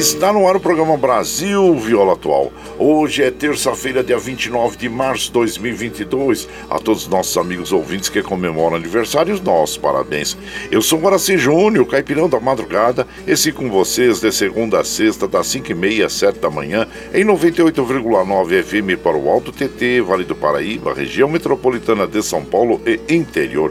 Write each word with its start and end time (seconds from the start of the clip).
Está 0.00 0.32
no 0.32 0.48
ar 0.48 0.56
o 0.56 0.60
programa 0.60 0.96
Brasil 0.96 1.76
Viola 1.76 2.14
Atual. 2.14 2.50
Hoje 2.78 3.22
é 3.22 3.30
terça-feira, 3.30 4.02
dia 4.02 4.16
29 4.16 4.78
de 4.78 4.88
março 4.88 5.26
de 5.26 5.32
2022. 5.32 6.48
A 6.70 6.78
todos 6.78 7.02
os 7.02 7.08
nossos 7.08 7.36
amigos 7.36 7.70
ouvintes 7.70 8.08
que 8.08 8.22
comemoram 8.22 8.76
aniversários, 8.76 9.42
nossos 9.42 9.76
parabéns. 9.76 10.38
Eu 10.70 10.80
sou 10.80 10.98
Guaraci 10.98 11.36
Júnior, 11.36 11.86
caipirão 11.86 12.30
da 12.30 12.40
madrugada, 12.40 13.06
esse 13.26 13.52
com 13.52 13.68
vocês 13.68 14.20
de 14.20 14.32
segunda 14.32 14.80
a 14.80 14.84
sexta, 14.84 15.28
das 15.28 15.48
5h30 15.48 16.06
às 16.06 16.14
7 16.14 16.38
da 16.38 16.48
manhã, 16.48 16.88
em 17.12 17.22
98,9 17.22 18.62
FM 18.62 19.02
para 19.02 19.18
o 19.18 19.28
Alto 19.28 19.52
TT, 19.52 20.00
Vale 20.00 20.24
do 20.24 20.34
Paraíba, 20.34 20.94
região 20.94 21.28
metropolitana 21.28 22.06
de 22.06 22.22
São 22.22 22.42
Paulo 22.42 22.80
e 22.86 23.14
interior 23.14 23.70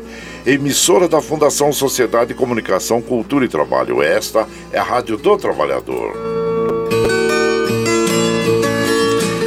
emissora 0.52 1.08
da 1.08 1.22
Fundação 1.22 1.72
Sociedade, 1.72 2.34
Comunicação, 2.34 3.02
Cultura 3.02 3.46
e 3.46 3.48
Trabalho. 3.48 4.02
Esta 4.02 4.48
é 4.72 4.80
a 4.80 4.84
Rádio 4.84 5.18
do 5.18 5.38
Trabalhador. 5.38 6.14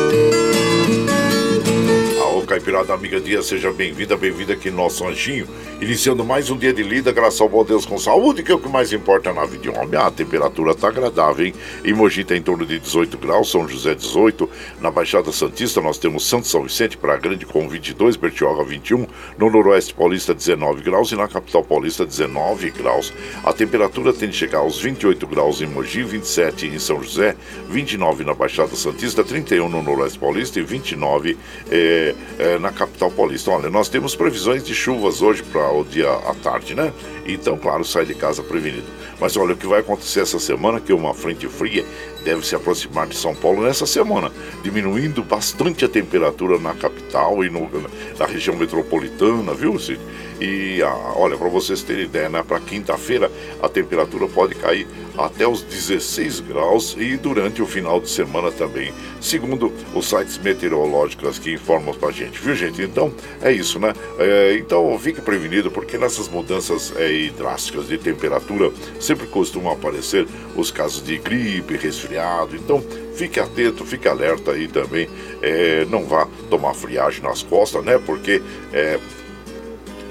Caipirada 2.51 2.93
Amiga 2.93 3.17
Dia, 3.17 3.41
seja 3.41 3.71
bem-vinda, 3.71 4.17
bem-vinda 4.17 4.51
aqui 4.51 4.69
no 4.69 4.75
nosso 4.75 5.07
anjinho. 5.07 5.47
Iniciando 5.79 6.21
mais 6.25 6.49
um 6.49 6.57
dia 6.57 6.73
de 6.73 6.83
lida, 6.83 7.09
graças 7.09 7.39
ao 7.39 7.47
bom 7.47 7.63
Deus 7.63 7.85
com 7.85 7.97
saúde, 7.97 8.43
que 8.43 8.51
é 8.51 8.55
o 8.55 8.59
que 8.59 8.67
mais 8.67 8.91
importa 8.91 9.31
na 9.31 9.45
vida 9.45 9.63
de 9.63 9.69
um 9.69 9.79
homem. 9.79 9.97
A 9.97 10.11
temperatura 10.11 10.75
tá 10.75 10.89
agradável, 10.89 11.45
hein? 11.45 11.53
Em 11.85 11.93
Mogi 11.93 12.25
tá 12.25 12.35
em 12.35 12.41
torno 12.41 12.65
de 12.65 12.77
18 12.77 13.17
graus, 13.17 13.49
São 13.49 13.65
José 13.65 13.95
18. 13.95 14.49
Na 14.81 14.91
Baixada 14.91 15.31
Santista 15.31 15.79
nós 15.79 15.97
temos 15.97 16.27
Santo 16.27 16.45
São 16.45 16.63
Vicente 16.63 16.97
para 16.97 17.15
Grande 17.15 17.45
com 17.45 17.69
22, 17.69 18.17
Bertioga 18.17 18.65
21. 18.65 19.07
No 19.37 19.49
Noroeste 19.49 19.93
Paulista 19.93 20.33
19 20.33 20.83
graus 20.83 21.09
e 21.13 21.15
na 21.15 21.29
Capital 21.29 21.63
Paulista 21.63 22.05
19 22.05 22.69
graus. 22.71 23.13
A 23.45 23.53
temperatura 23.53 24.11
tende 24.11 24.35
a 24.35 24.39
chegar 24.39 24.59
aos 24.59 24.77
28 24.77 25.25
graus 25.25 25.61
em 25.61 25.67
Mogi, 25.67 26.03
27 26.03 26.67
em 26.67 26.79
São 26.79 27.01
José, 27.01 27.33
29 27.69 28.25
na 28.25 28.33
Baixada 28.33 28.75
Santista, 28.75 29.23
31 29.23 29.69
no 29.69 29.81
Noroeste 29.81 30.19
Paulista 30.19 30.59
e 30.59 30.63
29 30.63 31.37
é, 31.71 32.13
é, 32.41 32.57
na 32.57 32.71
capital 32.71 33.11
paulista. 33.11 33.51
Olha, 33.51 33.69
nós 33.69 33.87
temos 33.87 34.15
previsões 34.15 34.63
de 34.63 34.73
chuvas 34.73 35.21
hoje 35.21 35.43
para 35.43 35.71
o 35.71 35.83
dia 35.83 36.11
à 36.11 36.33
tarde, 36.33 36.73
né? 36.73 36.91
Então, 37.23 37.55
claro, 37.55 37.85
sai 37.85 38.03
de 38.03 38.15
casa 38.15 38.41
prevenido. 38.41 38.87
Mas 39.19 39.37
olha, 39.37 39.53
o 39.53 39.57
que 39.57 39.67
vai 39.67 39.81
acontecer 39.81 40.21
essa 40.21 40.39
semana, 40.39 40.79
que 40.79 40.91
uma 40.91 41.13
frente 41.13 41.47
fria 41.47 41.85
deve 42.25 42.43
se 42.45 42.55
aproximar 42.55 43.05
de 43.05 43.15
São 43.15 43.35
Paulo 43.35 43.61
nessa 43.61 43.85
semana, 43.85 44.31
diminuindo 44.63 45.23
bastante 45.23 45.85
a 45.85 45.87
temperatura 45.87 46.57
na 46.57 46.73
capital 46.73 47.43
e 47.43 47.49
no, 47.49 47.69
na 48.17 48.25
região 48.25 48.55
metropolitana, 48.55 49.53
viu, 49.53 49.77
Cid? 49.77 50.01
E 50.41 50.81
a, 50.81 50.91
olha, 51.15 51.37
para 51.37 51.47
vocês 51.49 51.83
terem 51.83 52.05
ideia, 52.05 52.27
né, 52.27 52.41
para 52.41 52.59
quinta-feira 52.59 53.31
a 53.61 53.69
temperatura 53.69 54.27
pode 54.27 54.55
cair 54.55 54.87
até 55.15 55.47
os 55.47 55.61
16 55.61 56.39
graus 56.39 56.95
e 56.97 57.15
durante 57.15 57.61
o 57.61 57.67
final 57.67 58.01
de 58.01 58.09
semana 58.09 58.51
também, 58.51 58.91
segundo 59.19 59.71
os 59.93 60.09
sites 60.09 60.39
meteorológicos 60.39 61.37
que 61.37 61.53
informam 61.53 61.93
para 61.93 62.09
a 62.09 62.11
gente, 62.11 62.39
viu 62.39 62.55
gente? 62.55 62.81
Então 62.81 63.13
é 63.39 63.51
isso, 63.51 63.77
né? 63.77 63.93
É, 64.17 64.55
então 64.57 64.97
fique 64.97 65.21
prevenido 65.21 65.69
porque 65.69 65.95
nessas 65.95 66.27
mudanças 66.27 66.91
é, 66.97 67.29
drásticas 67.37 67.87
de 67.87 67.99
temperatura 67.99 68.71
sempre 68.99 69.27
costumam 69.27 69.71
aparecer 69.71 70.25
os 70.55 70.71
casos 70.71 71.03
de 71.03 71.19
gripe, 71.19 71.77
resfriado, 71.77 72.55
então 72.55 72.83
fique 73.13 73.39
atento, 73.39 73.85
fique 73.85 74.07
alerta 74.07 74.53
aí 74.53 74.67
também, 74.67 75.07
é, 75.41 75.85
não 75.85 76.03
vá 76.05 76.27
tomar 76.49 76.73
friagem 76.73 77.21
nas 77.21 77.43
costas, 77.43 77.83
né? 77.85 77.99
Porque 78.03 78.41
é, 78.73 78.99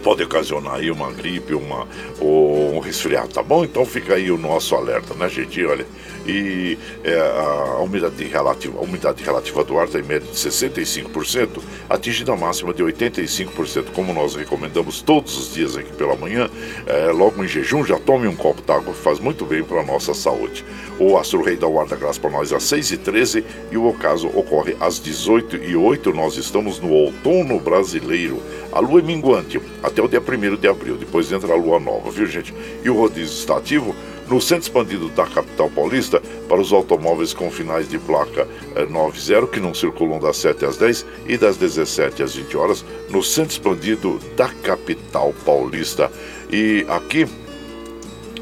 pode 0.03 0.23
ocasionar 0.23 0.75
aí 0.75 0.91
uma 0.91 1.11
gripe, 1.13 1.55
uma, 1.55 1.87
ou 2.19 2.75
um 2.75 2.79
resfriado, 2.79 3.29
tá 3.29 3.43
bom? 3.43 3.65
Então 3.65 3.85
fica 3.85 4.15
aí 4.15 4.31
o 4.31 4.39
nosso 4.39 4.75
alerta, 4.75 5.15
né, 5.15 5.29
gente? 5.29 5.65
Olha, 5.65 5.87
e 6.27 6.79
é, 7.03 7.19
a, 7.19 7.79
umidade 7.83 8.23
relativa, 8.25 8.79
a 8.79 8.83
umidade 8.83 9.23
relativa 9.23 9.65
do 9.65 9.79
ar 9.79 9.87
está 9.87 9.99
em 9.99 10.03
média 10.03 10.29
de 10.29 10.37
65%, 10.37 11.63
atingindo 11.89 12.33
a 12.33 12.37
máxima 12.37 12.73
de 12.73 12.83
85%, 12.83 13.93
como 13.95 14.13
nós 14.13 14.35
recomendamos 14.35 15.03
todos 15.03 15.37
os 15.37 15.55
dias 15.55 15.77
aqui 15.77 15.93
pela 15.93 16.17
manhã. 16.17 16.49
É, 16.87 17.11
logo 17.13 17.43
em 17.43 17.49
jejum, 17.49 17.85
já 17.85 17.99
tome 17.99 18.27
um 18.27 18.37
copo 18.37 18.63
d'água, 18.63 18.93
faz 18.95 19.19
muito 19.19 19.45
bem 19.45 19.63
para 19.63 19.81
a 19.81 19.85
nossa 19.85 20.15
saúde. 20.15 20.65
O 20.99 21.17
Astro 21.17 21.43
Rei 21.43 21.57
da 21.57 21.67
Guarda 21.67 21.97
Graça 21.97 22.21
para 22.21 22.31
nós 22.31 22.53
às 22.53 22.65
6h13 22.65 23.43
e 23.71 23.77
o 23.77 23.87
ocaso 23.87 24.29
ocorre 24.29 24.77
às 24.81 25.01
18h08. 25.01 26.15
Nós 26.15 26.37
estamos 26.37 26.79
no 26.79 26.91
outono 26.91 27.59
brasileiro. 27.59 28.43
A 28.73 28.81
lua 28.81 29.01
é 29.01 29.03
minguante 29.03 29.61
até 29.83 30.03
o 30.03 30.09
dia 30.09 30.21
1 30.21 30.57
de 30.57 30.69
abril, 30.69 30.97
depois 30.97 31.33
entra 31.33 31.53
a 31.53 31.57
lua 31.57 31.81
nova, 31.81 32.11
viu 32.11 32.27
gente? 32.27 32.55
E 32.85 32.91
o 32.91 32.95
rodízio 32.95 33.35
está 33.35 33.57
ativo 33.57 33.95
no 34.31 34.41
centro 34.41 34.63
expandido 34.63 35.09
da 35.09 35.27
capital 35.27 35.69
paulista 35.69 36.23
para 36.49 36.61
os 36.61 36.73
automóveis 36.73 37.35
com 37.35 37.51
finais 37.51 37.89
de 37.89 37.99
placa 37.99 38.47
90 38.89 39.33
eh, 39.33 39.47
que 39.53 39.61
não 39.61 39.75
circulam 39.75 40.21
das 40.21 40.37
7 40.37 40.65
às 40.65 40.77
10 40.77 41.05
e 41.27 41.37
das 41.37 41.57
17 41.57 42.23
às 42.23 42.35
20 42.37 42.57
horas 42.57 42.85
no 43.11 43.23
centro 43.23 43.51
expandido 43.51 44.21
da 44.37 44.49
capital 44.49 45.35
paulista. 45.45 46.11
E 46.51 46.87
aqui 46.89 47.27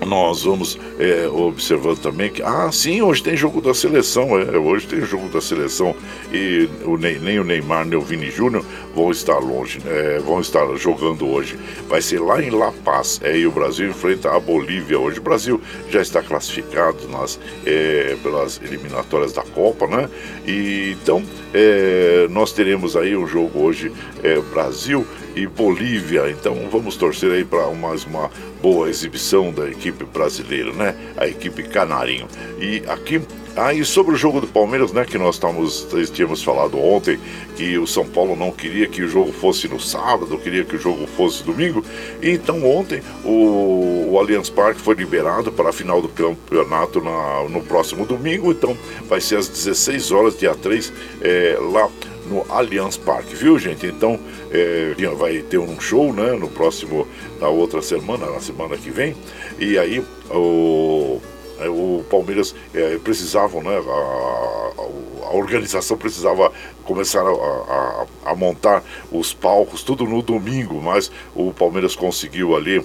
nós 0.07 0.45
vamos 0.45 0.79
é, 0.99 1.29
observando 1.29 1.99
também 1.99 2.31
que, 2.31 2.43
ah, 2.43 2.71
sim, 2.73 3.03
hoje 3.03 3.23
tem 3.23 3.37
jogo 3.37 3.61
da 3.61 3.75
seleção, 3.75 4.39
é, 4.39 4.57
hoje 4.57 4.87
tem 4.87 5.01
jogo 5.03 5.29
da 5.29 5.41
seleção 5.41 5.95
e 6.33 6.69
o, 6.85 6.97
nem, 6.97 7.39
o 7.39 7.45
Neymar 7.45 7.85
nem 7.85 7.99
o 7.99 8.03
Vini 8.03 8.31
Júnior 8.31 8.65
vão 8.95 9.11
estar 9.11 9.39
longe, 9.39 9.81
é, 9.87 10.19
vão 10.19 10.41
estar 10.41 10.67
jogando 10.77 11.29
hoje. 11.29 11.59
Vai 11.89 12.03
ser 12.03 12.21
lá 12.21 12.43
em 12.43 12.51
La 12.51 12.73
Paz, 12.85 13.21
é, 13.23 13.37
e 13.37 13.47
o 13.47 13.51
Brasil 13.51 13.89
enfrenta 13.89 14.35
a 14.35 14.41
Bolívia 14.41 14.99
hoje. 14.99 15.19
O 15.19 15.23
Brasil 15.23 15.61
já 15.91 16.01
está 16.01 16.23
classificado 16.23 17.09
nas, 17.09 17.39
é, 17.65 18.17
pelas 18.23 18.61
eliminatórias 18.63 19.33
da 19.33 19.43
Copa, 19.43 19.87
né? 19.87 20.09
E, 20.47 20.97
então, 21.01 21.23
é, 21.55 22.27
nós 22.31 22.53
teremos 22.53 22.97
aí 22.97 23.17
um 23.17 23.27
jogo 23.27 23.61
hoje, 23.61 23.93
Brasil 24.53 25.07
e 25.37 25.47
Bolívia. 25.47 26.29
Então 26.31 26.69
vamos 26.71 26.97
torcer 26.97 27.31
aí 27.31 27.45
para 27.45 27.71
mais 27.71 28.05
uma 28.05 28.31
boa 28.61 28.89
exibição 28.89 29.53
da 29.53 29.69
equipe 29.69 30.05
brasileira, 30.05 30.73
né? 30.73 30.95
A 31.17 31.27
equipe 31.27 31.63
Canarinho. 31.63 32.27
E 32.59 32.83
aqui 32.89 33.21
ah, 33.61 33.73
sobre 33.85 34.15
o 34.15 34.17
jogo 34.17 34.41
do 34.41 34.47
Palmeiras, 34.47 34.93
né, 34.93 35.05
que 35.05 35.19
nós 35.19 35.35
estamos, 35.35 35.89
tínhamos 36.13 36.45
falado 36.45 36.79
ontem, 36.79 37.19
que 37.57 37.77
o 37.77 37.89
São 37.89 38.07
Paulo 38.07 38.37
não 38.37 38.53
queria 38.53 38.87
que 38.87 39.03
o 39.03 39.09
jogo 39.09 39.33
fosse 39.33 39.67
no 39.67 39.81
sábado, 39.81 40.39
queria 40.39 40.65
que 40.65 40.77
o 40.77 40.79
jogo 40.79 41.09
fosse 41.09 41.43
domingo. 41.43 41.85
E 42.23 42.31
então 42.31 42.65
ontem 42.65 43.03
o, 43.25 44.11
o 44.13 44.19
Allianz 44.19 44.49
Parque 44.49 44.81
foi 44.81 44.95
liberado 44.95 45.51
para 45.51 45.71
a 45.71 45.73
final 45.73 46.01
do 46.01 46.09
campeonato 46.09 47.01
na, 47.01 47.49
no 47.49 47.61
próximo 47.63 48.07
domingo. 48.07 48.53
Então 48.53 48.79
vai 49.09 49.21
ser 49.21 49.39
às 49.39 49.49
16 49.49 50.13
horas, 50.13 50.39
dia 50.39 50.55
3, 50.55 50.93
é, 51.21 51.59
lá 51.61 51.91
no 52.29 52.45
Allianz 52.49 52.97
Parque, 52.97 53.35
viu 53.35 53.59
gente? 53.59 53.87
Então 53.87 54.19
é, 54.51 54.95
vai 55.17 55.39
ter 55.43 55.59
um 55.59 55.81
show 55.81 56.13
né, 56.13 56.33
no 56.33 56.49
próximo, 56.49 57.07
na 57.41 57.49
outra 57.49 57.83
semana, 57.83 58.27
na 58.27 58.41
semana 58.41 58.77
que 58.77 58.91
vem, 58.91 59.17
e 59.59 59.79
aí 59.79 60.05
o, 60.31 61.21
é, 61.59 61.69
o 61.69 62.05
Palmeiras 62.11 62.55
é, 62.75 62.99
precisavam, 62.99 63.63
né, 63.63 63.77
a, 63.77 65.27
a, 65.27 65.37
organização 65.37 65.97
precisava 65.97 66.53
começar 66.85 67.23
a, 67.23 67.31
a, 67.31 68.07
a 68.31 68.35
montar 68.35 68.83
os 69.11 69.35
palcos, 69.35 69.83
tudo 69.83 70.05
no 70.05 70.23
domingo, 70.23 70.81
mas 70.81 71.11
o 71.35 71.53
Palmeiras 71.53 71.95
conseguiu 71.97 72.57
ali 72.57 72.85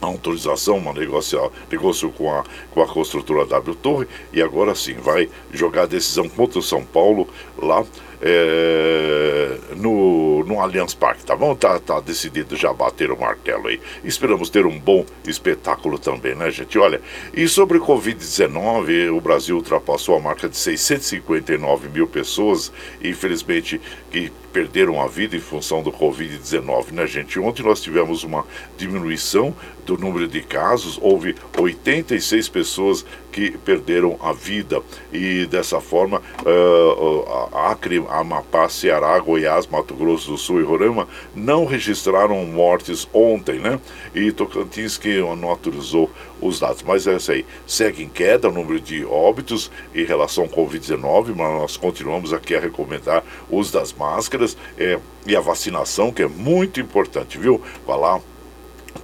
a 0.00 0.06
autorização, 0.06 0.78
uma 0.78 0.92
negócio, 0.92 1.50
negócio 1.70 2.10
com 2.10 2.32
a, 2.32 2.44
com 2.70 2.82
a 2.82 2.86
construtora 2.86 3.46
W 3.46 3.74
Torre 3.76 4.06
e 4.32 4.42
agora 4.42 4.74
sim 4.74 4.94
vai 4.94 5.28
jogar 5.52 5.82
a 5.82 5.86
decisão 5.86 6.28
contra 6.28 6.58
o 6.58 6.62
São 6.62 6.84
Paulo 6.84 7.28
lá 7.56 7.84
é, 8.20 9.58
no, 9.76 10.44
no 10.44 10.60
Allianz 10.60 10.94
Parque, 10.94 11.24
tá 11.24 11.36
bom? 11.36 11.54
Tá, 11.54 11.78
tá 11.78 12.00
decidido 12.00 12.56
já 12.56 12.72
bater 12.72 13.10
o 13.10 13.18
martelo 13.18 13.68
aí. 13.68 13.80
Esperamos 14.04 14.50
ter 14.50 14.66
um 14.66 14.78
bom 14.78 15.04
espetáculo 15.26 15.98
também, 15.98 16.34
né, 16.34 16.50
gente? 16.50 16.78
Olha, 16.78 17.00
e 17.34 17.46
sobre 17.48 17.78
Covid-19, 17.78 19.16
o 19.16 19.20
Brasil 19.20 19.56
ultrapassou 19.56 20.16
a 20.16 20.20
marca 20.20 20.48
de 20.48 20.56
659 20.56 21.88
mil 21.88 22.06
pessoas, 22.06 22.72
infelizmente, 23.02 23.80
que 24.10 24.32
perderam 24.56 25.02
a 25.02 25.06
vida 25.06 25.36
em 25.36 25.40
função 25.40 25.82
do 25.82 25.92
Covid-19, 25.92 26.92
né, 26.92 27.06
gente? 27.06 27.38
Ontem 27.38 27.62
nós 27.62 27.78
tivemos 27.78 28.24
uma 28.24 28.42
diminuição 28.78 29.54
do 29.84 29.98
número 29.98 30.26
de 30.26 30.40
casos, 30.40 30.98
houve 31.02 31.34
86 31.58 32.48
pessoas 32.48 33.04
que 33.30 33.50
perderam 33.50 34.16
a 34.18 34.32
vida 34.32 34.80
e 35.12 35.44
dessa 35.44 35.78
forma 35.78 36.22
uh, 36.40 37.54
Acre, 37.54 38.02
Amapá, 38.08 38.66
Ceará, 38.66 39.18
Goiás, 39.18 39.66
Mato 39.66 39.94
Grosso 39.94 40.30
do 40.30 40.38
Sul 40.38 40.62
e 40.62 40.64
Roraima 40.64 41.06
não 41.34 41.66
registraram 41.66 42.42
mortes 42.46 43.06
ontem, 43.12 43.58
né? 43.58 43.78
E 44.14 44.32
Tocantins 44.32 44.96
que 44.96 45.18
não 45.20 45.50
autorizou 45.50 46.10
os 46.40 46.60
dados. 46.60 46.82
Mas 46.82 47.06
é 47.06 47.16
isso 47.16 47.32
aí. 47.32 47.46
Segue 47.66 48.02
em 48.02 48.08
queda 48.08 48.48
o 48.48 48.52
número 48.52 48.80
de 48.80 49.04
óbitos 49.04 49.70
em 49.94 50.04
relação 50.04 50.44
ao 50.44 50.50
Covid-19, 50.50 51.34
mas 51.34 51.60
nós 51.60 51.76
continuamos 51.76 52.32
aqui 52.32 52.54
a 52.54 52.60
recomendar 52.60 53.24
o 53.50 53.58
uso 53.58 53.72
das 53.72 53.92
máscaras 53.92 54.56
é, 54.78 54.98
e 55.26 55.36
a 55.36 55.40
vacinação, 55.40 56.12
que 56.12 56.22
é 56.22 56.28
muito 56.28 56.80
importante, 56.80 57.38
viu? 57.38 57.60
Vai 57.86 57.98
lá 57.98 58.20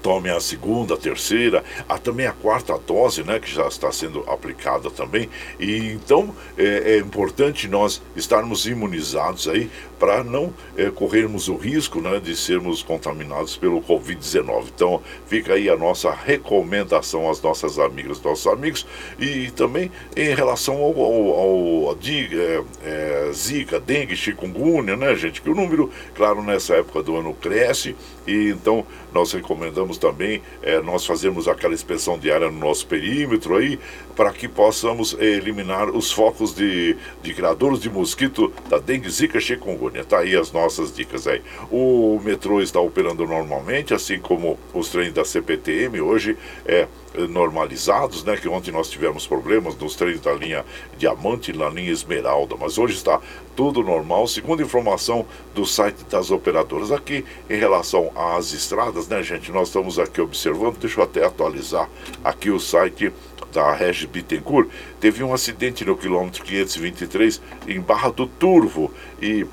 tome 0.02 0.30
a 0.30 0.40
segunda, 0.40 0.94
a 0.94 0.96
terceira, 0.96 1.62
a, 1.88 1.98
também 1.98 2.26
a 2.26 2.32
quarta 2.32 2.76
dose, 2.78 3.22
né, 3.22 3.38
que 3.38 3.50
já 3.50 3.66
está 3.68 3.92
sendo 3.92 4.20
aplicada 4.28 4.90
também. 4.90 5.28
E 5.58 5.92
então 5.92 6.34
é, 6.56 6.94
é 6.94 6.98
importante 6.98 7.68
nós 7.68 8.02
estarmos 8.16 8.66
imunizados 8.66 9.48
aí 9.48 9.70
para 10.02 10.24
não 10.24 10.52
é, 10.76 10.90
corrermos 10.90 11.46
o 11.46 11.54
risco 11.54 12.00
né, 12.00 12.18
de 12.18 12.34
sermos 12.34 12.82
contaminados 12.82 13.56
pelo 13.56 13.80
Covid-19. 13.80 14.64
Então 14.74 15.00
fica 15.28 15.54
aí 15.54 15.70
a 15.70 15.76
nossa 15.76 16.10
recomendação 16.10 17.30
às 17.30 17.40
nossas 17.40 17.78
amigas, 17.78 18.20
nossos 18.20 18.48
amigos 18.48 18.84
e 19.16 19.52
também 19.52 19.92
em 20.16 20.34
relação 20.34 20.74
ao, 20.78 21.00
ao, 21.00 21.12
ao, 21.12 21.88
ao 21.90 21.98
é, 22.02 22.64
é, 22.84 23.32
Zika, 23.32 23.78
dengue, 23.78 24.16
chikungunya, 24.16 24.96
né, 24.96 25.14
gente? 25.14 25.40
Que 25.40 25.48
o 25.48 25.54
número, 25.54 25.88
claro, 26.16 26.42
nessa 26.42 26.74
época 26.74 27.00
do 27.00 27.16
ano 27.16 27.32
cresce 27.34 27.94
e 28.26 28.48
então 28.48 28.84
nós 29.12 29.30
recomendamos 29.30 29.98
também 29.98 30.42
é, 30.62 30.80
nós 30.80 31.06
fazermos 31.06 31.46
aquela 31.46 31.74
inspeção 31.74 32.18
diária 32.18 32.50
no 32.50 32.58
nosso 32.58 32.88
perímetro 32.88 33.56
aí, 33.56 33.78
para 34.16 34.32
que 34.32 34.48
possamos 34.48 35.14
eliminar 35.18 35.90
os 35.90 36.12
focos 36.12 36.54
de, 36.54 36.96
de 37.22 37.34
criadores 37.34 37.80
de 37.80 37.90
mosquito 37.90 38.52
da 38.68 38.78
dengue, 38.78 39.08
zika, 39.10 39.40
chikungunya. 39.40 40.04
Tá 40.04 40.20
aí 40.20 40.36
as 40.36 40.52
nossas 40.52 40.94
dicas 40.94 41.26
aí. 41.26 41.42
O 41.70 42.20
metrô 42.22 42.60
está 42.60 42.80
operando 42.80 43.26
normalmente, 43.26 43.94
assim 43.94 44.18
como 44.18 44.58
os 44.74 44.88
trens 44.88 45.12
da 45.12 45.24
CPTM 45.24 46.00
hoje 46.00 46.36
é 46.66 46.86
normalizados, 47.28 48.24
né? 48.24 48.36
Que 48.36 48.48
ontem 48.48 48.70
nós 48.70 48.88
tivemos 48.88 49.26
problemas 49.26 49.76
nos 49.76 49.94
trens 49.94 50.20
da 50.20 50.32
linha 50.32 50.64
Diamante 50.96 51.50
e 51.50 51.56
na 51.56 51.68
linha 51.68 51.90
Esmeralda, 51.90 52.56
mas 52.58 52.78
hoje 52.78 52.94
está 52.94 53.20
tudo 53.54 53.82
normal, 53.82 54.26
segundo 54.26 54.62
informação 54.62 55.26
do 55.54 55.66
site 55.66 56.04
das 56.08 56.30
operadoras. 56.30 56.90
Aqui, 56.90 57.24
em 57.48 57.56
relação 57.56 58.10
às 58.14 58.52
estradas, 58.52 59.08
né, 59.08 59.22
gente? 59.22 59.52
Nós 59.52 59.68
estamos 59.68 59.98
aqui 59.98 60.20
observando, 60.20 60.78
deixa 60.78 61.00
eu 61.00 61.04
até 61.04 61.24
atualizar 61.24 61.88
aqui 62.24 62.50
o 62.50 62.58
site 62.58 63.12
da 63.52 63.72
Regis 63.74 64.08
Bittencourt. 64.08 64.68
Teve 64.98 65.22
um 65.22 65.34
acidente 65.34 65.84
no 65.84 65.96
quilômetro 65.96 66.42
523 66.42 67.40
em 67.68 67.80
Barra 67.80 68.10
do 68.10 68.26
Turvo 68.26 68.90
e 69.20 69.46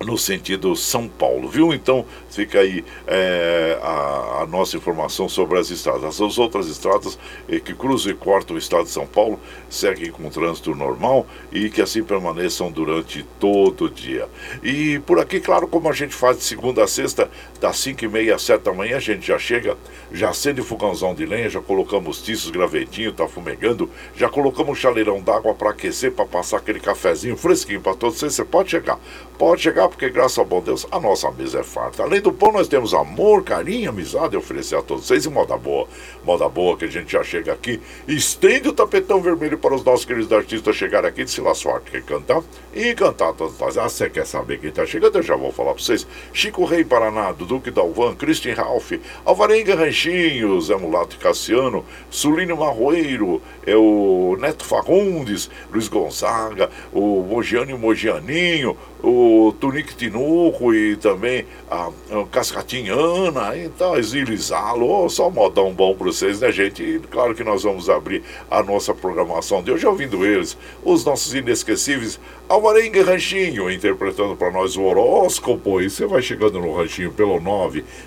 no 0.00 0.16
sentido 0.16 0.74
São 0.76 1.08
Paulo, 1.08 1.48
viu? 1.48 1.72
Então 1.74 2.04
fica 2.38 2.60
aí 2.60 2.84
é, 3.04 3.78
a, 3.82 4.42
a, 4.42 4.46
nossa 4.46 4.76
informação 4.76 5.28
sobre 5.28 5.58
as 5.58 5.70
estradas. 5.70 6.20
As 6.20 6.38
outras 6.38 6.68
estradas 6.68 7.18
eh, 7.48 7.58
que 7.58 7.74
cruzam 7.74 8.12
e 8.12 8.14
cortam 8.14 8.54
o 8.54 8.58
estado 8.58 8.84
de 8.84 8.90
São 8.90 9.08
Paulo 9.08 9.40
seguem 9.68 10.12
com 10.12 10.30
trânsito 10.30 10.72
normal 10.72 11.26
e 11.50 11.68
que 11.68 11.82
assim 11.82 12.04
permaneçam 12.04 12.70
durante 12.70 13.24
todo 13.40 13.86
o 13.86 13.90
dia. 13.90 14.28
E 14.62 15.00
por 15.00 15.18
aqui, 15.18 15.40
claro, 15.40 15.66
como 15.66 15.88
a 15.88 15.92
gente 15.92 16.14
faz 16.14 16.38
de 16.38 16.44
segunda 16.44 16.84
a 16.84 16.86
sexta, 16.86 17.28
das 17.60 17.76
5 17.78 18.04
e 18.04 18.08
meia 18.08 18.36
às 18.36 18.42
7 18.42 18.62
da 18.62 18.72
manhã, 18.72 18.98
a 18.98 19.00
gente 19.00 19.26
já 19.26 19.38
chega, 19.38 19.76
já 20.12 20.30
acende 20.30 20.60
o 20.60 20.64
fogãozão 20.64 21.14
de 21.14 21.26
lenha, 21.26 21.50
já 21.50 21.60
colocamos 21.60 22.22
tiços, 22.22 22.50
gravetinho, 22.52 23.12
tá 23.12 23.26
fumegando, 23.26 23.90
já 24.14 24.28
colocamos 24.28 24.70
um 24.70 24.74
chaleirão 24.76 25.20
d'água 25.20 25.54
para 25.54 25.70
aquecer, 25.70 26.12
para 26.12 26.24
passar 26.24 26.58
aquele 26.58 26.78
cafezinho 26.78 27.36
fresquinho 27.36 27.80
para 27.80 27.96
todos 27.96 28.18
vocês. 28.18 28.34
Você 28.34 28.44
pode 28.44 28.70
chegar, 28.70 28.98
pode 29.36 29.62
chegar, 29.62 29.88
porque 29.88 30.08
graças 30.08 30.38
ao 30.38 30.44
bom 30.44 30.60
Deus 30.60 30.86
a 30.90 31.00
nossa 31.00 31.30
mesa 31.32 31.60
é 31.60 31.64
farta. 31.64 32.04
Além 32.04 32.20
do 32.20 32.27
pão, 32.32 32.52
nós 32.52 32.68
temos 32.68 32.94
amor, 32.94 33.44
carinho, 33.44 33.90
amizade 33.90 34.36
a 34.36 34.38
oferecer 34.38 34.76
a 34.76 34.82
todos 34.82 35.06
vocês 35.06 35.24
e 35.24 35.30
moda 35.30 35.56
boa. 35.56 35.86
Moda 36.24 36.48
boa 36.48 36.76
que 36.76 36.84
a 36.84 36.88
gente 36.88 37.12
já 37.12 37.22
chega 37.22 37.52
aqui, 37.52 37.80
estende 38.06 38.68
o 38.68 38.72
tapetão 38.72 39.20
vermelho 39.20 39.58
para 39.58 39.74
os 39.74 39.84
nossos 39.84 40.04
queridos 40.04 40.32
artistas 40.32 40.76
chegarem 40.76 41.08
aqui 41.08 41.24
de 41.24 41.30
Sila 41.30 41.54
Sorte, 41.54 41.90
que 41.90 42.00
cantar 42.02 42.42
e 42.74 42.94
cantar 42.94 43.32
todos 43.32 43.58
nós. 43.58 43.76
Ah, 43.76 43.88
você 43.88 44.08
quer 44.08 44.26
saber 44.26 44.58
quem 44.58 44.70
está 44.70 44.84
chegando? 44.86 45.16
Eu 45.16 45.22
já 45.22 45.36
vou 45.36 45.52
falar 45.52 45.74
para 45.74 45.82
vocês. 45.82 46.06
Chico 46.32 46.64
Rei 46.64 46.84
Paraná, 46.84 47.32
Duque 47.32 47.70
Dalvan, 47.70 48.14
Christian 48.14 48.54
Ralph, 48.54 48.92
Alvarenga 49.24 49.74
Ranchinho, 49.74 50.60
Zé 50.60 50.76
Mulato 50.76 51.16
e 51.16 51.18
Cassiano, 51.18 51.84
Sulino 52.10 52.56
Marroeiro, 52.56 53.42
é 53.66 53.76
o 53.76 54.36
Neto 54.40 54.64
Fagundes, 54.64 55.50
Luiz 55.72 55.88
Gonzaga, 55.88 56.70
o 56.92 57.22
Mogiano 57.22 57.70
e 57.70 57.74
o 57.74 57.78
Mogianinho, 57.78 58.76
o 59.02 59.54
Tunique 59.60 59.94
Tinuco 59.94 60.74
e 60.74 60.96
também 60.96 61.46
a, 61.70 61.90
a 62.10 62.17
Cascatinhana, 62.26 63.56
então 63.56 63.96
Exilizalo, 63.96 65.04
oh, 65.04 65.08
só 65.08 65.30
modão 65.30 65.72
bom 65.72 65.94
para 65.94 66.06
vocês, 66.06 66.40
né, 66.40 66.52
gente? 66.52 66.82
E 66.82 66.98
claro 66.98 67.34
que 67.34 67.44
nós 67.44 67.62
vamos 67.62 67.88
abrir 67.88 68.22
a 68.50 68.62
nossa 68.62 68.94
programação 68.94 69.62
de 69.62 69.70
hoje 69.70 69.86
ouvindo 69.86 70.24
eles, 70.24 70.56
os 70.82 71.04
nossos 71.04 71.34
inesquecíveis 71.34 72.18
Alvarenga 72.48 73.04
Ranchinho, 73.04 73.70
interpretando 73.70 74.34
para 74.34 74.50
nós 74.50 74.74
o 74.76 74.82
horóscopo. 74.82 75.80
E 75.80 75.88
você 75.90 76.06
vai 76.06 76.22
chegando 76.22 76.58
no 76.58 76.74
ranchinho 76.74 77.12
pelo 77.12 77.38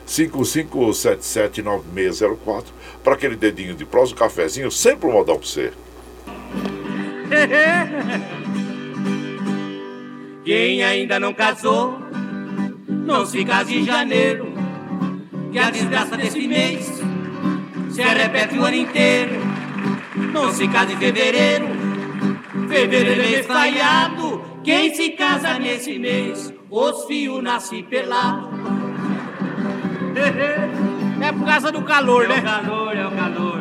955779604 0.08 2.64
para 3.04 3.14
aquele 3.14 3.36
dedinho 3.36 3.76
de 3.76 3.86
prosa, 3.86 4.14
um 4.14 4.16
cafezinho, 4.16 4.72
sempre 4.72 5.08
um 5.08 5.12
modal 5.12 5.38
para 5.38 5.48
você. 5.48 5.72
Quem 10.44 10.84
ainda 10.84 11.20
não 11.20 11.36
casou, 11.36 12.00
não 12.92 13.26
se 13.26 13.44
case 13.46 13.76
em 13.78 13.86
janeiro, 13.86 14.54
que 15.52 15.58
a 15.60 15.70
desgraça 15.70 16.18
desse 16.18 16.48
mês 16.48 17.02
se 17.90 18.02
repete 18.02 18.58
o 18.58 18.66
ano 18.66 18.76
inteiro. 18.76 19.40
Não 20.34 20.52
se 20.52 20.68
case 20.68 20.94
em 20.94 20.98
fevereiro, 20.98 21.68
fevereiro 22.68 23.22
é 23.22 23.44
falhado. 23.44 24.42
Quem 24.64 24.94
se 24.94 25.10
casa 25.12 25.58
nesse 25.58 25.98
mês, 25.98 26.54
os 26.70 27.06
fios 27.06 27.42
nascem 27.42 27.84
pelado. 27.84 28.50
É 31.22 31.32
por 31.32 31.46
causa 31.46 31.72
do 31.72 31.82
calor, 31.84 32.26
é 32.26 32.28
né? 32.28 32.36
É 32.36 32.40
o 32.40 32.44
calor, 32.44 32.98
é 32.98 33.08
o 33.08 33.12
calor. 33.12 33.61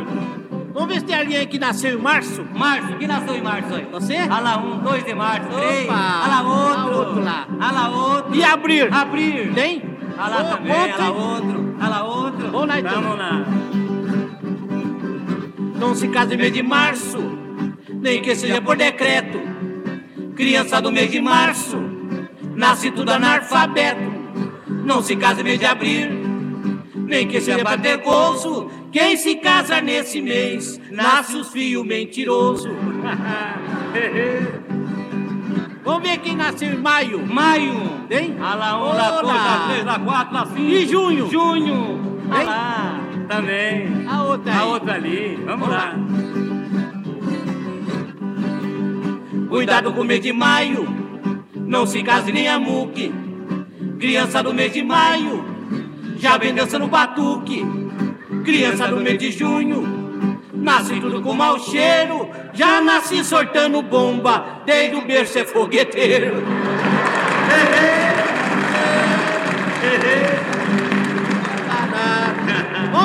Vamos 0.72 0.88
ver 0.88 1.00
se 1.00 1.06
tem 1.06 1.18
alguém 1.18 1.46
que 1.46 1.58
nasceu 1.58 1.98
em 1.98 2.02
março. 2.02 2.44
Março, 2.54 2.96
quem 2.96 3.08
nasceu 3.08 3.34
em 3.34 3.42
março 3.42 3.74
aí? 3.74 3.86
Você? 3.90 4.16
Ah 4.16 4.40
lá, 4.40 4.58
um, 4.58 4.78
dois 4.78 5.04
de 5.04 5.14
março, 5.14 5.48
três. 5.48 5.84
Opa! 5.84 5.94
Lá, 5.94 6.42
outro. 6.42 6.80
Ah, 6.80 6.96
outro 6.96 7.24
lá. 7.24 7.46
Lá, 7.72 7.88
outro. 7.88 8.34
E 8.34 8.44
abril? 8.44 8.88
Abrir. 8.92 9.52
Tem? 9.52 9.82
Ah 10.16 10.28
lá 10.28 10.40
Ô, 10.40 10.56
também, 10.56 10.72
outro, 10.72 10.98
lá 10.98 11.06
hein? 11.06 11.16
outro. 11.16 11.76
Lá 11.78 12.04
outro. 12.04 12.50
Vamos 12.50 12.68
lá, 12.68 12.78
então. 12.78 13.02
Vamos 13.02 13.18
lá. 13.18 13.44
Não 15.78 15.94
se 15.94 16.08
casa 16.08 16.34
em 16.34 16.36
mês 16.36 16.52
de 16.52 16.62
março, 16.62 17.18
nem 17.88 18.20
que 18.22 18.34
seja 18.36 18.60
por 18.60 18.76
decreto. 18.76 19.40
Criança 20.36 20.80
do 20.80 20.92
mês 20.92 21.10
de 21.10 21.20
março, 21.20 21.76
nasce 22.54 22.90
tudo 22.90 23.10
analfabeto. 23.10 24.10
Não 24.84 25.02
se 25.02 25.16
casa 25.16 25.40
em 25.40 25.44
mês 25.44 25.58
de 25.58 25.66
abril, 25.66 26.08
nem 26.94 27.26
que 27.26 27.40
seja 27.40 27.58
pra 27.64 27.76
ter 27.76 27.96
gozo. 27.98 28.70
Quem 28.92 29.16
se 29.16 29.36
casa 29.36 29.80
nesse 29.80 30.20
mês, 30.20 30.80
nasce 30.90 31.36
os 31.36 31.48
filhos 31.50 31.86
mentiroso. 31.86 32.68
Vamos 35.84 36.02
ver 36.08 36.18
quem 36.18 36.36
nasceu 36.36 36.72
em 36.72 36.76
maio. 36.76 37.26
Maio, 37.26 37.74
Tem? 38.08 38.36
Ah 38.40 38.54
lá, 38.54 38.78
um, 38.78 38.84
lá, 38.84 38.92
Olá. 38.92 39.22
dois, 39.22 39.34
lá, 39.34 39.66
três, 39.68 39.84
lá, 39.84 39.98
quatro, 39.98 40.34
lá, 40.34 40.46
cinco. 40.46 40.60
E 40.60 40.86
junho? 40.86 41.30
Junho. 41.30 42.20
Ah 42.30 42.40
Hein? 42.40 42.46
lá, 42.46 43.00
também. 43.28 44.06
A 44.08 44.22
outra 44.24 44.52
aí. 44.52 44.58
A 44.58 44.64
outra 44.66 44.94
ali. 44.94 45.36
Vamos, 45.46 45.68
Vamos 45.68 45.68
lá. 45.68 45.94
Cuidado 49.48 49.92
com 49.92 50.00
o 50.02 50.04
mês 50.04 50.20
de 50.20 50.32
maio, 50.32 50.86
não 51.54 51.84
se 51.86 52.02
case 52.02 52.30
nem 52.30 52.48
a 52.48 52.58
muque. 52.58 53.12
Criança 53.98 54.42
do 54.42 54.54
mês 54.54 54.72
de 54.72 54.82
maio, 54.82 55.44
já 56.18 56.36
vem 56.38 56.54
dançando 56.54 56.86
batuque. 56.86 57.64
Criança 58.44 58.88
do 58.88 58.96
mês 59.00 59.18
de 59.18 59.30
junho, 59.30 60.40
nasce 60.52 61.00
tudo 61.00 61.22
com 61.22 61.34
mau 61.34 61.58
cheiro. 61.58 62.28
Já 62.52 62.80
nasce 62.80 63.24
sortando 63.24 63.82
bomba, 63.82 64.62
desde 64.66 64.96
o 64.96 65.02
berço 65.02 65.38
é 65.38 65.44
fogueteiro. 65.44 66.42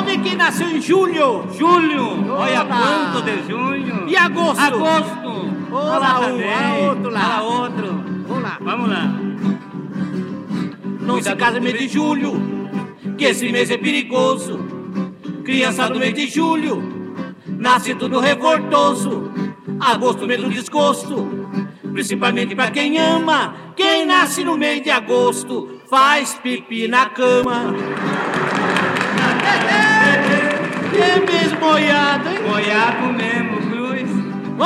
Ver 0.06 0.18
quem 0.18 0.36
nasceu 0.36 0.68
em 0.68 0.80
julho. 0.80 1.46
Julho, 1.52 2.32
olha 2.32 2.62
Olá. 2.62 3.10
quanto 3.12 3.22
de 3.24 3.48
junho. 3.48 4.08
E 4.08 4.16
agosto? 4.16 4.60
Agosto. 4.60 5.46
Olá, 5.72 6.20
Olha 6.20 6.46
lá 6.46 6.76
um, 6.76 6.88
outro 6.88 7.10
lá. 7.10 7.20
Olha 7.20 7.28
lá 7.28 7.42
outro. 7.42 8.04
Vamos 8.28 8.42
lá. 8.42 8.58
Vamos 8.60 8.88
lá. 8.88 9.14
Não 11.00 11.20
se 11.20 11.34
casa 11.34 11.60
mês 11.60 11.78
de 11.78 11.88
julho, 11.88 12.34
que 13.18 13.24
esse 13.24 13.50
mês 13.50 13.68
é 13.70 13.76
perigoso. 13.76 14.75
Criança 15.46 15.88
do 15.88 16.00
mês 16.00 16.12
de 16.12 16.26
julho, 16.26 16.82
nasce 17.46 17.94
tudo 17.94 18.18
revoltoso. 18.18 19.30
Agosto, 19.78 20.26
mês 20.26 20.40
do 20.42 20.50
desgosto, 20.50 21.48
principalmente 21.92 22.52
pra 22.56 22.72
quem 22.72 22.98
ama. 22.98 23.54
Quem 23.76 24.04
nasce 24.04 24.42
no 24.42 24.58
mês 24.58 24.82
de 24.82 24.90
agosto, 24.90 25.80
faz 25.88 26.34
pipi 26.34 26.88
na 26.88 27.06
cama. 27.10 27.72
É 30.92 31.20
mesmo 31.20 31.60
moiado, 31.60 32.28
hein? 32.28 32.38
Goiaco 32.42 33.06
mesmo, 33.12 33.70
cruz. 33.70 34.10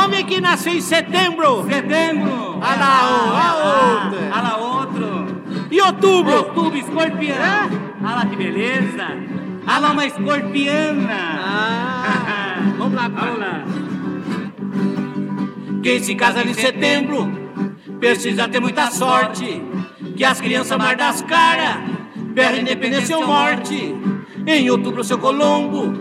Ver 0.09 0.25
quem 0.25 0.41
nasceu 0.41 0.73
em 0.73 0.81
setembro. 0.81 1.63
Setembro. 1.69 2.59
Ah 2.63 2.77
lá, 2.77 3.01
ah, 3.03 3.43
ah, 3.43 4.05
outro. 4.07 4.19
ah 4.33 4.41
lá 4.41 4.57
outro. 4.57 5.67
E 5.71 5.79
outubro. 5.83 6.37
Outubro, 6.37 6.79
escorpião. 6.79 7.37
É? 7.37 7.69
Ah 8.03 8.15
lá 8.15 8.25
que 8.25 8.35
beleza. 8.35 9.50
Lá 9.79 9.93
uma 9.93 10.05
escorpiana. 10.05 11.13
Ah, 11.13 12.57
vamos 12.77 12.95
lá, 12.95 13.09
Vamos 13.09 13.39
lá. 13.39 13.65
Quem 15.83 16.03
se 16.03 16.15
casa 16.17 16.43
em 16.43 16.53
setembro 16.53 17.31
precisa 17.99 18.49
ter 18.49 18.61
muita 18.61 18.91
sorte. 18.91 19.63
Que 20.17 20.25
as 20.25 20.41
crianças 20.41 20.77
mar 20.77 20.97
das 20.97 21.23
caras 21.23 21.77
perdem 22.35 22.63
independência 22.63 23.17
ou 23.17 23.27
morte. 23.27 23.95
Em 24.47 24.69
outubro, 24.69 25.03
seu 25.03 25.19
Colombo 25.19 25.95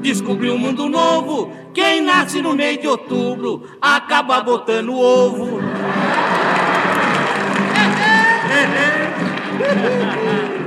descobriu 0.00 0.54
um 0.54 0.58
mundo 0.58 0.88
novo. 0.88 1.50
Quem 1.74 2.00
nasce 2.00 2.40
no 2.40 2.54
mês 2.54 2.78
de 2.78 2.86
outubro 2.86 3.64
acaba 3.80 4.40
botando 4.42 4.94
ovo. 4.94 5.58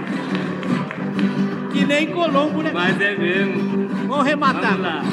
Nem 2.01 2.08
Colombo, 2.08 2.63
né? 2.63 2.72
Mas 2.74 3.00
é 3.00 3.15
mesmo. 3.15 3.88
Vamos 4.08 4.25
rematar. 4.25 4.75
Vamos 4.75 4.81
lá. 4.81 5.03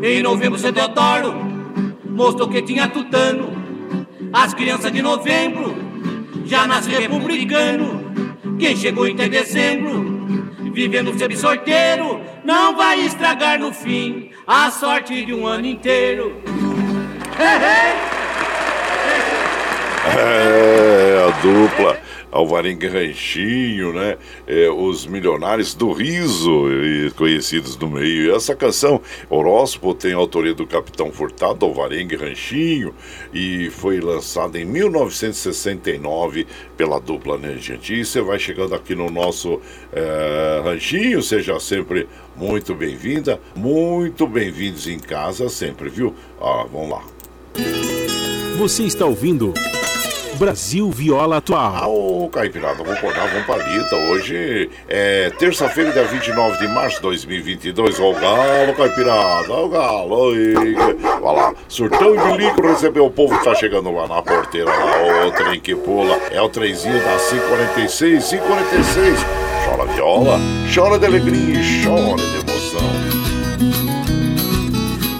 Em 0.00 0.22
novembro, 0.22 0.56
seu 0.56 0.70
Deodoro 0.70 1.34
mostrou 2.04 2.48
que 2.48 2.62
tinha 2.62 2.86
tutano. 2.86 3.52
As 4.32 4.54
crianças 4.54 4.92
de 4.92 5.02
novembro 5.02 5.74
já 6.44 6.64
nascem 6.68 6.94
republicano. 6.94 8.04
Quem 8.56 8.76
chegou 8.76 9.08
em 9.08 9.14
até 9.14 9.28
dezembro, 9.28 10.48
vivendo 10.72 11.12
sempre 11.18 11.36
sorteiro, 11.36 12.20
não 12.44 12.76
vai 12.76 13.00
estragar 13.00 13.58
no 13.58 13.72
fim 13.72 14.30
a 14.46 14.70
sorte 14.70 15.24
de 15.24 15.34
um 15.34 15.44
ano 15.44 15.66
inteiro. 15.66 16.40
É, 20.06 21.26
a 21.26 21.30
dupla. 21.42 22.03
Alvarenga 22.34 22.90
Ranchinho, 22.90 23.92
né? 23.92 24.18
É, 24.44 24.68
os 24.68 25.06
Milionários 25.06 25.72
do 25.72 25.92
Riso, 25.92 26.64
conhecidos 27.16 27.76
no 27.76 27.88
meio. 27.88 28.26
E 28.26 28.34
essa 28.34 28.56
canção, 28.56 29.00
Horóscopo, 29.30 29.94
tem 29.94 30.12
autoria 30.12 30.52
do 30.52 30.66
Capitão 30.66 31.12
Furtado, 31.12 31.64
Alvarenga 31.64 32.18
Ranchinho, 32.18 32.92
e 33.32 33.70
foi 33.70 34.00
lançada 34.00 34.58
em 34.58 34.64
1969 34.64 36.46
pela 36.76 36.98
dupla, 36.98 37.38
né, 37.38 37.56
gente? 37.56 37.94
E 37.94 38.04
você 38.04 38.20
vai 38.20 38.38
chegando 38.38 38.74
aqui 38.74 38.96
no 38.96 39.08
nosso 39.08 39.60
é, 39.92 40.60
ranchinho, 40.64 41.22
seja 41.22 41.60
sempre 41.60 42.08
muito 42.36 42.74
bem-vinda, 42.74 43.40
muito 43.54 44.26
bem-vindos 44.26 44.88
em 44.88 44.98
casa 44.98 45.48
sempre, 45.48 45.88
viu? 45.88 46.12
Ah, 46.40 46.66
vamos 46.70 46.90
lá. 46.90 47.04
Você 48.58 48.82
está 48.82 49.06
ouvindo 49.06 49.54
Brasil 50.34 50.90
Viola 50.90 51.36
Atual. 51.36 51.74
Ah, 51.74 51.88
ô 51.88 52.28
Caipirada, 52.28 52.74
vamos 52.74 52.92
acordar, 52.98 53.28
vamos 53.28 53.46
palita. 53.46 53.96
Hoje 54.10 54.68
é 54.88 55.30
terça-feira, 55.38 55.92
dia 55.92 56.04
29 56.04 56.58
de 56.58 56.68
março 56.68 56.96
de 56.96 57.02
2022. 57.02 58.00
Ó 58.00 58.10
o 58.10 58.14
galo, 58.14 58.74
Caipirada, 58.76 59.52
ó 59.52 59.64
o 59.64 59.68
galo. 59.68 60.14
Oi. 60.14 60.54
Olha 61.22 61.42
lá, 61.42 61.54
surtão 61.68 62.14
e 62.14 62.32
bilico 62.32 62.66
recebeu 62.66 63.06
o 63.06 63.10
povo 63.10 63.38
que 63.38 63.44
tá 63.44 63.54
chegando 63.54 63.92
lá 63.92 64.06
na 64.06 64.22
porteira. 64.22 64.70
Lá, 64.70 65.26
o 65.26 65.32
trem 65.32 65.60
que 65.60 65.74
pula. 65.74 66.16
É 66.30 66.40
o 66.40 66.48
trenzinho 66.48 66.98
da 67.02 67.16
546, 67.16 68.28
546. 68.30 69.18
Chora 69.64 69.86
viola, 69.92 70.38
chora 70.74 70.98
de 70.98 71.06
alegria 71.06 71.60
e 71.60 71.84
chora 71.84 72.22
de. 72.22 72.43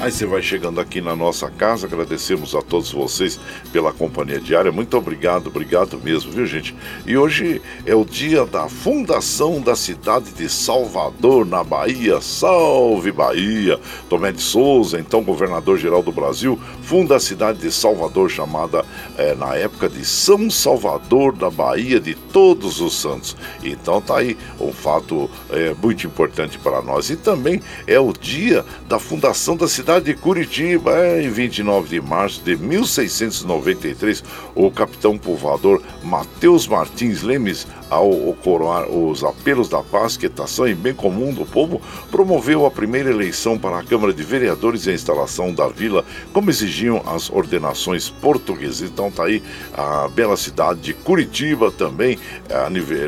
Aí 0.05 0.13
você 0.13 0.27
vai 0.27 0.43
chegando 0.43 0.83
aqui 0.83 1.01
na 1.01 1.17
nossa 1.17 1.51
casa, 1.51 1.87
agradecemos 1.87 2.55
a 2.55 2.61
todos 2.61 2.93
vocês 2.93 3.41
pela 3.73 3.91
companhia 3.91 4.39
diária. 4.39 4.71
Muito 4.71 4.99
obrigado, 4.99 5.47
obrigado 5.47 5.99
mesmo, 5.99 6.31
viu 6.31 6.45
gente? 6.45 6.77
E 7.07 7.17
hoje 7.17 7.63
é 7.87 7.95
o 7.95 8.05
dia 8.05 8.45
da 8.45 8.69
fundação 8.69 9.63
da 9.63 9.75
cidade 9.75 10.31
de 10.33 10.47
Salvador, 10.47 11.47
na 11.47 11.65
Bahia. 11.65 12.21
Salve 12.21 13.13
Bahia! 13.13 13.81
Tomé 14.11 14.31
de 14.31 14.43
Souza, 14.43 15.01
então 15.01 15.25
governador-geral 15.25 16.03
do 16.03 16.13
Brasil, 16.13 16.61
funda 16.83 17.17
a 17.17 17.21
cidade 17.21 17.61
de 17.61 17.73
Salvador, 17.73 18.29
chamada 18.29 18.85
é, 19.17 19.35
na 19.35 19.55
época 19.55 19.89
de 19.89 20.05
São 20.05 20.51
Salvador 20.51 21.35
da 21.35 21.49
Bahia 21.49 21.99
de 21.99 22.15
Todos 22.15 22.79
os 22.79 22.95
Santos. 23.01 23.35
Então 23.63 24.03
tá 24.03 24.19
aí 24.19 24.37
um 24.61 24.71
fato 24.71 25.31
é, 25.49 25.75
muito 25.83 26.07
importante 26.07 26.59
para 26.59 26.83
nós. 26.83 27.09
E 27.09 27.17
também 27.17 27.63
é 27.87 27.99
o 27.99 28.13
dia 28.13 28.67
da 28.87 28.99
fundação 28.99 29.57
da 29.57 29.67
cidade 29.67 29.94
cidade 29.95 30.07
de 30.07 30.15
Curitiba, 30.15 30.99
é, 30.99 31.23
em 31.23 31.31
29 31.31 31.89
de 31.89 32.01
março 32.01 32.43
de 32.43 32.57
1693, 32.57 34.25
o 34.55 34.69
capitão 34.71 35.17
povoador 35.17 35.81
Mateus 36.03 36.67
Martins 36.67 37.23
Lemes 37.23 37.67
ao 37.95 38.35
coroar 38.43 38.89
os 38.89 39.23
apelos 39.23 39.69
da 39.69 39.83
paz, 39.83 40.17
quietação 40.17 40.67
e 40.67 40.75
bem 40.75 40.95
comum 40.95 41.33
do 41.33 41.45
povo, 41.47 41.81
promoveu 42.11 42.67
a 42.67 42.71
primeira 42.71 43.11
eleição 43.11 43.59
para 43.59 43.79
a 43.79 43.85
Câmara 43.85 44.13
de 44.13 44.23
Vereadores 44.23 44.87
e 44.87 44.91
a 44.91 44.95
instalação 44.95 45.53
da 45.53 45.69
vila, 45.69 46.05
como 46.33 46.51
exigiam 46.51 47.03
as 47.07 47.31
ordenações 47.31 48.09
portuguesas. 48.09 48.91
Então 48.91 49.11
tá 49.11 49.25
aí 49.25 49.43
a 49.73 50.09
bela 50.09 50.37
cidade 50.37 50.81
de 50.81 50.95
Curitiba 50.95 51.71
também, 51.71 52.19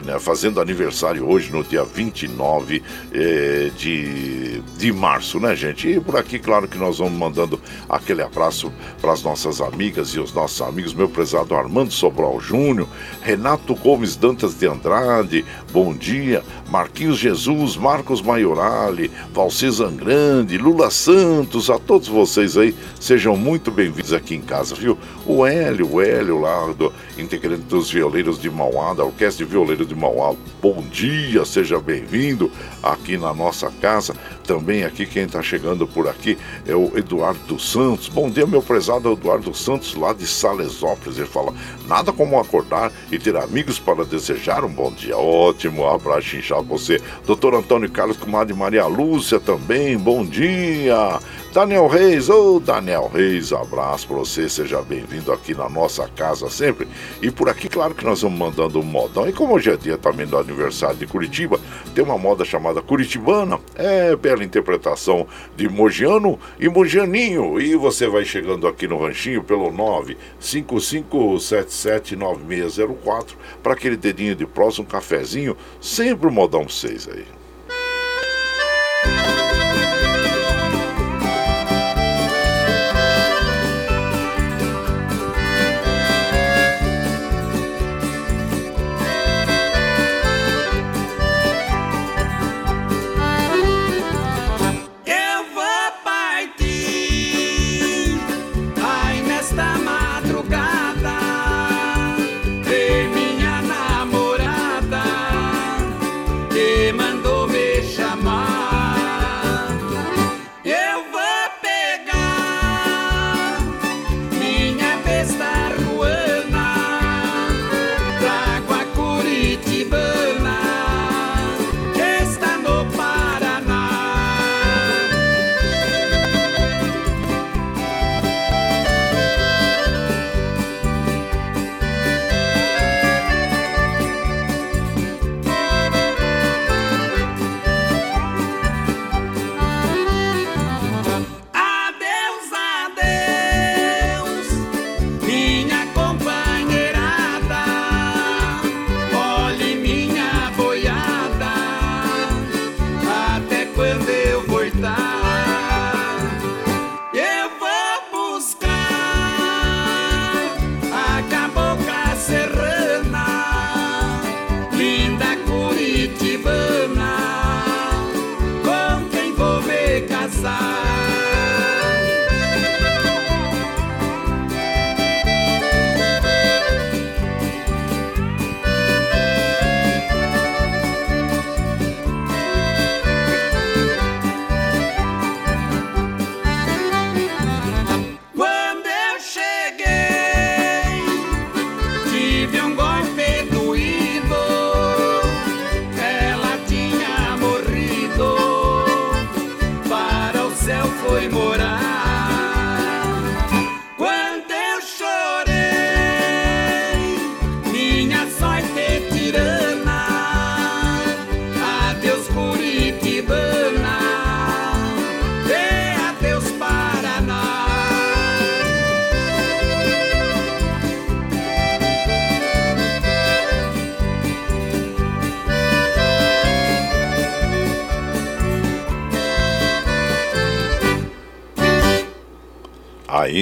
né, 0.05 0.19
fazendo 0.21 0.61
aniversário 0.61 1.29
hoje 1.29 1.51
no 1.51 1.65
dia 1.65 1.85
29 1.85 2.83
eh, 3.13 3.71
de, 3.77 4.61
de 4.77 4.93
março, 4.93 5.41
né, 5.41 5.57
gente? 5.57 5.89
E 5.89 6.01
por 6.01 6.17
aqui, 6.17 6.39
claro 6.39 6.69
que 6.69 6.76
nós 6.77 6.99
vamos 6.99 7.19
mandando 7.19 7.61
aquele 7.89 8.23
abraço 8.23 8.73
para 9.01 9.13
as 9.13 9.23
nossas 9.23 9.61
amigas 9.61 10.11
e 10.11 10.21
os 10.21 10.33
nossos 10.33 10.61
amigos, 10.61 10.95
meu 10.95 11.09
prezado 11.09 11.55
Armando 11.55 11.93
Sobral 11.93 12.41
Júnior, 12.41 12.89
Renato 13.23 13.75
Gomes 13.75 14.17
Dantas 14.17 14.55
de 14.55 14.67
Andrade, 14.67 15.45
bom 15.73 15.95
dia. 15.95 16.43
Marquinhos 16.71 17.19
Jesus, 17.19 17.77
Marcos 17.77 18.21
Maiorali, 18.21 19.11
Valcisa 19.33 19.89
Grande, 19.89 20.59
Lula 20.59 20.91
Santos, 20.91 21.71
a 21.71 21.79
todos 21.79 22.09
vocês 22.09 22.57
aí, 22.57 22.75
sejam 22.99 23.37
muito 23.37 23.71
bem-vindos 23.71 24.13
aqui 24.13 24.35
em 24.35 24.41
casa, 24.41 24.75
viu? 24.75 24.99
O 25.25 25.47
Hélio, 25.47 25.89
o 25.95 26.01
Hélio 26.01 26.41
lá, 26.41 26.73
do, 26.73 26.93
integrante 27.17 27.63
dos 27.63 27.91
Violeiros 27.91 28.39
de 28.39 28.51
Mauá, 28.51 28.95
da 28.95 29.05
Orquestra 29.05 29.45
de 29.45 29.51
Violeiros 29.51 29.87
de 29.87 29.95
Mauá, 29.95 30.35
bom 30.61 30.83
dia, 30.91 31.45
seja 31.45 31.79
bem-vindo 31.79 32.51
aqui 32.83 33.17
na 33.17 33.33
nossa 33.33 33.71
casa. 33.81 34.15
Também 34.45 34.85
aqui, 34.85 35.07
quem 35.07 35.25
está 35.25 35.43
chegando 35.43 35.87
por 35.87 36.09
aqui 36.09 36.37
é 36.67 36.75
o 36.75 36.97
Eduardo 36.97 37.59
Santos. 37.59 38.09
Bom 38.09 38.31
dia, 38.31 38.47
meu 38.47 38.63
prezado 38.63 39.13
Eduardo 39.13 39.53
Santos, 39.55 39.95
lá 39.97 40.13
de 40.13 40.25
Salesópolis. 40.27 41.19
Ele 41.19 41.27
fala: 41.27 41.53
nada 41.89 42.13
como 42.13 42.39
acordar 42.39 42.93
e 43.11 43.19
ter 43.19 43.37
amigos 43.37 43.81
para 43.81 44.05
desejar 44.05 44.65
um 44.65 44.69
bom 44.69 44.93
dia. 44.93 45.17
Ótimo, 45.17 45.85
abraço 45.87 46.37
inchado 46.37 46.56
você. 46.61 47.01
Doutor 47.27 47.55
Antônio 47.55 47.91
Carlos, 47.91 48.17
comadre 48.17 48.55
Maria 48.55 48.87
Lúcia 48.87 49.39
também, 49.41 49.97
bom 49.97 50.25
dia. 50.25 51.19
Daniel 51.57 51.87
Reis, 51.87 52.29
ô 52.29 52.57
oh, 52.57 52.61
Daniel 52.61 53.09
Reis, 53.09 53.51
abraço 53.51 54.07
para 54.07 54.19
você, 54.19 54.47
seja 54.47 54.83
bem-vindo 54.83 55.33
aqui 55.33 55.55
na 55.55 55.71
nossa 55.71 56.07
casa 56.07 56.51
sempre. 56.51 56.87
E 57.23 57.31
por 57.31 57.49
aqui, 57.49 57.67
claro 57.67 57.95
que 57.95 58.05
nós 58.05 58.21
vamos 58.21 58.39
mandando 58.39 58.79
um 58.79 58.83
modão. 58.83 59.27
E 59.27 59.33
como 59.33 59.55
hoje 59.55 59.71
é 59.71 59.77
dia 59.79 59.97
também 59.97 60.27
do 60.27 60.37
aniversário 60.37 60.99
de 60.99 61.07
Curitiba, 61.07 61.59
tem 61.95 62.05
uma 62.05 62.19
moda 62.19 62.45
chamada 62.45 62.83
Curitibana, 62.83 63.59
é 63.75 64.15
bela 64.15 64.45
interpretação 64.45 65.27
de 65.57 65.67
Mogiano 65.67 66.39
e 66.61 66.69
Mogianinho. 66.69 67.59
E 67.59 67.75
você 67.75 68.07
vai 68.07 68.27
chegando 68.27 68.69
aqui 68.69 68.87
no 68.87 69.01
ranchinho 69.01 69.43
pelo 69.43 69.73
955779604 70.39 73.29
para 73.63 73.73
aquele 73.73 73.97
dedinho 73.97 74.37
de 74.37 74.45
próximo, 74.45 74.85
um 74.85 74.91
cafezinho, 74.91 75.57
sempre 75.81 76.29
um 76.29 76.33
modão 76.33 76.67
pra 76.67 76.75
vocês 76.75 77.09
aí. 77.11 77.25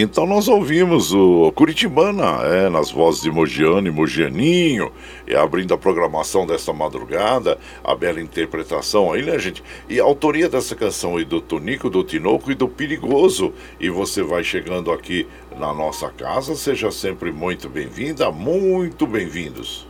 Então 0.04 0.26
nós 0.26 0.48
ouvimos 0.48 1.14
o 1.14 1.50
Curitibana, 1.52 2.42
é, 2.44 2.68
nas 2.68 2.90
vozes 2.90 3.22
de 3.22 3.30
Mogiano 3.30 3.88
e 3.88 3.90
Mogianinho, 3.90 4.92
e 5.26 5.34
abrindo 5.34 5.72
a 5.72 5.78
programação 5.78 6.46
desta 6.46 6.74
madrugada, 6.74 7.58
a 7.82 7.94
bela 7.94 8.20
interpretação 8.20 9.12
aí, 9.12 9.22
né, 9.22 9.38
gente? 9.38 9.64
E 9.88 9.98
a 9.98 10.04
autoria 10.04 10.46
dessa 10.46 10.76
canção 10.76 11.16
aí 11.16 11.24
do 11.24 11.40
Tonico, 11.40 11.88
do 11.88 12.04
Tinoco 12.04 12.52
e 12.52 12.54
do 12.54 12.68
Perigoso. 12.68 13.54
E 13.80 13.88
você 13.88 14.22
vai 14.22 14.44
chegando 14.44 14.92
aqui 14.92 15.26
na 15.58 15.72
nossa 15.72 16.10
casa, 16.10 16.54
seja 16.54 16.90
sempre 16.90 17.32
muito 17.32 17.70
bem-vinda, 17.70 18.30
muito 18.30 19.06
bem-vindos. 19.06 19.86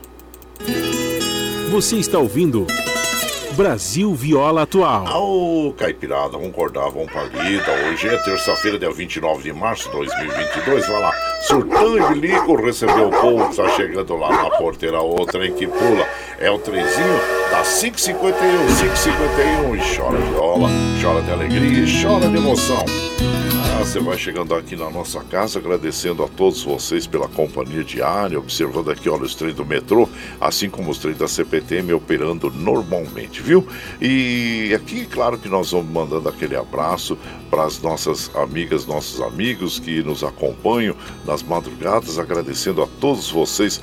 Você 1.73 1.97
está 1.97 2.21
ouvindo 2.21 2.67
Brasil 3.55 4.13
Viola 4.15 4.63
Atual. 4.63 5.05
Ô, 5.17 5.73
Caipirada, 5.75 6.37
vamos 6.37 7.11
pra 7.11 7.23
lida. 7.25 7.71
Hoje 7.89 8.09
é 8.09 8.17
terça-feira, 8.19 8.79
dia 8.79 8.91
29 8.91 9.45
de 9.45 9.53
março 9.53 9.89
de 9.89 9.97
2022. 9.97 10.89
Vai 10.89 11.01
lá, 11.01 11.13
Surtão 11.43 12.09
Bilico 12.09 12.57
recebeu 12.57 13.09
o 13.09 13.11
povo 13.11 13.49
que 13.51 13.57
tá 13.57 13.69
chegando 13.71 14.17
lá 14.17 14.31
na 14.31 14.51
porteira. 14.51 15.01
Outra, 15.01 15.47
hein, 15.47 15.55
que 15.55 15.69
pula. 15.69 16.07
É 16.41 16.51
o 16.51 16.59
trezinho 16.59 17.21
da 17.51 17.63
551, 17.63 18.67
551. 18.67 19.77
E 19.77 19.97
chora 19.97 20.19
viola, 20.19 20.69
chora 21.01 21.23
de 21.23 21.31
alegria 21.31 21.85
e 21.85 22.03
chora 22.03 22.29
de 22.29 22.37
emoção. 22.37 22.85
Você 23.85 24.01
vai 24.01 24.19
chegando 24.19 24.55
aqui 24.55 24.75
na 24.75 24.91
nossa 24.91 25.23
casa, 25.23 25.59
agradecendo 25.59 26.25
a 26.25 26.27
todos 26.27 26.65
vocês 26.65 27.07
pela 27.07 27.29
companhia 27.29 27.85
diária, 27.85 28.39
observando 28.39 28.91
aqui, 28.91 29.11
olha, 29.11 29.23
os 29.23 29.35
trens 29.35 29.55
do 29.55 29.65
metrô, 29.65 30.09
assim 30.41 30.71
como 30.71 30.91
os 30.91 30.99
trens 30.99 31.19
da 31.19 31.29
CPTM 31.29 31.93
operando 31.93 32.51
normalmente, 32.51 33.43
viu? 33.43 33.65
E 34.01 34.73
aqui, 34.75 35.05
claro 35.05 35.39
que 35.39 35.51
nós 35.51 35.71
vamos 35.71 35.93
mandando 35.93 36.29
aquele 36.29 36.57
abraço 36.57 37.17
para 37.51 37.63
as 37.63 37.81
nossas 37.81 38.35
amigas, 38.35 38.87
nossos 38.87 39.21
amigos 39.21 39.79
que 39.79 40.03
nos 40.03 40.25
acompanham 40.25 40.97
nas 41.25 41.43
madrugadas, 41.43 42.19
agradecendo 42.19 42.83
a 42.83 42.89
todos 42.99 43.31
vocês 43.31 43.81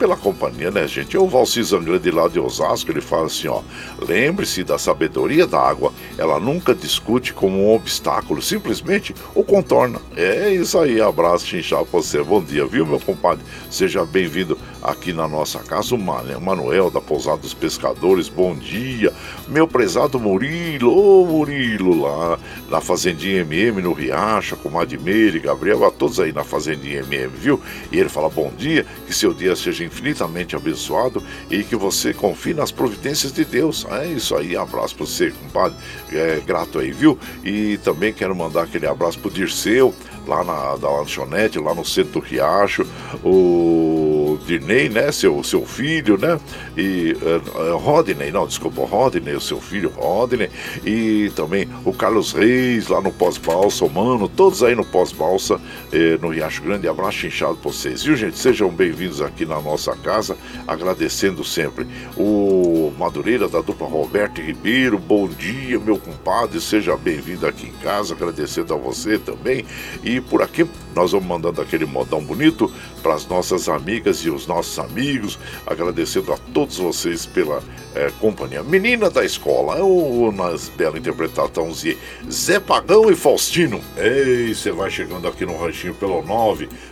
pela 0.00 0.16
companhia, 0.16 0.70
né, 0.70 0.88
gente? 0.88 1.18
O 1.18 1.28
Valci 1.28 1.62
Zangrande 1.62 2.10
lá 2.10 2.26
de 2.26 2.40
Osasco, 2.40 2.90
ele 2.90 3.02
fala 3.02 3.26
assim, 3.26 3.48
ó. 3.48 3.60
Lembre-se 4.00 4.64
da 4.64 4.78
sabedoria 4.78 5.46
da 5.46 5.60
água. 5.60 5.92
Ela 6.16 6.40
nunca 6.40 6.74
discute 6.74 7.34
como 7.34 7.66
um 7.66 7.74
obstáculo, 7.74 8.40
simplesmente 8.40 9.14
o 9.34 9.44
contorna. 9.44 10.00
É 10.16 10.48
isso 10.54 10.78
aí, 10.78 11.02
abraço, 11.02 11.46
chinchá 11.46 11.76
pra 11.84 12.00
você. 12.00 12.22
Bom 12.22 12.42
dia, 12.42 12.64
viu, 12.64 12.86
meu 12.86 12.98
compadre? 12.98 13.44
Seja 13.70 14.02
bem-vindo 14.06 14.56
aqui 14.82 15.12
na 15.12 15.28
nossa 15.28 15.58
casa. 15.60 15.94
O 15.94 15.98
Manuel 15.98 16.90
da 16.90 17.00
Pousada 17.00 17.38
dos 17.38 17.54
Pescadores, 17.54 18.28
bom 18.28 18.54
dia. 18.54 19.12
Meu 19.48 19.66
prezado 19.66 20.18
Murilo, 20.18 20.92
ô 20.96 21.26
Murilo, 21.26 22.02
lá 22.02 22.38
na 22.68 22.80
Fazendinha 22.80 23.40
MM, 23.40 23.82
no 23.82 23.92
Riacha, 23.92 24.56
com 24.56 24.70
Madmeire, 24.70 25.38
Gabriel, 25.40 25.84
a 25.84 25.90
todos 25.90 26.20
aí 26.20 26.32
na 26.32 26.44
Fazendinha 26.44 27.00
MM, 27.00 27.28
viu? 27.28 27.60
E 27.90 27.98
ele 27.98 28.08
fala 28.08 28.28
bom 28.28 28.50
dia, 28.56 28.86
que 29.06 29.14
seu 29.14 29.34
dia 29.34 29.54
seja 29.56 29.84
infinitamente 29.84 30.56
abençoado 30.56 31.22
e 31.50 31.62
que 31.62 31.76
você 31.76 32.14
confie 32.14 32.54
nas 32.54 32.70
providências 32.70 33.32
de 33.32 33.44
Deus. 33.44 33.86
É 33.90 34.06
isso 34.06 34.36
aí, 34.36 34.56
abraço 34.56 34.94
para 34.94 35.06
você, 35.06 35.30
compadre. 35.30 35.76
É, 36.12 36.40
grato 36.46 36.78
aí, 36.78 36.90
viu? 36.90 37.18
E 37.44 37.78
também 37.78 38.12
quero 38.12 38.34
mandar 38.34 38.64
aquele 38.64 38.86
abraço 38.86 39.18
pro 39.18 39.30
Dirceu, 39.30 39.94
lá 40.26 40.44
na 40.44 40.76
da 40.76 40.90
lanchonete, 40.90 41.58
lá 41.58 41.74
no 41.74 41.84
centro 41.84 42.12
do 42.12 42.20
Riacho, 42.20 42.86
o 43.24 44.09
Dinei, 44.38 44.88
né, 44.88 45.12
seu, 45.12 45.42
seu 45.44 45.64
filho, 45.64 46.18
né, 46.18 46.38
e 46.76 47.16
uh, 47.22 47.76
Rodney, 47.76 48.30
não, 48.30 48.46
desculpa, 48.46 48.84
Rodney, 48.84 49.34
o 49.34 49.40
seu 49.40 49.60
filho 49.60 49.90
Rodney, 49.90 50.50
e 50.84 51.30
também 51.34 51.68
o 51.84 51.92
Carlos 51.92 52.32
Reis, 52.32 52.88
lá 52.88 53.00
no 53.00 53.12
Pós-Balsa, 53.12 53.84
o 53.84 53.90
Mano, 53.90 54.28
todos 54.28 54.62
aí 54.62 54.74
no 54.74 54.84
Pós-Balsa, 54.84 55.60
eh, 55.92 56.18
no 56.20 56.28
Riacho 56.28 56.62
Grande, 56.62 56.88
abraço 56.88 57.26
inchado 57.26 57.56
pra 57.56 57.70
vocês, 57.70 58.02
viu, 58.02 58.16
gente? 58.16 58.38
Sejam 58.38 58.68
bem-vindos 58.70 59.20
aqui 59.20 59.44
na 59.44 59.60
nossa 59.60 59.94
casa, 59.96 60.36
agradecendo 60.66 61.44
sempre 61.44 61.86
o 62.16 62.92
Madureira 62.98 63.48
da 63.48 63.60
dupla 63.60 63.86
Roberto 63.86 64.40
Ribeiro, 64.40 64.98
bom 64.98 65.28
dia, 65.28 65.78
meu 65.78 65.98
compadre, 65.98 66.60
seja 66.60 66.96
bem-vindo 66.96 67.46
aqui 67.46 67.66
em 67.66 67.82
casa, 67.82 68.14
agradecendo 68.14 68.74
a 68.74 68.76
você 68.76 69.18
também, 69.18 69.64
e 70.02 70.20
por 70.20 70.42
aqui 70.42 70.66
nós 70.94 71.10
vamos 71.12 71.26
mandando 71.26 71.60
aquele 71.60 71.86
modão 71.86 72.22
bonito 72.22 72.70
para 73.02 73.14
as 73.14 73.26
nossas 73.26 73.68
amigas 73.68 74.24
e 74.24 74.30
os 74.30 74.46
nossos 74.46 74.78
amigos, 74.78 75.38
agradecendo 75.66 76.32
a 76.32 76.36
todos 76.52 76.78
vocês 76.78 77.26
pela 77.26 77.60
é, 77.94 78.10
companhia. 78.20 78.62
Menina 78.62 79.10
da 79.10 79.24
escola, 79.24 79.78
é 79.78 79.82
o 79.82 80.30
nas 80.32 80.68
bela 80.68 80.98
interpretação 80.98 81.70
de 81.70 81.96
Zé 82.30 82.60
Pagão 82.60 83.10
e 83.10 83.16
Faustino. 83.16 83.80
Ei, 83.96 84.54
você 84.54 84.70
vai 84.70 84.90
chegando 84.90 85.26
aqui 85.26 85.46
no 85.46 85.56
ranchinho 85.56 85.94
pelo 85.94 86.22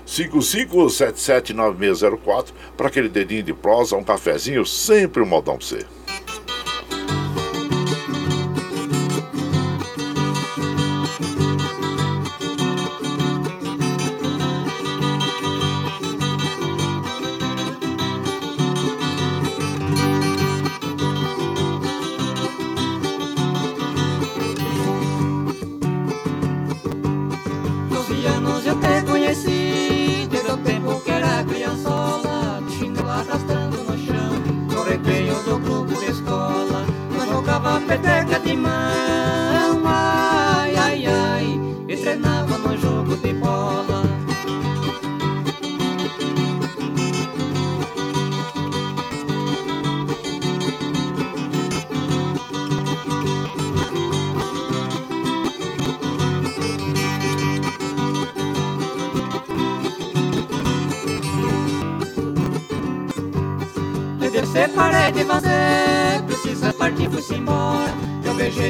955779604 0.07 2.47
para 2.77 2.89
aquele 2.89 3.09
dedinho 3.09 3.43
de 3.43 3.53
prosa, 3.53 3.97
um 3.97 4.05
cafezinho, 4.05 4.65
sempre 4.65 5.23
um 5.23 5.27
modão 5.27 5.57
para 5.57 5.67
você. 5.67 5.98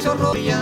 chorro. 0.08 0.57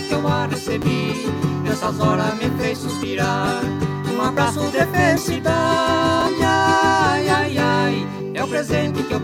Que 0.00 0.12
eu 0.12 0.26
a 0.26 0.46
recebi, 0.46 1.26
nessas 1.62 1.98
horas 2.00 2.34
me 2.34 2.50
fez 2.58 2.78
suspirar. 2.78 3.60
Um 4.14 4.22
abraço 4.22 4.60
de 4.70 4.84
felicidade. 4.86 6.34
Ai, 6.42 7.28
ai, 7.28 7.58
ai, 7.58 8.06
é 8.34 8.42
o 8.42 8.48
presente 8.48 9.02
que 9.02 9.14
eu 9.14 9.20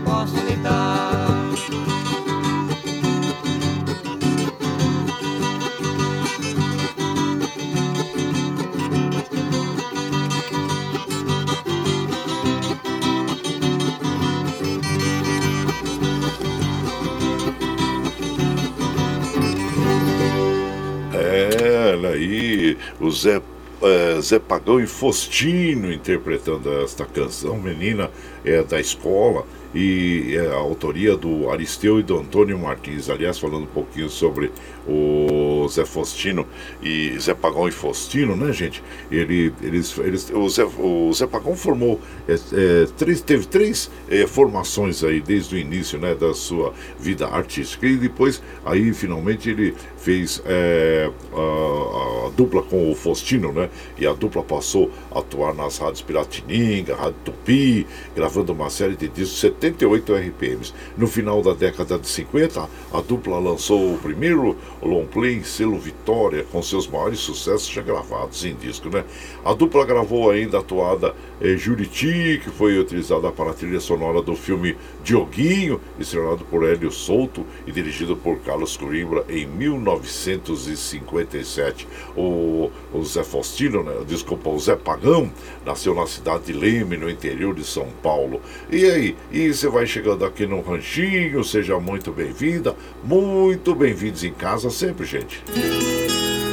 aí 22.23 22.77
o 22.99 23.09
Zé, 23.11 23.41
é, 23.81 24.21
Zé 24.21 24.39
Pagão 24.39 24.79
e 24.79 24.87
Fostino 24.87 25.91
interpretando 25.91 26.71
esta 26.83 27.05
canção, 27.05 27.57
menina 27.57 28.09
é 28.43 28.63
da 28.63 28.79
escola 28.79 29.45
e 29.73 30.35
é 30.35 30.47
a 30.47 30.55
autoria 30.55 31.15
do 31.15 31.49
Aristeu 31.49 31.99
e 31.99 32.03
do 32.03 32.17
Antônio 32.17 32.57
Martins. 32.59 33.09
Aliás, 33.09 33.39
falando 33.39 33.63
um 33.63 33.67
pouquinho 33.67 34.09
sobre 34.09 34.51
o 34.87 35.67
Zé 35.69 35.85
Faustino 35.85 36.45
e 36.81 37.17
Zé 37.19 37.33
Pagão 37.33 37.67
e 37.67 37.71
Faustino, 37.71 38.35
né, 38.35 38.51
gente? 38.51 38.83
Ele, 39.11 39.53
eles, 39.61 39.97
eles, 39.97 40.29
o, 40.29 40.47
Zé, 40.49 40.63
o 40.63 41.11
Zé 41.13 41.25
Pagão 41.25 41.55
formou, 41.55 41.99
é, 42.27 42.33
é, 42.33 42.85
três, 42.97 43.21
teve 43.21 43.47
três 43.47 43.89
é, 44.09 44.27
formações 44.27 45.03
aí 45.03 45.21
desde 45.21 45.55
o 45.55 45.57
início, 45.57 45.97
né, 45.97 46.13
da 46.13 46.33
sua 46.33 46.73
vida 46.99 47.27
artística 47.27 47.87
e 47.87 47.95
depois, 47.95 48.41
aí, 48.65 48.93
finalmente, 48.93 49.49
ele 49.49 49.73
fez 49.97 50.41
é, 50.45 51.09
a, 51.33 52.27
a, 52.27 52.29
dupla 52.31 52.61
com 52.61 52.91
o 52.91 52.95
Faustino, 52.95 53.51
né? 53.53 53.69
E 53.97 54.05
a 54.05 54.13
dupla 54.13 54.43
passou 54.43 54.91
a 55.11 55.19
atuar 55.19 55.53
nas 55.53 55.77
rádios 55.77 56.01
Piratininga, 56.01 56.95
Rádio 56.95 57.15
Tupi, 57.23 57.87
gravando 58.15 58.51
uma 58.51 58.69
série 58.69 58.95
de 58.95 59.07
discos 59.07 59.39
78 59.63 60.13
RPMs. 60.13 60.73
No 60.97 61.07
final 61.07 61.41
da 61.41 61.53
década 61.53 61.97
de 61.97 62.05
50, 62.07 62.69
a 62.91 63.01
dupla 63.01 63.39
lançou 63.39 63.93
o 63.93 63.97
primeiro 63.97 64.57
long 64.81 65.05
play 65.05 65.41
selo 65.43 65.79
Vitória, 65.79 66.45
com 66.51 66.61
seus 66.61 66.85
maiores 66.87 67.19
sucessos 67.19 67.69
já 67.69 67.81
gravados 67.81 68.43
em 68.43 68.53
disco. 68.55 68.89
Né? 68.89 69.05
A 69.45 69.53
dupla 69.53 69.85
gravou 69.85 70.29
ainda 70.29 70.57
a 70.57 70.59
atuada 70.59 71.15
eh, 71.39 71.55
Juriti, 71.55 72.41
que 72.43 72.49
foi 72.49 72.77
utilizada 72.77 73.31
para 73.31 73.51
a 73.51 73.53
trilha 73.53 73.79
sonora 73.79 74.21
do 74.21 74.35
filme 74.35 74.75
Dioguinho, 75.03 75.79
estrelado 75.97 76.43
por 76.45 76.65
Hélio 76.65 76.91
Souto 76.91 77.45
e 77.65 77.71
dirigido 77.71 78.17
por 78.17 78.39
Carlos 78.39 78.75
Coimbra 78.75 79.23
em 79.29 79.47
1957. 79.47 81.87
O, 82.17 82.69
o 82.93 83.05
Zé 83.05 83.23
Faustino, 83.23 83.81
né? 83.83 83.93
desculpa, 84.05 84.49
o 84.49 84.59
Zé 84.59 84.75
Pagão, 84.75 85.31
nasceu 85.65 85.95
na 85.95 86.05
cidade 86.05 86.43
de 86.45 86.53
Leme, 86.53 86.97
no 86.97 87.09
interior 87.09 87.55
de 87.55 87.63
São 87.63 87.87
Paulo. 88.01 88.41
E 88.69 88.83
aí, 88.85 89.15
você 89.53 89.67
vai 89.67 89.85
chegando 89.85 90.25
aqui 90.25 90.47
no 90.47 90.61
Ranchinho, 90.61 91.43
seja 91.43 91.79
muito 91.79 92.11
bem-vinda, 92.11 92.75
muito 93.03 93.75
bem-vindos 93.75 94.23
em 94.23 94.33
casa 94.33 94.69
sempre, 94.71 95.05
gente. 95.05 95.43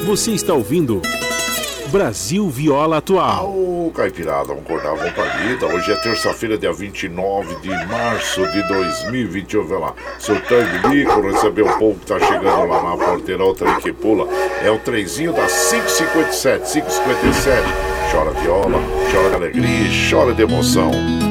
Você 0.04 0.32
está 0.32 0.52
ouvindo 0.52 1.00
Brasil 1.90 2.48
Viola 2.50 2.98
Atual. 2.98 3.48
Ô, 3.48 3.86
oh, 3.86 3.90
Caipirada, 3.90 4.48
vamos 4.48 4.64
acordar, 4.64 4.94
vamos 4.94 5.12
pra 5.12 5.24
vida. 5.24 5.66
Hoje 5.66 5.90
é 5.90 5.96
terça-feira, 5.96 6.58
dia 6.58 6.72
29 6.72 7.56
de 7.60 7.70
março 7.86 8.46
de 8.52 8.68
2021. 8.68 9.66
Vai 9.66 9.80
lá, 9.80 9.94
surtando 10.18 10.90
bico, 10.90 11.20
receber 11.22 11.62
o 11.62 11.78
povo 11.78 11.98
que 12.00 12.06
tá 12.06 12.20
chegando 12.20 12.68
lá 12.68 12.82
na 12.82 12.96
porteira, 12.96 13.44
o 13.44 13.54
trem 13.54 13.80
que 13.80 13.92
pula. 13.92 14.28
É 14.62 14.70
o 14.70 14.78
trenzinho 14.78 15.32
das 15.32 15.70
557, 15.70 16.70
557. 16.70 17.62
Chora 18.12 18.30
viola, 18.32 18.78
chora 19.10 19.28
de 19.30 19.34
alegria, 19.36 19.88
chora 20.10 20.34
de 20.34 20.42
emoção. 20.42 21.29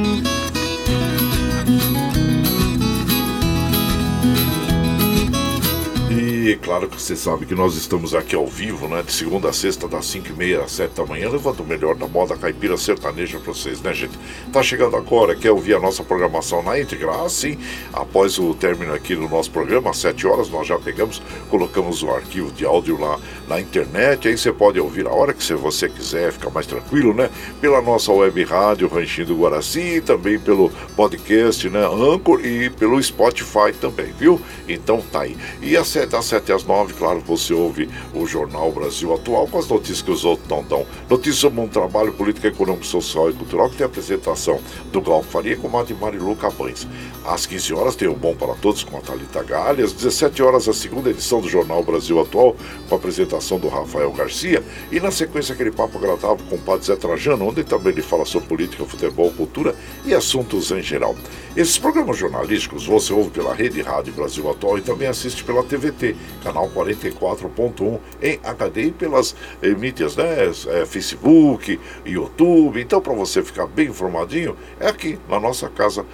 E 6.50 6.56
claro 6.56 6.90
que 6.90 7.00
você 7.00 7.16
sabe 7.16 7.46
que 7.46 7.54
nós 7.54 7.76
estamos 7.76 8.16
aqui 8.16 8.36
ao 8.36 8.48
vivo, 8.48 8.88
né? 8.88 9.04
De 9.04 9.12
segunda 9.12 9.50
a 9.50 9.54
sexta, 9.54 9.88
das 9.88 10.08
5 10.08 10.30
e 10.30 10.34
meia 10.34 10.64
às 10.64 10.72
7 10.72 10.96
da 10.96 11.06
manhã, 11.06 11.30
levando 11.30 11.60
o 11.60 11.64
melhor 11.64 11.94
da 11.94 12.08
moda 12.08 12.36
caipira 12.36 12.76
sertaneja 12.76 13.40
pra 13.40 13.54
vocês, 13.54 13.80
né, 13.84 13.94
gente? 13.94 14.18
Tá 14.52 14.64
chegando 14.64 14.96
agora, 14.96 15.36
quer 15.36 15.52
ouvir 15.52 15.76
a 15.76 15.80
nossa 15.80 16.04
programação 16.04 16.64
na 16.64 16.80
íntegra? 16.80 17.24
Assim, 17.24 17.56
após 17.94 18.40
o 18.40 18.56
término 18.56 18.92
aqui 18.96 19.14
do 19.14 19.30
nosso 19.30 19.52
programa, 19.52 19.92
às 19.92 19.98
7 19.98 20.26
horas, 20.26 20.50
nós 20.50 20.66
já 20.66 20.80
pegamos, 20.80 21.22
colocamos 21.52 22.02
o 22.02 22.10
arquivo 22.10 22.52
de 22.52 22.66
áudio 22.66 23.00
lá 23.00 23.20
na 23.48 23.62
internet, 23.62 24.28
aí 24.28 24.36
você 24.36 24.52
pode 24.52 24.80
ouvir 24.80 25.06
a 25.06 25.12
hora 25.12 25.36
que 25.36 25.54
você 25.54 25.88
quiser, 25.88 26.32
ficar 26.32 26.50
mais 26.50 26.66
tranquilo, 26.66 27.14
né? 27.14 27.30
Pela 27.62 27.80
nossa 27.80 28.12
web 28.12 28.44
rádio 28.44 28.88
Ranchinho 28.88 29.28
do 29.28 29.36
Guaraci, 29.36 30.02
também 30.04 30.40
pelo 30.40 30.72
podcast, 30.96 31.70
né? 31.70 31.86
Anchor 31.86 32.44
e 32.44 32.72
pelo 32.72 33.02
Spotify 33.04 33.72
também, 33.80 34.12
viu? 34.18 34.42
Então 34.68 35.00
tá 35.12 35.22
aí. 35.22 35.38
E 35.62 35.78
às 35.78 35.88
7, 35.88 36.16
às 36.16 36.26
7 36.26 36.39
às 36.52 36.64
9, 36.64 36.94
claro, 36.94 37.20
você 37.20 37.54
ouve 37.54 37.90
o 38.14 38.26
Jornal 38.26 38.72
Brasil 38.72 39.14
Atual 39.14 39.48
com 39.48 39.60
as 39.60 39.68
notícias 39.68 40.02
que 40.02 40.12
os 40.12 40.26
outros 40.26 40.48
não 40.48 40.64
dão. 40.64 40.86
Notícias 41.10 41.38
sobre 41.38 41.62
um 41.62 41.68
trabalho 41.68 42.14
político, 42.14 42.48
econômico, 42.48 42.86
social 42.86 43.30
e 43.30 43.34
cultural 43.34 43.70
que 43.70 43.78
tem 43.78 43.86
a 43.86 43.88
apresentação 43.88 44.60
do 44.92 45.02
Gal 45.02 45.24
Faria 45.24 45.58
com 45.58 45.78
a 45.78 45.84
de 45.84 45.94
Marilu 45.94 46.36
Cabães. 46.36 46.88
Às 47.26 47.46
15 47.46 47.74
horas 47.74 47.96
tem 47.96 48.08
o 48.08 48.16
Bom 48.16 48.36
para 48.36 48.56
Todos 48.56 48.84
com 48.84 48.98
a 48.98 49.02
Thalita 49.02 49.44
Galha. 49.44 49.84
Às 49.84 49.94
17 49.94 50.42
horas, 50.42 50.68
a 50.68 50.74
segunda 50.74 51.10
edição 51.10 51.42
do 51.42 51.50
Jornal 51.50 51.84
Brasil 51.84 52.20
Atual 52.20 52.56
com 52.88 52.96
a 52.96 52.98
apresentação 52.98 53.60
do 53.60 53.68
Rafael 53.68 54.12
Garcia. 54.12 54.64
E 54.92 55.00
na 55.00 55.12
sequência, 55.12 55.54
aquele 55.54 55.72
papo 55.72 55.98
agradável 55.98 56.40
com 56.50 56.56
o 56.56 56.60
Padre 56.60 56.88
Zé 56.88 56.96
Trajano, 56.96 57.48
onde 57.48 57.64
também 57.64 57.94
ele 57.94 58.02
fala 58.02 58.26
sobre 58.26 58.48
política, 58.48 58.86
futebol, 58.86 59.32
cultura 59.32 59.76
e 60.06 60.14
assuntos 60.14 60.72
em 60.72 60.82
geral. 60.82 61.16
Esses 61.56 61.78
programas 61.78 62.18
jornalísticos 62.18 62.86
você 62.86 63.12
ouve 63.12 63.30
pela 63.30 63.54
Rede 63.54 63.82
Rádio 63.82 64.14
Brasil 64.14 64.50
Atual 64.50 64.78
e 64.78 64.82
também 64.82 65.08
assiste 65.08 65.44
pela 65.44 65.64
TVT, 65.64 66.16
canal 66.44 66.70
44.1 66.70 68.00
em 68.22 68.40
HD 68.44 68.84
e 68.84 68.92
pelas 68.92 69.36
eh, 69.62 69.70
mídias, 69.70 70.16
né? 70.16 70.52
É, 70.68 70.86
Facebook, 70.86 71.80
YouTube. 72.06 72.82
Então, 72.82 73.02
para 73.02 73.14
você 73.14 73.44
ficar 73.44 73.68
bem 73.68 73.88
informadinho, 73.88 74.56
é 74.80 74.88
aqui 74.88 75.20
na 75.28 75.40
nossa 75.40 75.70
casa, 75.70 76.06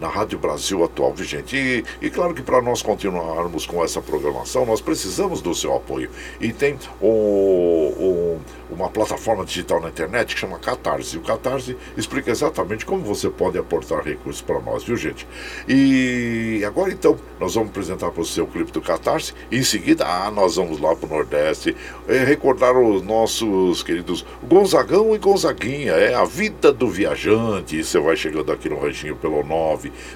na 0.00 0.08
Rádio 0.08 0.38
Brasil 0.38 0.84
Atual, 0.84 1.14
vigente. 1.14 1.56
E, 1.56 1.84
e 2.00 2.10
claro 2.10 2.34
que 2.34 2.42
para 2.42 2.60
nós 2.62 2.82
continuarmos 2.82 3.66
com 3.66 3.82
essa 3.84 4.00
programação, 4.00 4.66
nós 4.66 4.80
precisamos 4.80 5.40
do 5.40 5.54
seu 5.54 5.74
apoio. 5.74 6.10
E 6.40 6.52
tem 6.52 6.78
o, 7.00 7.06
o 7.06 8.40
uma 8.70 8.88
plataforma 8.88 9.44
digital 9.44 9.80
na 9.80 9.88
internet 9.88 10.34
que 10.34 10.40
chama 10.40 10.58
Catarse. 10.58 11.16
E 11.16 11.18
o 11.18 11.22
Catarse 11.22 11.76
explica 11.96 12.30
exatamente 12.30 12.84
como 12.84 13.02
você 13.02 13.30
pode 13.30 13.58
aportar 13.58 14.02
recursos 14.02 14.42
para 14.42 14.60
nós, 14.60 14.84
viu 14.84 14.96
gente? 14.96 15.26
E 15.68 16.62
agora 16.66 16.92
então, 16.92 17.16
nós 17.38 17.54
vamos 17.54 17.70
apresentar 17.70 18.10
para 18.10 18.22
você 18.22 18.40
o 18.40 18.46
clipe 18.46 18.72
do 18.72 18.80
Catarse. 18.80 19.32
E 19.50 19.58
em 19.58 19.62
seguida, 19.62 20.04
ah, 20.06 20.30
nós 20.30 20.56
vamos 20.56 20.80
lá 20.80 20.94
para 20.94 21.06
o 21.06 21.10
Nordeste 21.10 21.76
é, 22.08 22.24
recordar 22.24 22.76
os 22.76 23.02
nossos 23.02 23.82
queridos 23.82 24.24
Gonzagão 24.42 25.14
e 25.14 25.18
Gonzaguinha. 25.18 25.92
É 25.92 26.14
a 26.14 26.24
vida 26.24 26.72
do 26.72 26.88
viajante. 26.88 27.78
E 27.78 27.84
você 27.84 27.98
vai 27.98 28.16
chegando 28.16 28.50
aqui 28.52 28.68
no 28.68 28.80
ranchinho 28.80 29.16
pelo 29.16 29.44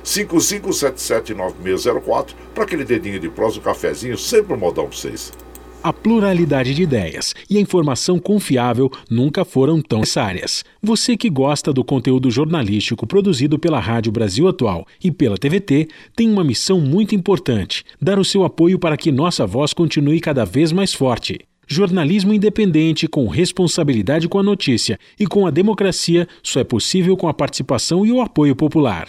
955779604 0.04 2.34
para 2.54 2.64
aquele 2.64 2.84
dedinho 2.84 3.20
de 3.20 3.28
prosa, 3.28 3.58
um 3.58 3.62
cafezinho, 3.62 4.18
sempre 4.18 4.54
um 4.54 4.58
modão 4.58 4.86
para 4.86 4.96
vocês. 4.96 5.32
A 5.82 5.94
pluralidade 5.94 6.74
de 6.74 6.82
ideias 6.82 7.34
e 7.48 7.56
a 7.56 7.60
informação 7.60 8.18
confiável 8.18 8.90
nunca 9.08 9.46
foram 9.46 9.80
tão 9.80 10.00
necessárias. 10.00 10.62
Você 10.82 11.16
que 11.16 11.30
gosta 11.30 11.72
do 11.72 11.82
conteúdo 11.82 12.30
jornalístico 12.30 13.06
produzido 13.06 13.58
pela 13.58 13.80
Rádio 13.80 14.12
Brasil 14.12 14.46
Atual 14.46 14.86
e 15.02 15.10
pela 15.10 15.38
TVT 15.38 15.88
tem 16.14 16.30
uma 16.30 16.44
missão 16.44 16.80
muito 16.80 17.14
importante: 17.14 17.82
dar 18.00 18.18
o 18.18 18.24
seu 18.24 18.44
apoio 18.44 18.78
para 18.78 18.96
que 18.96 19.10
nossa 19.10 19.46
voz 19.46 19.72
continue 19.72 20.20
cada 20.20 20.44
vez 20.44 20.70
mais 20.70 20.92
forte. 20.92 21.38
Jornalismo 21.66 22.34
independente, 22.34 23.06
com 23.06 23.28
responsabilidade 23.28 24.28
com 24.28 24.38
a 24.38 24.42
notícia 24.42 24.98
e 25.18 25.26
com 25.26 25.46
a 25.46 25.50
democracia, 25.50 26.28
só 26.42 26.60
é 26.60 26.64
possível 26.64 27.16
com 27.16 27.28
a 27.28 27.32
participação 27.32 28.04
e 28.04 28.12
o 28.12 28.20
apoio 28.20 28.54
popular. 28.54 29.08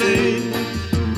Passei, 0.00 0.42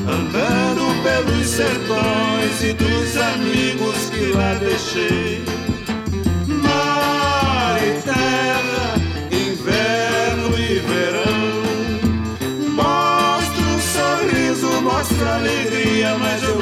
andando 0.09 1.03
pelos 1.03 1.47
sertões 1.47 2.62
e 2.62 2.73
dos 2.73 3.16
amigos 3.16 4.11
que 4.11 4.33
lá 4.33 4.55
deixei. 4.55 5.45
Mar 6.49 7.79
e 7.79 8.03
terra, 8.03 8.95
inverno 9.31 10.59
e 10.59 10.81
verão, 10.81 11.62
mostra 12.71 13.62
um 13.62 13.81
sorriso, 13.81 14.83
mostra 14.83 15.37
alegria, 15.37 16.16
mas 16.18 16.42
eu 16.42 16.62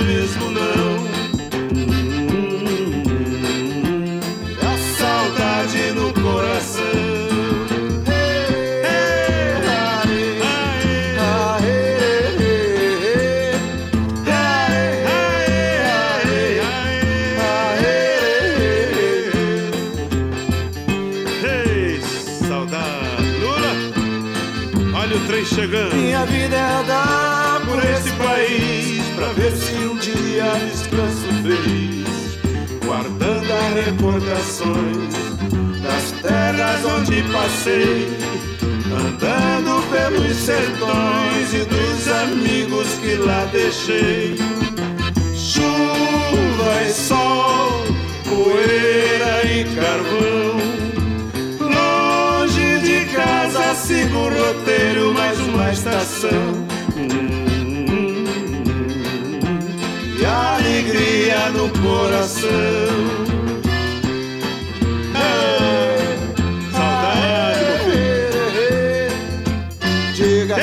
país 29.50 29.56
pra 29.56 29.56
ver 29.56 29.56
se 29.56 29.74
um 29.86 29.96
dia 29.96 30.44
descanso 30.70 31.26
feliz, 31.42 32.38
guardando 32.84 33.52
as 33.52 33.84
recordações 33.84 35.14
das 35.82 36.12
terras 36.22 36.84
onde 36.84 37.22
passei, 37.32 38.08
andando 38.86 39.82
pelos 39.90 40.36
sertões 40.36 41.54
e 41.54 41.64
dos 41.64 42.08
amigos 42.08 42.88
que 43.00 43.14
lá 43.16 43.44
deixei. 43.52 44.36
Chuva 45.34 46.82
e 46.86 46.92
sol, 46.92 47.84
poeira 48.24 49.46
e 49.46 49.64
carvão 49.74 50.60
casa 53.12 53.74
sigo 53.74 54.16
o 54.16 54.28
roteiro, 54.28 55.12
mais 55.12 55.38
uma 55.40 55.72
estação. 55.72 56.69
Alegria 61.30 61.50
no 61.50 61.68
coração. 61.80 62.48
Saudade, 66.72 67.60
meu 67.64 67.78
filho. 67.84 69.10
Diga. 70.14 70.56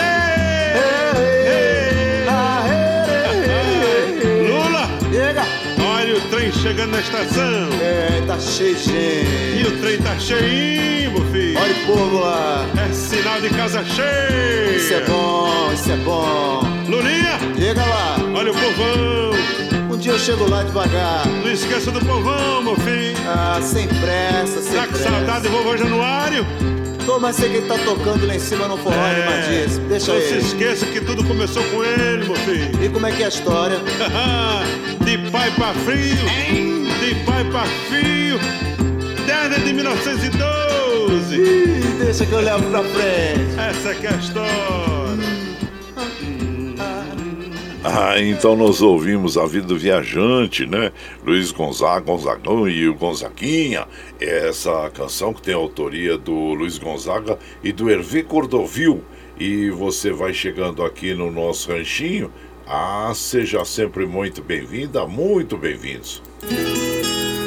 Lula! 4.47 4.89
Diga. 5.09 5.45
Olha 5.83 6.15
o 6.15 6.21
trem 6.29 6.51
chegando 6.51 6.91
na 6.91 6.99
estação. 6.99 7.69
É, 7.81 8.21
tá 8.25 8.39
cheio 8.39 8.75
de 8.75 8.83
gente. 8.83 9.61
E 9.61 9.63
o 9.67 9.79
trem 9.79 9.97
tá 9.99 10.19
cheinho, 10.19 11.11
meu 11.11 11.25
filho. 11.31 11.59
Olha 11.59 11.73
o 11.73 11.85
povo 11.85 12.19
lá. 12.19 12.65
É 12.87 12.93
sinal 12.93 13.41
de 13.41 13.49
casa 13.49 13.83
cheia. 13.85 14.75
Isso 14.75 14.93
é 14.93 15.01
bom, 15.05 15.71
isso 15.73 15.91
é 15.91 15.97
bom. 15.97 16.61
Lulinha. 16.87 17.37
Chega 17.57 17.85
lá. 17.85 18.17
Olha 18.35 18.51
o 18.51 18.53
povão. 18.53 19.66
Dia 20.07 20.13
eu 20.13 20.19
chego 20.19 20.49
lá 20.49 20.63
devagar. 20.63 21.27
Não 21.27 21.51
esqueça 21.51 21.91
do 21.91 21.99
povão, 21.99 22.63
meu 22.63 22.77
filho. 22.77 23.17
Ah, 23.27 23.59
sem 23.61 23.89
pressa, 23.89 24.61
sem 24.61 24.71
tá 24.71 24.87
pressa. 24.87 25.03
Tá 25.03 25.09
com 25.09 25.15
saudade 25.17 25.43
do 25.43 25.49
vovô 25.49 25.75
Januário? 25.75 26.45
Tô, 27.05 27.19
mas 27.19 27.35
sei 27.35 27.49
que 27.49 27.57
ele 27.57 27.67
tá 27.67 27.77
tocando 27.79 28.25
lá 28.25 28.33
em 28.33 28.39
cima 28.39 28.69
no 28.69 28.77
forró 28.77 28.95
é, 28.95 29.15
animadíssimo. 29.15 29.89
Deixa 29.89 30.13
não 30.13 30.17
ele. 30.17 30.33
Não 30.33 30.39
se 30.39 30.47
esqueça 30.47 30.85
que 30.85 31.01
tudo 31.01 31.25
começou 31.25 31.61
com 31.61 31.83
ele, 31.83 32.23
meu 32.23 32.35
filho. 32.37 32.85
E 32.85 32.87
como 32.87 33.05
é 33.05 33.11
que 33.11 33.21
é 33.21 33.25
a 33.25 33.27
história? 33.27 33.79
de 35.03 35.29
pai 35.29 35.51
pra 35.51 35.73
frio. 35.73 36.25
Hein? 36.25 36.85
De 37.01 37.15
pai 37.25 37.43
pra 37.43 37.65
fio. 37.65 38.39
Desde 39.25 39.65
de 39.65 39.73
1912. 39.73 41.35
Ih, 41.35 41.97
deixa 41.99 42.25
que 42.25 42.31
eu 42.31 42.39
levo 42.39 42.63
pra 42.69 42.81
frente. 42.81 43.59
Essa 43.59 43.89
é 43.89 44.07
a 44.07 44.17
história. 44.17 44.96
Ah, 47.89 48.19
então 48.19 48.53
nós 48.53 48.81
ouvimos 48.81 49.37
a 49.37 49.45
vida 49.45 49.67
do 49.67 49.77
viajante, 49.77 50.65
né? 50.65 50.91
Luiz 51.25 51.53
Gonzaga, 51.53 52.01
Gonzagão 52.01 52.67
e 52.67 52.85
o 52.85 52.93
Gonzaguinha. 52.93 53.87
Essa 54.19 54.91
canção 54.93 55.33
que 55.33 55.41
tem 55.41 55.53
a 55.53 55.57
autoria 55.57 56.17
do 56.17 56.53
Luiz 56.53 56.77
Gonzaga 56.77 57.39
e 57.63 57.71
do 57.71 57.89
Hervé 57.89 58.23
Cordovil. 58.23 59.01
E 59.39 59.69
você 59.69 60.11
vai 60.11 60.33
chegando 60.33 60.83
aqui 60.83 61.13
no 61.13 61.31
nosso 61.31 61.71
ranchinho. 61.71 62.29
Ah, 62.67 63.13
seja 63.15 63.63
sempre 63.63 64.05
muito 64.05 64.43
bem-vinda, 64.43 65.07
muito 65.07 65.57
bem-vindos. 65.57 66.21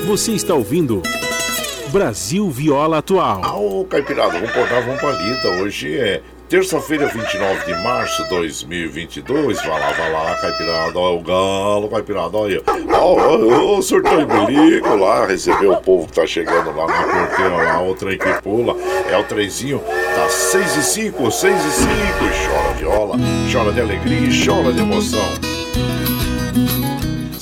Você 0.07 0.33
está 0.33 0.55
ouvindo 0.55 1.03
Brasil 1.93 2.49
Viola 2.49 2.99
Atual. 2.99 3.43
Ah, 3.45 3.57
ô 3.59 3.85
Caipirada, 3.85 4.33
vamos 4.39 4.53
cortar, 4.53 4.81
vamos 4.81 5.01
pra 5.01 5.13
lida. 5.13 5.63
Hoje 5.63 5.99
é 5.99 6.23
terça-feira, 6.51 7.07
29 7.07 7.65
de 7.65 7.81
março 7.81 8.25
de 8.25 8.29
2022. 8.31 9.57
Vai 9.59 9.69
lá, 9.69 9.93
vai 9.93 10.13
lá, 10.13 10.35
Caipirada, 10.35 10.99
o 10.99 11.21
galo, 11.21 11.89
Caipirada, 11.89 12.37
olha. 12.37 12.61
Ó, 12.93 13.79
o 13.79 13.83
surtão 13.83 14.27
bilico 14.27 14.97
lá, 14.97 15.27
recebeu 15.27 15.73
o 15.73 15.81
povo 15.81 16.09
que 16.09 16.15
tá 16.15 16.27
chegando 16.27 16.77
lá 16.77 16.89
na 16.89 17.03
porteira 17.05 17.57
lá, 17.57 17.83
o 17.83 17.95
trem 17.95 18.19
que 18.19 18.43
pula. 18.43 18.77
É 19.09 19.17
o 19.17 19.23
trenzinho, 19.23 19.79
tá 19.79 20.29
6 20.29 20.77
e 20.77 20.83
5, 20.83 21.31
6 21.31 21.65
e 21.65 21.71
5. 21.71 21.89
Chora 22.51 22.75
viola, 22.75 23.17
chora 23.51 23.73
de 23.73 23.81
alegria 23.81 24.19
e 24.19 24.47
chora 24.47 24.73
de 24.73 24.81
emoção 24.81 25.50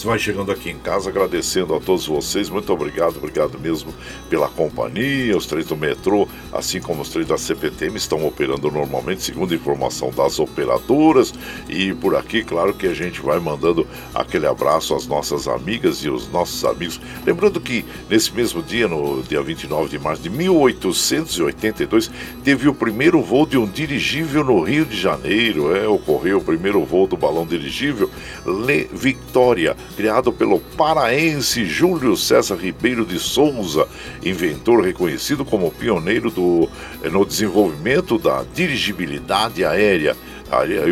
vai 0.08 0.18
chegando 0.18 0.50
aqui 0.50 0.70
em 0.70 0.78
casa, 0.78 1.10
agradecendo 1.10 1.74
a 1.74 1.80
todos 1.80 2.06
vocês. 2.06 2.48
Muito 2.48 2.72
obrigado, 2.72 3.18
obrigado 3.18 3.58
mesmo 3.60 3.92
pela 4.30 4.48
companhia. 4.48 5.36
Os 5.36 5.44
três 5.44 5.66
do 5.66 5.76
metrô, 5.76 6.26
assim 6.50 6.80
como 6.80 7.02
os 7.02 7.10
três 7.10 7.28
da 7.28 7.36
CPTM, 7.36 7.94
estão 7.94 8.26
operando 8.26 8.70
normalmente, 8.70 9.22
segundo 9.22 9.52
a 9.52 9.56
informação 9.56 10.10
das 10.10 10.38
operadoras. 10.38 11.34
E 11.68 11.92
por 11.92 12.16
aqui, 12.16 12.42
claro 12.42 12.72
que 12.72 12.86
a 12.86 12.94
gente 12.94 13.20
vai 13.20 13.38
mandando 13.38 13.86
aquele 14.14 14.46
abraço 14.46 14.94
às 14.94 15.06
nossas 15.06 15.46
amigas 15.46 15.98
e 15.98 16.08
os 16.08 16.26
nossos 16.32 16.64
amigos. 16.64 16.98
Lembrando 17.26 17.60
que 17.60 17.84
nesse 18.08 18.32
mesmo 18.32 18.62
dia, 18.62 18.88
no 18.88 19.22
dia 19.22 19.42
29 19.42 19.90
de 19.90 19.98
março 19.98 20.22
de 20.22 20.30
1882, 20.30 22.10
teve 22.42 22.66
o 22.66 22.74
primeiro 22.74 23.20
voo 23.20 23.44
de 23.44 23.58
um 23.58 23.66
dirigível 23.66 24.42
no 24.42 24.62
Rio 24.62 24.86
de 24.86 24.98
Janeiro. 24.98 25.76
É, 25.76 25.86
ocorreu 25.86 26.38
o 26.38 26.44
primeiro 26.44 26.82
voo 26.82 27.06
do 27.06 27.16
balão 27.16 27.46
dirigível 27.46 28.10
Le 28.46 28.88
Victoria 28.90 29.76
criado 29.98 30.32
pelo 30.32 30.60
paraense 30.60 31.64
Júlio 31.66 32.16
César 32.16 32.54
Ribeiro 32.54 33.04
de 33.04 33.18
Souza, 33.18 33.88
inventor 34.24 34.80
reconhecido 34.80 35.44
como 35.44 35.72
pioneiro 35.72 36.30
do, 36.30 36.68
eh, 37.02 37.10
no 37.10 37.26
desenvolvimento 37.26 38.16
da 38.16 38.44
dirigibilidade 38.54 39.64
aérea. 39.64 40.16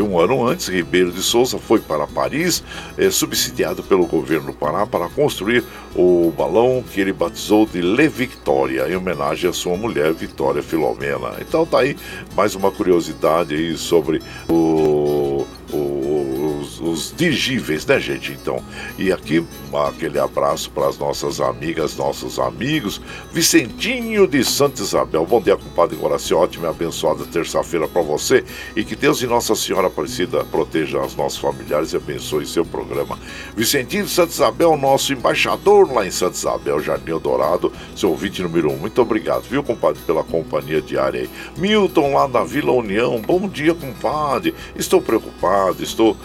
Um 0.05 0.19
ano 0.19 0.47
antes, 0.47 0.69
Ribeiro 0.69 1.11
de 1.11 1.23
Souza 1.23 1.57
foi 1.57 1.81
para 1.81 2.07
Paris, 2.07 2.63
eh, 2.99 3.09
subsidiado 3.09 3.83
pelo 3.83 4.07
governo 4.07 4.49
do 4.49 4.53
Pará, 4.53 4.85
para 4.85 5.09
construir 5.09 5.65
o 5.95 6.31
balão 6.37 6.85
que 6.93 7.01
ele 7.01 7.13
batizou 7.13 7.65
de 7.65 7.81
Le 7.81 8.09
Victoria, 8.09 8.89
em 8.89 8.97
homenagem 8.97 9.49
à 9.49 9.53
sua 9.53 9.77
mulher, 9.77 10.13
Vitória 10.13 10.63
Filomena. 10.63 11.37
Então 11.41 11.65
tá 11.65 11.79
aí 11.79 11.97
mais 12.35 12.55
uma 12.55 12.71
curiosidade 12.71 13.55
aí 13.55 13.79
sobre 13.79 14.21
o 14.49 15.06
os, 16.87 17.13
dirigíveis, 17.17 17.85
né, 17.87 17.99
gente? 17.99 18.33
Então, 18.33 18.63
e 18.99 19.13
aqui 19.13 19.45
aquele 19.89 20.19
abraço 20.19 20.71
para 20.71 20.89
as 20.89 20.99
nossas 20.99 21.41
amigas, 21.41 21.97
nossos 21.97 22.39
amigos. 22.39 23.01
Vicentinho 23.33 24.27
de 24.27 24.45
Santa 24.45 24.83
Isabel. 24.83 25.27
Bom 25.27 25.41
dia, 25.41 25.57
compadre 25.57 25.97
Guaraci. 25.97 26.33
Ótima 26.33 26.67
e 26.67 26.71
abençoada 26.71 27.25
terça-feira 27.27 27.87
para 27.89 28.03
você. 28.03 28.45
E 28.75 28.85
que 28.85 28.97
Deus 28.97 29.21
e 29.23 29.27
Nossa 29.27 29.55
Senhora 29.55 29.89
Aparecida 29.89 30.45
proteja 30.45 31.01
os 31.01 31.15
nossos 31.15 31.39
familiares 31.39 31.93
e 31.93 31.97
abençoe 31.97 32.47
seu 32.47 32.65
programa. 32.65 33.19
Vicentinho 33.57 34.05
de 34.05 34.11
Santa 34.11 34.33
Isabel, 34.33 34.77
nosso 34.77 35.13
embaixador 35.13 35.93
lá 35.93 36.07
em 36.07 36.11
Santa 36.11 36.37
Isabel, 36.37 36.81
Jardim 36.81 37.19
Dourado, 37.19 37.73
seu 37.95 38.11
ouvinte 38.11 38.43
número 38.43 38.71
um. 38.71 38.77
Muito 38.77 39.01
obrigado, 39.01 39.43
viu, 39.43 39.63
compadre, 39.63 40.01
pela 40.07 40.25
companhia 40.25 40.81
diária 40.81 41.23
aí. 41.23 41.31
Milton 41.57 42.15
lá 42.15 42.27
da 42.27 42.45
Vila 42.45 42.73
União. 42.73 43.21
Bom 43.21 43.49
dia, 43.49 43.75
compadre. 43.75 44.55
Estou 44.75 45.01
preocupado, 45.01 45.83
estou 45.83 46.17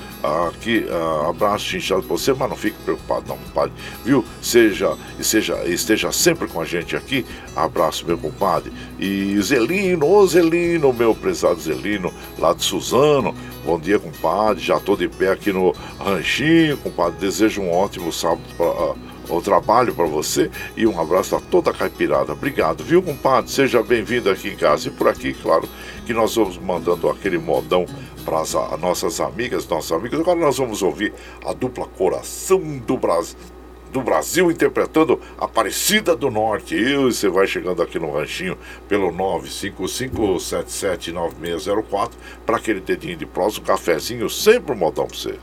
aqui, 0.51 0.85
uh, 0.89 1.29
abraço 1.29 1.75
inchado 1.75 2.03
para 2.03 2.17
você, 2.17 2.33
mas 2.33 2.49
não 2.49 2.55
fique 2.55 2.77
preocupado 2.83 3.27
não, 3.27 3.37
compadre, 3.37 3.73
viu? 4.03 4.23
Seja, 4.41 4.97
seja, 5.21 5.55
esteja 5.65 6.11
sempre 6.11 6.47
com 6.47 6.61
a 6.61 6.65
gente 6.65 6.95
aqui, 6.95 7.25
abraço 7.55 8.05
meu 8.05 8.17
compadre, 8.17 8.71
e 8.99 9.39
Zelino, 9.41 10.07
ô 10.07 10.25
Zelino, 10.27 10.93
meu 10.93 11.15
prezado 11.15 11.59
Zelino, 11.59 12.13
lá 12.37 12.53
de 12.53 12.63
Suzano, 12.63 13.35
bom 13.65 13.79
dia 13.79 13.99
compadre, 13.99 14.63
já 14.63 14.77
estou 14.77 14.95
de 14.95 15.07
pé 15.07 15.31
aqui 15.31 15.51
no 15.51 15.73
ranchinho, 15.99 16.77
compadre, 16.77 17.19
desejo 17.19 17.61
um 17.61 17.71
ótimo 17.71 18.11
sábado 18.11 18.41
para... 18.57 18.65
Uh, 18.67 19.10
o 19.35 19.41
trabalho 19.41 19.93
para 19.93 20.05
você 20.05 20.49
e 20.75 20.85
um 20.85 20.99
abraço 20.99 21.35
a 21.35 21.39
toda 21.39 21.71
a 21.71 21.73
caipirada. 21.73 22.33
Obrigado, 22.33 22.83
viu, 22.83 23.01
compadre? 23.01 23.51
Seja 23.51 23.81
bem-vindo 23.81 24.29
aqui 24.29 24.49
em 24.49 24.55
casa. 24.55 24.89
E 24.89 24.91
por 24.91 25.07
aqui, 25.07 25.33
claro, 25.33 25.67
que 26.05 26.13
nós 26.13 26.35
vamos 26.35 26.57
mandando 26.57 27.09
aquele 27.09 27.37
modão 27.37 27.85
para 28.23 28.41
as 28.41 28.53
nossas 28.79 29.19
amigas, 29.19 29.67
nossos 29.67 29.91
amigos. 29.91 30.19
Agora 30.19 30.39
nós 30.39 30.57
vamos 30.57 30.81
ouvir 30.81 31.13
a 31.45 31.53
dupla 31.53 31.85
Coração 31.87 32.61
do 32.85 32.97
Brasil. 32.97 33.37
Do 33.91 34.01
Brasil 34.01 34.49
interpretando 34.49 35.19
Aparecida 35.37 36.15
do 36.15 36.31
Norte. 36.31 36.75
E 36.75 36.95
você 36.95 37.27
vai 37.27 37.45
chegando 37.45 37.81
aqui 37.81 37.99
no 37.99 38.13
ranchinho 38.13 38.57
pelo 38.87 39.11
955779604 39.11 42.11
para 42.45 42.55
aquele 42.55 42.79
dedinho 42.79 43.17
de 43.17 43.25
um 43.25 43.63
cafezinho, 43.65 44.29
sempre 44.29 44.71
um 44.71 44.77
modão 44.77 45.07
para 45.07 45.17
você. 45.17 45.37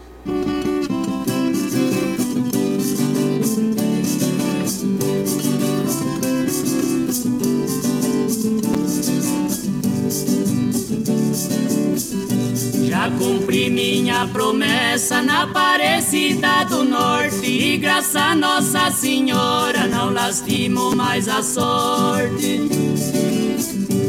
Promessa 15.09 15.23
na 15.23 15.43
Aparecida 15.45 16.65
do 16.65 16.85
Norte 16.85 17.47
e 17.47 17.79
graças 17.79 18.15
a 18.17 18.35
Nossa 18.35 18.91
Senhora 18.91 19.87
não 19.87 20.13
lastimo 20.13 20.95
mais 20.95 21.27
a 21.29 21.43
sorte. 21.43 22.69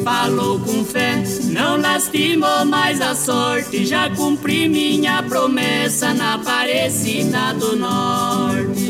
Falou 0.04 0.60
com 0.60 0.84
fé, 0.84 1.24
não 1.46 1.80
lastimou 1.80 2.66
mais 2.66 3.00
a 3.00 3.16
sorte. 3.16 3.86
Já 3.86 4.10
cumpri 4.10 4.68
minha 4.68 5.24
promessa 5.24 6.14
na 6.14 6.34
Aparecida 6.34 7.54
do 7.54 7.78
Norte. 7.78 8.89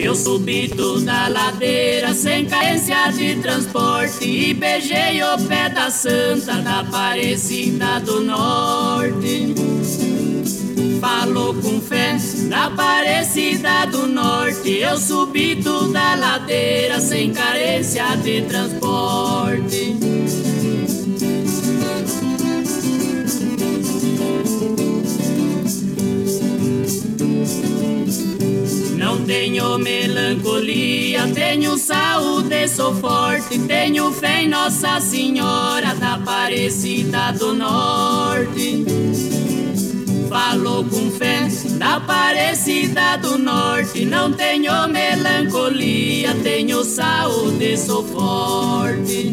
Eu 0.00 0.14
subi 0.14 0.68
toda 0.68 1.26
ladeira 1.26 2.14
sem 2.14 2.46
carência 2.46 3.10
de 3.10 3.34
transporte 3.42 4.24
e 4.24 4.54
beijei 4.54 5.20
o 5.24 5.36
pé 5.48 5.68
da 5.68 5.90
santa 5.90 6.62
da 6.62 6.80
Aparecida 6.80 7.98
do 8.00 8.20
Norte. 8.20 9.54
Falou 11.00 11.52
com 11.54 11.80
fé 11.80 12.16
da 12.48 12.66
Aparecida 12.66 13.86
do 13.86 14.06
Norte. 14.06 14.70
Eu 14.70 14.96
subi 14.96 15.56
toda 15.56 16.14
ladeira 16.14 17.00
sem 17.00 17.32
carência 17.32 18.04
de 18.22 18.42
transporte. 18.42 19.96
Tenho 29.28 29.78
melancolia, 29.78 31.28
tenho 31.34 31.76
saúde, 31.76 32.66
sou 32.66 32.94
forte, 32.94 33.58
tenho 33.58 34.10
fé 34.10 34.44
em 34.44 34.48
Nossa 34.48 34.98
Senhora 35.02 35.94
da 35.96 36.14
Aparecida 36.14 37.30
do 37.32 37.52
Norte. 37.52 38.86
Falou 40.30 40.82
com 40.82 41.10
fé 41.10 41.46
da 41.76 41.96
Aparecida 41.96 43.18
do 43.18 43.36
Norte, 43.36 44.06
não 44.06 44.32
tenho 44.32 44.88
melancolia, 44.88 46.34
tenho 46.42 46.82
saúde, 46.82 47.76
sou 47.76 48.02
forte. 48.04 49.27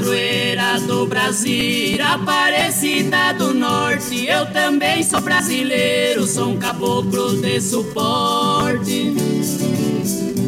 Padroeira 0.00 0.80
do 0.86 1.06
Brasil, 1.06 1.98
Aparecida 2.02 3.34
do 3.34 3.52
Norte, 3.52 4.26
eu 4.26 4.46
também 4.46 5.02
sou 5.02 5.20
brasileiro, 5.20 6.26
sou 6.26 6.52
um 6.52 6.58
caboclo 6.58 7.36
de 7.36 7.60
suporte. 7.60 9.14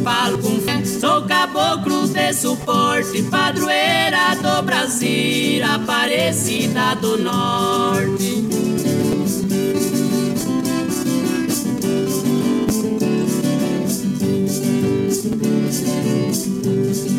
Falo 0.03 0.39
com 0.39 0.59
fé, 0.59 0.83
sou 0.83 1.21
caboclo 1.27 2.07
de 2.07 2.33
suporte, 2.33 3.21
padroeira 3.29 4.35
do 4.41 4.63
Brasil, 4.63 5.63
Aparecida 5.63 6.95
do 6.95 7.19
Norte. 7.19 8.82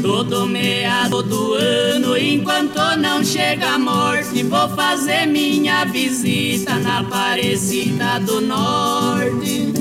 Todo 0.03 0.47
meado 0.47 1.23
do 1.23 1.55
ano, 1.55 2.17
enquanto 2.17 2.79
não 2.99 3.25
chega 3.25 3.75
a 3.75 3.79
morte, 3.79 4.43
vou 4.43 4.69
fazer 4.71 5.27
minha 5.27 5.85
visita 5.85 6.75
na 6.77 7.01
Aparecida 7.01 8.21
do 8.21 8.41
Norte. 8.41 9.73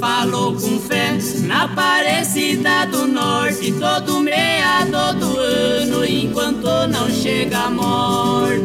Falou 0.00 0.54
com 0.54 0.78
fé 0.80 1.18
na 1.42 1.64
Aparecida 1.64 2.86
do 2.86 3.06
Norte, 3.06 3.72
todo 3.72 4.20
meado 4.20 5.18
do 5.18 5.36
ano, 5.38 6.04
enquanto 6.04 6.86
não 6.88 7.10
chega 7.10 7.58
a 7.58 7.70
morte. 7.70 8.55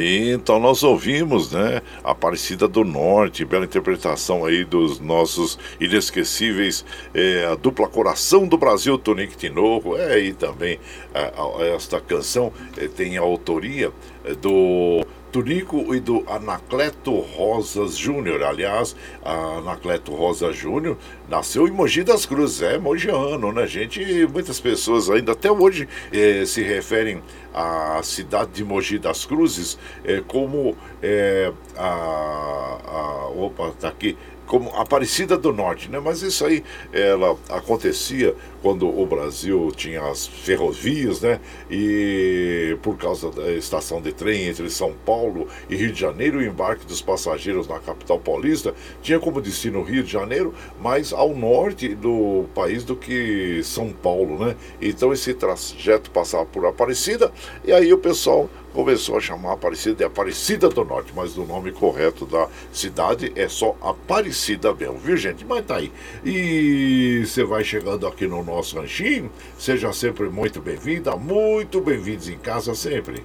Aí 0.00 0.32
então 0.32 0.58
nós 0.58 0.82
ouvimos, 0.82 1.52
né? 1.52 1.82
Aparecida 2.02 2.66
do 2.66 2.84
Norte, 2.84 3.44
bela 3.44 3.66
interpretação 3.66 4.46
aí 4.46 4.64
dos 4.64 4.98
nossos 4.98 5.58
inesquecíveis, 5.78 6.86
é, 7.12 7.44
a 7.44 7.54
dupla 7.54 7.86
Coração 7.86 8.48
do 8.48 8.56
Brasil, 8.56 8.96
Tonique 8.96 9.36
Tinoco, 9.36 9.98
é, 9.98 10.18
e 10.18 10.32
também 10.32 10.80
é, 11.12 11.74
esta 11.74 12.00
canção 12.00 12.50
é, 12.78 12.88
tem 12.88 13.18
a 13.18 13.20
autoria 13.20 13.92
é, 14.24 14.34
do 14.34 15.04
Tunico 15.30 15.94
e 15.94 16.00
do 16.00 16.24
Anacleto 16.26 17.18
Rosas 17.20 17.96
Júnior. 17.96 18.42
Aliás, 18.42 18.96
Anacleto 19.24 20.12
Rosa 20.12 20.52
Júnior 20.52 20.96
nasceu 21.28 21.68
em 21.68 21.70
Mogi 21.70 22.02
das 22.02 22.26
Cruzes, 22.26 22.62
é 22.62 22.78
mogiano, 22.78 23.52
né, 23.52 23.66
gente? 23.66 24.02
E 24.02 24.26
muitas 24.26 24.60
pessoas 24.60 25.08
ainda 25.08 25.32
até 25.32 25.50
hoje 25.50 25.88
eh, 26.12 26.44
se 26.44 26.62
referem 26.62 27.22
à 27.54 28.00
cidade 28.02 28.50
de 28.52 28.64
Mogi 28.64 28.98
das 28.98 29.24
Cruzes 29.24 29.78
eh, 30.04 30.22
como 30.26 30.76
eh, 31.02 31.52
a, 31.76 32.78
a. 32.84 33.28
Opa, 33.30 33.72
tá 33.78 33.88
aqui 33.88 34.16
como 34.50 34.68
Aparecida 34.70 35.38
do 35.38 35.52
Norte, 35.52 35.88
né? 35.88 36.00
Mas 36.00 36.22
isso 36.22 36.44
aí 36.44 36.64
ela 36.92 37.38
acontecia 37.48 38.34
quando 38.62 38.88
o 38.88 39.06
Brasil 39.06 39.72
tinha 39.74 40.02
as 40.02 40.26
ferrovias, 40.26 41.20
né? 41.20 41.40
E 41.70 42.76
por 42.82 42.96
causa 42.96 43.30
da 43.30 43.50
estação 43.52 44.00
de 44.00 44.12
trem 44.12 44.48
entre 44.48 44.68
São 44.70 44.92
Paulo 45.04 45.48
e 45.68 45.76
Rio 45.76 45.92
de 45.92 46.00
Janeiro, 46.00 46.38
o 46.38 46.42
embarque 46.42 46.86
dos 46.86 47.00
passageiros 47.00 47.66
na 47.66 47.78
capital 47.78 48.18
paulista 48.18 48.74
tinha 49.02 49.18
como 49.18 49.40
destino 49.40 49.82
Rio 49.82 50.02
de 50.02 50.12
Janeiro, 50.12 50.54
mais 50.80 51.12
ao 51.12 51.34
norte 51.34 51.94
do 51.94 52.44
país 52.54 52.84
do 52.84 52.96
que 52.96 53.62
São 53.64 53.92
Paulo, 53.92 54.44
né? 54.44 54.56
Então 54.80 55.12
esse 55.12 55.34
trajeto 55.34 56.10
passava 56.10 56.44
por 56.46 56.66
Aparecida 56.66 57.32
e 57.64 57.72
aí 57.72 57.92
o 57.92 57.98
pessoal 57.98 58.48
começou 58.72 59.16
a 59.16 59.20
chamar 59.20 59.52
Aparecida 59.52 59.96
de 59.96 60.04
Aparecida 60.04 60.68
do 60.68 60.84
Norte, 60.84 61.12
mas 61.14 61.36
o 61.36 61.44
nome 61.44 61.72
correto 61.72 62.24
da 62.24 62.48
cidade 62.72 63.32
é 63.34 63.48
só 63.48 63.76
Aparecida 63.80 64.72
mesmo, 64.74 64.98
viu 64.98 65.16
gente? 65.16 65.44
Mas 65.44 65.64
tá 65.64 65.76
aí. 65.76 65.92
E 66.24 67.24
você 67.26 67.44
vai 67.44 67.64
chegando 67.64 68.06
aqui 68.06 68.26
no 68.26 68.42
nosso 68.50 68.78
ranchinho, 68.78 69.30
seja 69.58 69.92
sempre 69.92 70.28
muito 70.28 70.60
bem-vinda, 70.60 71.16
muito 71.16 71.80
bem-vindos 71.80 72.28
em 72.28 72.38
casa 72.38 72.74
sempre. 72.74 73.22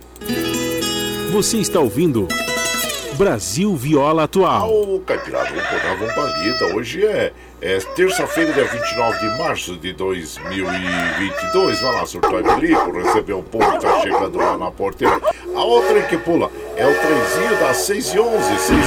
Você 1.31 1.57
está 1.57 1.79
ouvindo 1.79 2.27
Brasil 3.15 3.75
Viola 3.75 4.23
Atual. 4.23 4.69
Ô, 4.69 4.99
Caipirada, 4.99 5.49
vamos 5.49 5.63
botar 5.63 5.93
uma 5.95 6.13
palida. 6.13 6.75
Hoje 6.75 7.05
é, 7.05 7.33
é 7.61 7.77
terça-feira, 7.95 8.53
dia 8.53 8.65
29 8.65 9.19
de 9.19 9.37
março 9.37 9.75
de 9.77 9.93
2022. 9.93 11.81
Vai 11.81 11.93
lá, 11.93 12.05
surtou 12.05 12.39
e 12.39 12.43
bilico, 12.43 12.91
receber 12.91 13.33
o 13.33 13.43
povo 13.43 13.71
que 13.71 13.79
tá 13.79 14.01
chegando 14.01 14.37
lá 14.37 14.57
na 14.57 14.69
porteira. 14.69 15.19
A 15.55 15.63
outra 15.63 16.01
que 16.03 16.17
pula 16.17 16.51
é 16.75 16.85
o 16.85 16.93
trenzinho 16.93 17.59
das 17.59 17.77
6 17.77 18.13
e 18.13 18.19
11, 18.19 18.59
6 18.59 18.69
e 18.69 18.77
11. 18.77 18.85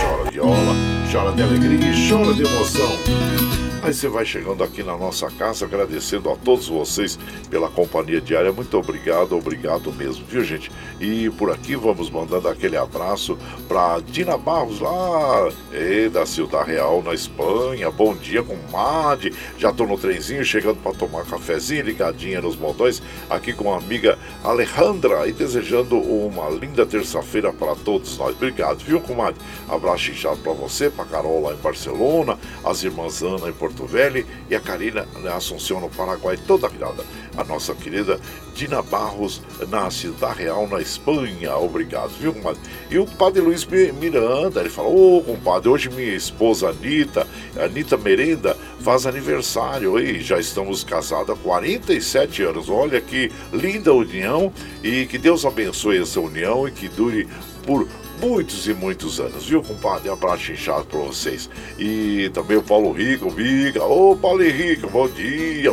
Chora 0.00 0.30
viola, 0.30 0.74
chora 1.12 1.32
de 1.32 1.42
alegria 1.42 1.90
e 1.90 2.08
chora 2.08 2.34
de 2.34 2.42
emoção. 2.42 3.59
Aí 3.82 3.94
você 3.94 4.08
vai 4.08 4.26
chegando 4.26 4.62
aqui 4.62 4.82
na 4.82 4.94
nossa 4.94 5.30
casa, 5.30 5.64
agradecendo 5.64 6.28
a 6.28 6.36
todos 6.36 6.68
vocês 6.68 7.18
pela 7.48 7.70
companhia 7.70 8.20
diária. 8.20 8.52
Muito 8.52 8.76
obrigado, 8.76 9.34
obrigado 9.34 9.90
mesmo, 9.90 10.22
viu 10.26 10.44
gente? 10.44 10.70
E 11.00 11.30
por 11.30 11.50
aqui 11.50 11.76
vamos 11.76 12.10
mandando 12.10 12.46
aquele 12.46 12.76
abraço 12.76 13.38
para 13.66 13.98
Dina 14.00 14.36
Barros, 14.36 14.80
lá 14.80 15.48
é, 15.72 16.10
da 16.10 16.26
Ciudad 16.26 16.66
Real, 16.66 17.02
na 17.02 17.14
Espanha. 17.14 17.90
Bom 17.90 18.14
dia, 18.14 18.42
com 18.42 18.54
Mad. 18.70 19.28
Já 19.56 19.72
tô 19.72 19.86
no 19.86 19.96
trenzinho, 19.96 20.44
chegando 20.44 20.76
para 20.82 20.92
tomar 20.92 21.24
cafezinho, 21.24 21.82
ligadinha 21.82 22.42
nos 22.42 22.56
montões, 22.56 23.02
aqui 23.30 23.54
com 23.54 23.72
a 23.72 23.78
amiga 23.78 24.18
Alejandra 24.44 25.26
e 25.26 25.32
desejando 25.32 25.96
uma 25.96 26.50
linda 26.50 26.84
terça-feira 26.84 27.50
para 27.50 27.74
todos 27.76 28.18
nós. 28.18 28.36
Obrigado, 28.36 28.84
viu, 28.84 29.00
comadre? 29.00 29.40
Abraço 29.66 30.10
inchado 30.10 30.36
para 30.42 30.52
você, 30.52 30.90
para 30.90 31.06
Carol 31.06 31.44
lá 31.44 31.54
em 31.54 31.56
Barcelona, 31.56 32.38
as 32.62 32.82
irmãs 32.82 33.22
Ana 33.22 33.48
em 33.48 33.52
Porto 33.54 33.69
Porto 33.70 33.86
Velho 33.86 34.26
e 34.48 34.54
a 34.54 34.60
Karina 34.60 35.06
na 35.22 35.36
Assunção, 35.36 35.80
no 35.80 35.88
Paraguai, 35.88 36.38
toda 36.46 36.68
virada. 36.68 37.04
A 37.36 37.44
nossa 37.44 37.74
querida 37.74 38.20
Dina 38.54 38.82
Barros, 38.82 39.40
na 39.68 39.90
Cidade 39.90 40.40
Real, 40.40 40.66
na 40.66 40.80
Espanha. 40.80 41.56
Obrigado, 41.56 42.10
viu, 42.18 42.34
compadre? 42.34 42.60
E 42.90 42.98
o 42.98 43.06
padre 43.06 43.40
Luiz 43.40 43.64
Miranda, 43.64 44.60
ele 44.60 44.68
falou: 44.68 44.94
Ô, 44.94 45.18
oh, 45.18 45.22
compadre, 45.22 45.68
hoje 45.68 45.88
minha 45.88 46.14
esposa 46.14 46.70
Anitta, 46.70 47.26
Anitta 47.56 47.96
Merenda, 47.96 48.56
faz 48.80 49.06
aniversário 49.06 49.98
e 49.98 50.20
já 50.20 50.38
estamos 50.38 50.82
casados 50.82 51.30
há 51.30 51.36
47 51.36 52.42
anos. 52.42 52.68
Olha 52.68 53.00
que 53.00 53.30
linda 53.52 53.94
união 53.94 54.52
e 54.82 55.06
que 55.06 55.18
Deus 55.18 55.44
abençoe 55.44 55.98
essa 55.98 56.20
união 56.20 56.66
e 56.66 56.72
que 56.72 56.88
dure 56.88 57.28
por 57.64 57.86
muitos 58.20 58.68
e 58.68 58.74
muitos 58.74 59.18
anos, 59.18 59.48
viu, 59.48 59.62
compadre? 59.62 60.10
Um 60.10 60.12
abraço 60.12 60.52
inchado 60.52 60.84
pra 60.84 61.00
vocês. 61.00 61.48
E 61.78 62.30
também 62.34 62.58
o 62.58 62.62
Paulo 62.62 62.92
Rico, 62.92 63.30
Viga. 63.30 63.82
Ô, 63.82 64.14
Paulo 64.14 64.42
Rico, 64.42 64.88
bom 64.88 65.08
dia. 65.08 65.70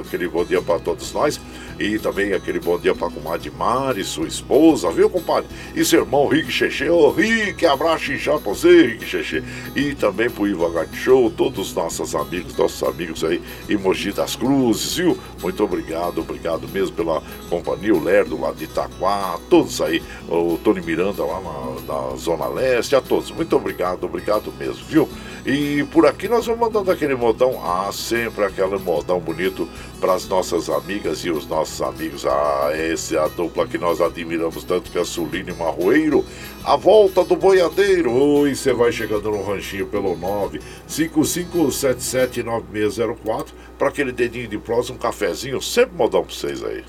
Aquele 0.00 0.26
bom 0.28 0.44
dia 0.44 0.62
para 0.62 0.80
todos 0.80 1.12
nós. 1.12 1.38
E 1.82 1.98
também 1.98 2.32
aquele 2.32 2.60
bom 2.60 2.78
dia 2.78 2.94
para 2.94 3.08
a 3.08 3.10
comadre 3.10 3.50
Mari, 3.50 4.04
sua 4.04 4.28
esposa, 4.28 4.88
viu, 4.92 5.10
compadre? 5.10 5.50
E 5.74 5.84
seu 5.84 6.02
irmão 6.02 6.28
Rick 6.28 6.50
Cheche. 6.50 6.88
Ô, 6.88 7.10
Rick, 7.10 7.66
abraço 7.66 8.12
inchado 8.12 8.40
pra 8.40 8.52
você, 8.52 8.86
Rick 8.86 9.04
Cheche. 9.04 9.42
E 9.74 9.92
também 9.92 10.30
pro 10.30 10.46
Ivo 10.46 10.72
Show, 10.92 11.28
todos 11.30 11.70
os 11.70 11.74
nossos 11.74 12.14
amigos, 12.14 12.56
nossos 12.56 12.82
amigos 12.84 13.24
aí 13.24 13.42
em 13.68 13.76
Mogi 13.76 14.12
das 14.12 14.36
Cruzes, 14.36 14.96
viu? 14.96 15.18
Muito 15.42 15.64
obrigado, 15.64 16.20
obrigado 16.20 16.68
mesmo 16.68 16.94
pela 16.94 17.20
companhia, 17.50 17.92
o 17.92 18.02
Lerdo 18.02 18.40
lá 18.40 18.52
de 18.52 18.64
Itaquá, 18.64 19.38
todos 19.50 19.80
aí, 19.80 20.00
o 20.28 20.56
Tony 20.62 20.80
Miranda 20.82 21.24
lá 21.24 21.40
na, 21.40 22.10
na 22.10 22.16
Zona 22.16 22.46
Leste, 22.46 22.94
a 22.94 23.00
todos. 23.00 23.32
Muito 23.32 23.56
obrigado, 23.56 24.04
obrigado 24.04 24.52
mesmo, 24.56 24.84
viu? 24.84 25.08
E 25.44 25.82
por 25.90 26.06
aqui 26.06 26.28
nós 26.28 26.46
vamos 26.46 26.60
mandando 26.60 26.88
aquele 26.90 27.16
modão, 27.16 27.60
ah, 27.64 27.90
sempre 27.92 28.44
aquele 28.44 28.78
modão 28.78 29.18
bonito 29.18 29.68
para 30.00 30.14
as 30.14 30.28
nossas 30.28 30.70
amigas 30.70 31.24
e 31.24 31.30
os 31.30 31.48
nossos 31.48 31.82
amigos. 31.82 32.24
Ah, 32.24 32.70
essa 32.72 33.16
é 33.16 33.18
a 33.18 33.26
dupla 33.26 33.66
que 33.66 33.76
nós 33.76 34.00
admiramos 34.00 34.62
tanto 34.62 34.88
que 34.90 34.98
é 34.98 35.04
Sulino 35.04 35.50
e 35.50 35.54
Marroeiro. 35.54 36.24
A 36.64 36.76
volta 36.76 37.24
do 37.24 37.34
boiadeiro. 37.34 38.12
Oi, 38.12 38.54
você 38.54 38.72
vai 38.72 38.92
chegando 38.92 39.32
no 39.32 39.42
ranchinho 39.42 39.86
pelo 39.86 40.16
955779604 40.88 43.46
para 43.76 43.88
aquele 43.88 44.12
dedinho 44.12 44.46
de 44.46 44.58
prosa, 44.58 44.92
um 44.92 44.96
cafezinho, 44.96 45.60
sempre 45.60 45.96
modão 45.96 46.22
para 46.22 46.32
vocês 46.32 46.62
aí. 46.62 46.84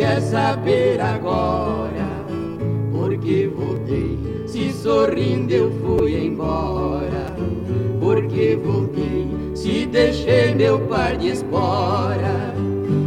Quer 0.00 0.22
saber 0.22 0.98
agora 0.98 2.08
porque 2.90 3.50
voltei. 3.54 4.18
Se 4.46 4.72
sorrindo 4.72 5.52
eu 5.52 5.70
fui 5.72 6.26
embora, 6.26 7.26
porque 8.00 8.58
voltei. 8.64 9.28
Se 9.54 9.84
deixei 9.84 10.54
meu 10.54 10.78
par 10.80 11.16
de 11.16 11.28
espora 11.28 12.54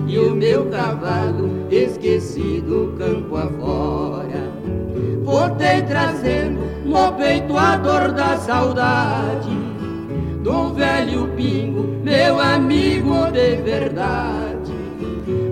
e 0.08 0.20
o 0.20 0.36
meu 0.36 0.68
cavalo 0.68 1.68
esquecido 1.72 2.94
campo 2.98 3.36
afora. 3.36 4.54
Voltei 5.24 5.82
trazendo 5.82 6.60
no 6.86 7.12
peito 7.14 7.58
a 7.58 7.76
dor 7.78 8.12
da 8.12 8.38
saudade 8.38 9.50
do 10.44 10.74
velho 10.74 11.28
pingo, 11.30 11.84
meu 12.04 12.39
amigo 12.39 13.32
de 13.32 13.56
verdade. 13.56 14.53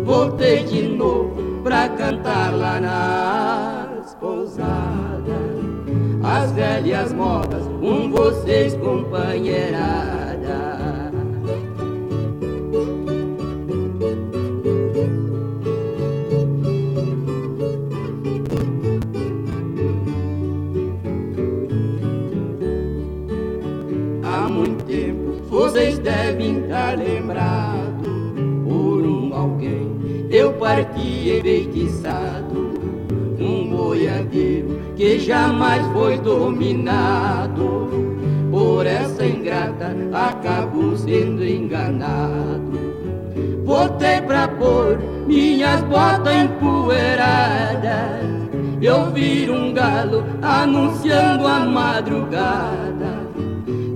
Voltei 0.03 0.63
de 0.63 0.87
novo 0.87 1.61
pra 1.63 1.89
cantar 1.89 2.53
lá 2.53 2.79
nas 2.79 4.15
pousadas. 4.15 5.61
As 6.23 6.51
velhas 6.51 7.13
modas, 7.13 7.65
um 7.81 8.11
vocês 8.11 8.75
companheirada. 8.75 10.20
Parti 30.61 31.39
enfeitiçado, 31.39 32.71
um 33.39 33.67
boiadeiro 33.67 34.79
que 34.95 35.17
jamais 35.17 35.83
foi 35.87 36.19
dominado. 36.19 37.89
Por 38.51 38.85
essa 38.85 39.25
ingrata 39.25 39.95
acabou 40.13 40.95
sendo 40.95 41.43
enganado. 41.43 42.79
Voltei 43.65 44.21
pra 44.21 44.47
pôr 44.49 44.99
minhas 45.25 45.81
botas 45.83 46.35
empoeiradas. 46.35 48.21
Eu 48.79 49.11
vi 49.11 49.49
um 49.49 49.73
galo 49.73 50.23
anunciando 50.43 51.47
a 51.47 51.61
madrugada. 51.61 53.21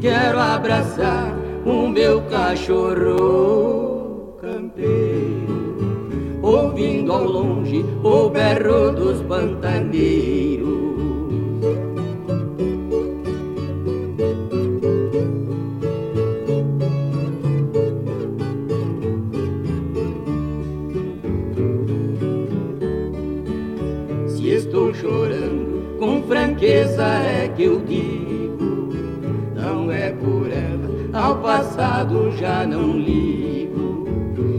Quero 0.01 0.39
abraçar 0.39 1.31
o 1.63 1.87
meu 1.87 2.21
cachorro 2.23 3.84
ouvindo 6.55 7.11
ao 7.11 7.23
longe 7.25 7.85
o 8.03 8.29
berro 8.29 8.91
dos 8.91 9.21
pantaneiros. 9.23 10.65
Se 24.27 24.49
estou 24.49 24.93
chorando, 24.93 25.97
com 25.99 26.23
franqueza 26.23 27.03
é 27.03 27.51
que 27.55 27.63
eu 27.63 27.81
digo, 27.81 28.89
não 29.53 29.91
é 29.91 30.11
por 30.11 30.49
ela, 30.49 31.25
ao 31.25 31.37
passado 31.37 32.31
já 32.37 32.65
não 32.65 32.97
ligo, 32.97 34.05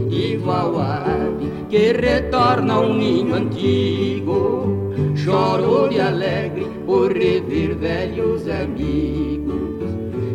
igual 0.09 0.79
a 0.79 1.36
que 1.69 1.91
retorna 1.93 2.75
ao 2.75 2.93
ninho 2.93 3.35
antigo. 3.35 4.93
Choro 5.15 5.89
de 5.89 5.99
alegre 5.99 6.67
por 6.85 7.11
rever 7.11 7.75
velhos 7.75 8.47
amigos. 8.47 9.89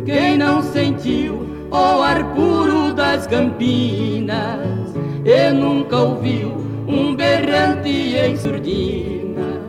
Quem 0.05 0.37
não 0.37 0.61
sentiu 0.61 1.47
o 1.71 2.01
ar 2.01 2.23
puro 2.35 2.93
das 2.93 3.25
campinas 3.25 4.93
e 5.25 5.51
nunca 5.51 5.97
ouviu 5.97 6.53
um 6.87 7.15
berrante 7.15 7.89
em 7.89 8.35
surdina, 8.37 9.61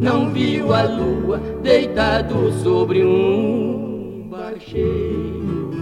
não 0.00 0.30
viu 0.30 0.72
a 0.72 0.82
lua 0.82 1.40
deitado 1.62 2.52
sobre 2.62 3.04
um 3.04 4.28
bar 4.30 4.54
cheio. 4.60 5.72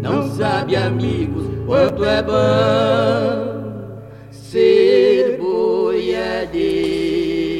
Não 0.00 0.28
sabe, 0.30 0.74
amigos, 0.74 1.44
quanto 1.66 2.04
é 2.04 2.22
bom 2.22 3.45
ser 6.36 6.46
boiadeiro. 6.46 7.56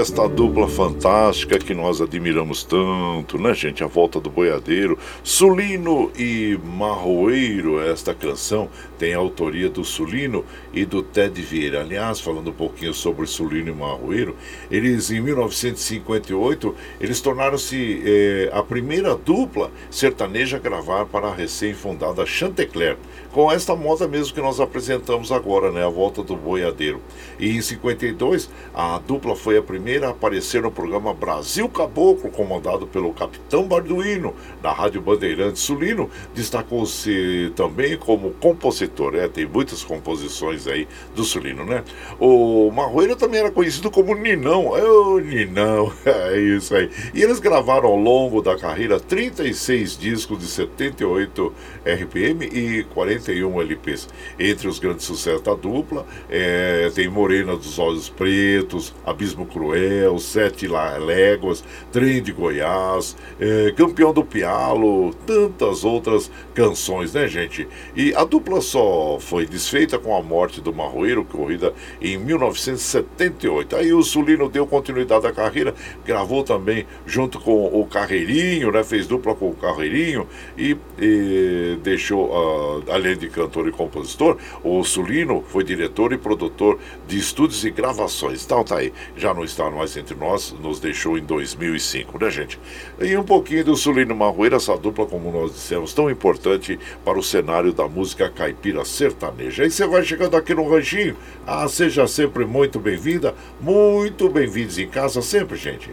esta 0.00 0.28
dupla 0.28 0.68
fantástica 0.68 1.58
que 1.58 1.74
nós 1.74 2.00
admiramos 2.00 2.62
tanto, 2.62 3.36
né, 3.36 3.52
gente? 3.52 3.82
A 3.82 3.86
volta 3.86 4.20
do 4.20 4.30
boiadeiro, 4.30 4.98
Sulino 5.24 6.10
e 6.16 6.58
Marroeiro. 6.64 7.80
Esta 7.80 8.14
canção 8.14 8.68
tem 8.98 9.14
a 9.14 9.18
autoria 9.18 9.68
do 9.68 9.84
Sulino 9.84 10.44
e 10.72 10.84
do 10.84 11.02
Ted 11.02 11.40
Vieira. 11.42 11.80
Aliás, 11.80 12.20
falando 12.20 12.50
um 12.50 12.54
pouquinho 12.54 12.94
sobre 12.94 13.26
Sulino 13.26 13.70
e 13.70 13.74
Marroeiro, 13.74 14.36
eles 14.70 15.10
em 15.10 15.20
1958 15.20 16.74
eles 17.00 17.20
tornaram-se 17.20 18.02
eh, 18.04 18.50
a 18.52 18.62
primeira 18.62 19.16
dupla 19.16 19.70
sertaneja 19.90 20.56
a 20.56 20.60
gravar 20.60 21.06
para 21.06 21.28
a 21.28 21.34
recém-fundada 21.34 22.24
Chantecler 22.24 22.96
com 23.32 23.52
esta 23.52 23.76
moda 23.76 24.08
mesmo 24.08 24.34
que 24.34 24.40
nós 24.40 24.60
apresentamos 24.60 25.30
agora, 25.30 25.70
né? 25.70 25.84
A 25.84 25.88
volta 25.88 26.22
do 26.22 26.36
boiadeiro. 26.36 27.00
E 27.38 27.56
em 27.56 27.60
52, 27.60 28.50
a 28.74 28.98
dupla 28.98 29.36
foi 29.36 29.58
a 29.58 29.62
primeira 29.62 30.08
a 30.08 30.10
aparecer 30.10 30.62
no 30.62 30.70
programa 30.70 31.12
Brasil 31.12 31.68
Caboclo, 31.68 32.30
comandado 32.30 32.86
pelo 32.86 33.12
Capitão 33.12 33.64
Barduino, 33.64 34.34
na 34.62 34.72
Rádio 34.72 35.00
Bandeirantes 35.00 35.62
Sulino. 35.62 36.10
Destacou-se 36.34 37.52
também 37.54 37.96
como 37.96 38.30
compositor, 38.32 39.14
é, 39.14 39.28
tem 39.28 39.46
muitas 39.46 39.84
composições 39.84 40.66
aí 40.66 40.88
do 41.14 41.24
Sulino, 41.24 41.64
né? 41.64 41.84
O 42.18 42.70
Marroeiro 42.70 43.16
também 43.16 43.40
era 43.40 43.50
conhecido 43.50 43.90
como 43.90 44.14
Ninão. 44.14 44.76
É 44.76 44.82
o 44.82 45.18
Ninão, 45.18 45.92
é 46.04 46.40
isso 46.40 46.74
aí. 46.74 46.90
E 47.14 47.22
eles 47.22 47.38
gravaram 47.38 47.88
ao 47.88 47.96
longo 47.96 48.40
da 48.40 48.56
carreira 48.56 48.98
36 48.98 49.98
discos 49.98 50.38
de 50.38 50.46
78 50.46 51.52
RPM 51.84 52.44
e 52.46 52.84
40 52.94 53.27
41 53.28 53.60
LPs. 53.60 54.08
Entre 54.38 54.68
os 54.68 54.78
grandes 54.78 55.04
sucessos 55.04 55.42
da 55.42 55.54
dupla, 55.54 56.06
é, 56.30 56.90
tem 56.94 57.08
Morena 57.08 57.56
dos 57.56 57.78
Olhos 57.78 58.08
Pretos, 58.08 58.94
Abismo 59.04 59.46
Cruel, 59.46 60.18
Sete 60.18 60.66
Léguas, 60.66 61.62
Trem 61.92 62.22
de 62.22 62.32
Goiás, 62.32 63.16
é, 63.38 63.72
Campeão 63.76 64.12
do 64.12 64.24
Pialo, 64.24 65.12
tantas 65.26 65.84
outras 65.84 66.30
canções, 66.54 67.12
né, 67.14 67.28
gente? 67.28 67.68
E 67.94 68.14
a 68.14 68.24
dupla 68.24 68.60
só 68.60 69.18
foi 69.20 69.46
desfeita 69.46 69.98
com 69.98 70.16
a 70.16 70.22
morte 70.22 70.60
do 70.60 70.72
Marroeiro, 70.72 71.22
ocorrida 71.22 71.72
em 72.00 72.16
1978. 72.16 73.76
Aí 73.76 73.92
o 73.92 74.02
Sulino 74.02 74.48
deu 74.48 74.66
continuidade 74.66 75.26
à 75.26 75.32
carreira, 75.32 75.74
gravou 76.04 76.42
também 76.42 76.86
junto 77.06 77.38
com 77.38 77.66
o 77.66 77.86
Carreirinho, 77.86 78.72
né? 78.72 78.82
Fez 78.82 79.06
dupla 79.06 79.34
com 79.34 79.50
o 79.50 79.54
Carreirinho 79.54 80.26
e, 80.56 80.76
e 80.98 81.78
deixou, 81.82 82.28
uh, 82.30 82.92
além 83.08 83.16
de 83.16 83.28
cantor 83.28 83.66
e 83.68 83.72
compositor, 83.72 84.36
o 84.62 84.84
Sulino 84.84 85.42
foi 85.48 85.64
diretor 85.64 86.12
e 86.12 86.18
produtor 86.18 86.78
de 87.06 87.18
estúdios 87.18 87.64
e 87.64 87.70
gravações. 87.70 88.44
Então 88.44 88.62
tá 88.62 88.76
aí, 88.76 88.92
já 89.16 89.32
não 89.32 89.44
está 89.44 89.70
mais 89.70 89.96
entre 89.96 90.14
nós, 90.14 90.54
nos 90.60 90.78
deixou 90.78 91.16
em 91.16 91.22
2005, 91.22 92.18
né, 92.18 92.30
gente? 92.30 92.60
E 93.00 93.16
um 93.16 93.24
pouquinho 93.24 93.64
do 93.64 93.76
Sulino 93.76 94.14
Marroeira, 94.14 94.56
essa 94.56 94.76
dupla, 94.76 95.06
como 95.06 95.32
nós 95.32 95.52
dissemos, 95.52 95.94
tão 95.94 96.10
importante 96.10 96.78
para 97.04 97.18
o 97.18 97.22
cenário 97.22 97.72
da 97.72 97.88
música 97.88 98.28
caipira 98.28 98.84
sertaneja. 98.84 99.62
Aí 99.62 99.70
você 99.70 99.86
vai 99.86 100.04
chegando 100.04 100.36
aqui 100.36 100.54
no 100.54 100.68
Ranchinho, 100.68 101.16
ah, 101.46 101.66
seja 101.68 102.06
sempre 102.06 102.44
muito 102.44 102.78
bem-vinda, 102.78 103.34
muito 103.60 104.28
bem-vindos 104.28 104.78
em 104.78 104.88
casa 104.88 105.22
sempre, 105.22 105.56
gente. 105.56 105.90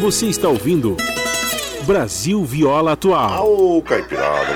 Você 0.00 0.26
está 0.26 0.48
ouvindo. 0.48 0.96
Brasil 1.86 2.44
Viola 2.44 2.92
Atual. 2.92 3.48
Ô, 3.48 3.80
Caipirada, 3.80 4.52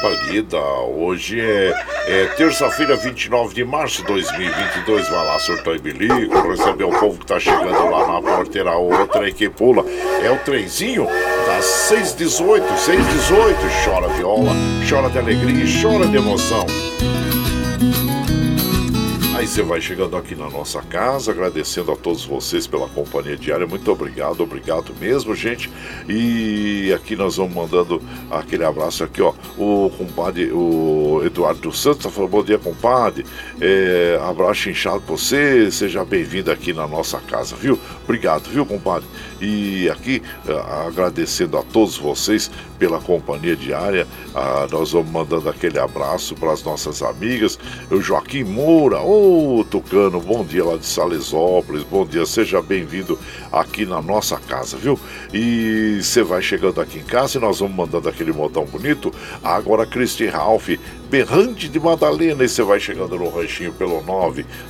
pra 0.00 0.10
lida. 0.30 0.58
Hoje 0.58 1.40
é, 1.40 1.72
é 2.06 2.26
terça-feira, 2.36 2.94
29 2.94 3.54
de 3.54 3.64
março 3.64 4.02
de 4.02 4.08
2022. 4.08 5.08
Vai 5.08 5.26
lá, 5.26 5.38
surtou 5.38 5.74
e 5.74 5.78
bilico, 5.78 6.46
receber 6.46 6.84
o 6.84 6.90
povo 6.90 7.18
que 7.18 7.26
tá 7.26 7.40
chegando 7.40 7.90
lá 7.90 8.06
na 8.06 8.20
porteira. 8.20 8.72
Outra 8.76 9.30
que 9.32 9.48
pula 9.48 9.82
é 10.22 10.30
o 10.30 10.36
trenzinho 10.40 11.06
das 11.46 11.64
618, 11.64 12.78
618. 12.78 13.58
Chora 13.84 14.08
viola, 14.08 14.52
chora 14.88 15.08
de 15.08 15.18
alegria 15.18 15.64
e 15.64 15.82
chora 15.82 16.06
de 16.06 16.18
emoção. 16.18 16.66
Aí 19.38 19.46
você 19.46 19.62
vai 19.62 19.80
chegando 19.80 20.16
aqui 20.16 20.34
na 20.34 20.50
nossa 20.50 20.82
casa, 20.82 21.30
agradecendo 21.30 21.92
a 21.92 21.96
todos 21.96 22.24
vocês 22.24 22.66
pela 22.66 22.88
companhia 22.88 23.36
diária. 23.36 23.68
Muito 23.68 23.88
obrigado, 23.88 24.40
obrigado 24.40 24.92
mesmo, 24.98 25.32
gente. 25.32 25.70
E 26.08 26.92
aqui 26.92 27.14
nós 27.14 27.36
vamos 27.36 27.54
mandando 27.54 28.02
aquele 28.32 28.64
abraço 28.64 29.04
aqui, 29.04 29.22
ó. 29.22 29.32
O 29.56 29.92
compadre, 29.96 30.50
o 30.52 31.22
Eduardo 31.24 31.72
Santos 31.72 32.02
tá 32.02 32.10
falando, 32.10 32.32
bom 32.32 32.42
dia, 32.42 32.58
compadre. 32.58 33.24
É, 33.60 34.20
abraço 34.28 34.70
inchado 34.70 35.02
pra 35.02 35.14
você, 35.14 35.70
seja 35.70 36.04
bem-vindo 36.04 36.50
aqui 36.50 36.72
na 36.72 36.88
nossa 36.88 37.20
casa, 37.20 37.54
viu? 37.54 37.78
Obrigado, 38.02 38.50
viu, 38.50 38.66
compadre? 38.66 39.06
E 39.40 39.88
aqui, 39.88 40.20
agradecendo 40.86 41.56
a 41.58 41.62
todos 41.62 41.96
vocês 41.96 42.50
pela 42.78 43.00
companhia 43.00 43.56
diária, 43.56 44.06
ah, 44.34 44.66
nós 44.70 44.92
vamos 44.92 45.10
mandando 45.10 45.48
aquele 45.48 45.78
abraço 45.78 46.34
para 46.34 46.52
as 46.52 46.62
nossas 46.64 47.02
amigas. 47.02 47.58
O 47.90 48.00
Joaquim 48.00 48.44
Moura, 48.44 49.00
ô 49.00 49.60
oh, 49.60 49.64
Tucano, 49.64 50.20
bom 50.20 50.44
dia 50.44 50.64
lá 50.64 50.76
de 50.76 50.86
Salesópolis, 50.86 51.84
bom 51.84 52.04
dia, 52.04 52.26
seja 52.26 52.60
bem-vindo 52.60 53.18
aqui 53.52 53.86
na 53.86 54.02
nossa 54.02 54.38
casa, 54.38 54.76
viu? 54.76 54.98
E 55.32 56.00
você 56.02 56.22
vai 56.22 56.42
chegando 56.42 56.80
aqui 56.80 56.98
em 56.98 57.04
casa 57.04 57.38
e 57.38 57.40
nós 57.40 57.60
vamos 57.60 57.76
mandando 57.76 58.08
aquele 58.08 58.32
modão 58.32 58.64
bonito. 58.64 59.12
Agora, 59.42 59.86
Cristi 59.86 60.26
Ralph, 60.26 60.70
berrante 61.08 61.68
de 61.68 61.78
Madalena, 61.78 62.42
e 62.44 62.48
você 62.48 62.62
vai 62.62 62.80
chegando 62.80 63.16
no 63.16 63.28
ranchinho 63.28 63.72
pelo 63.72 64.02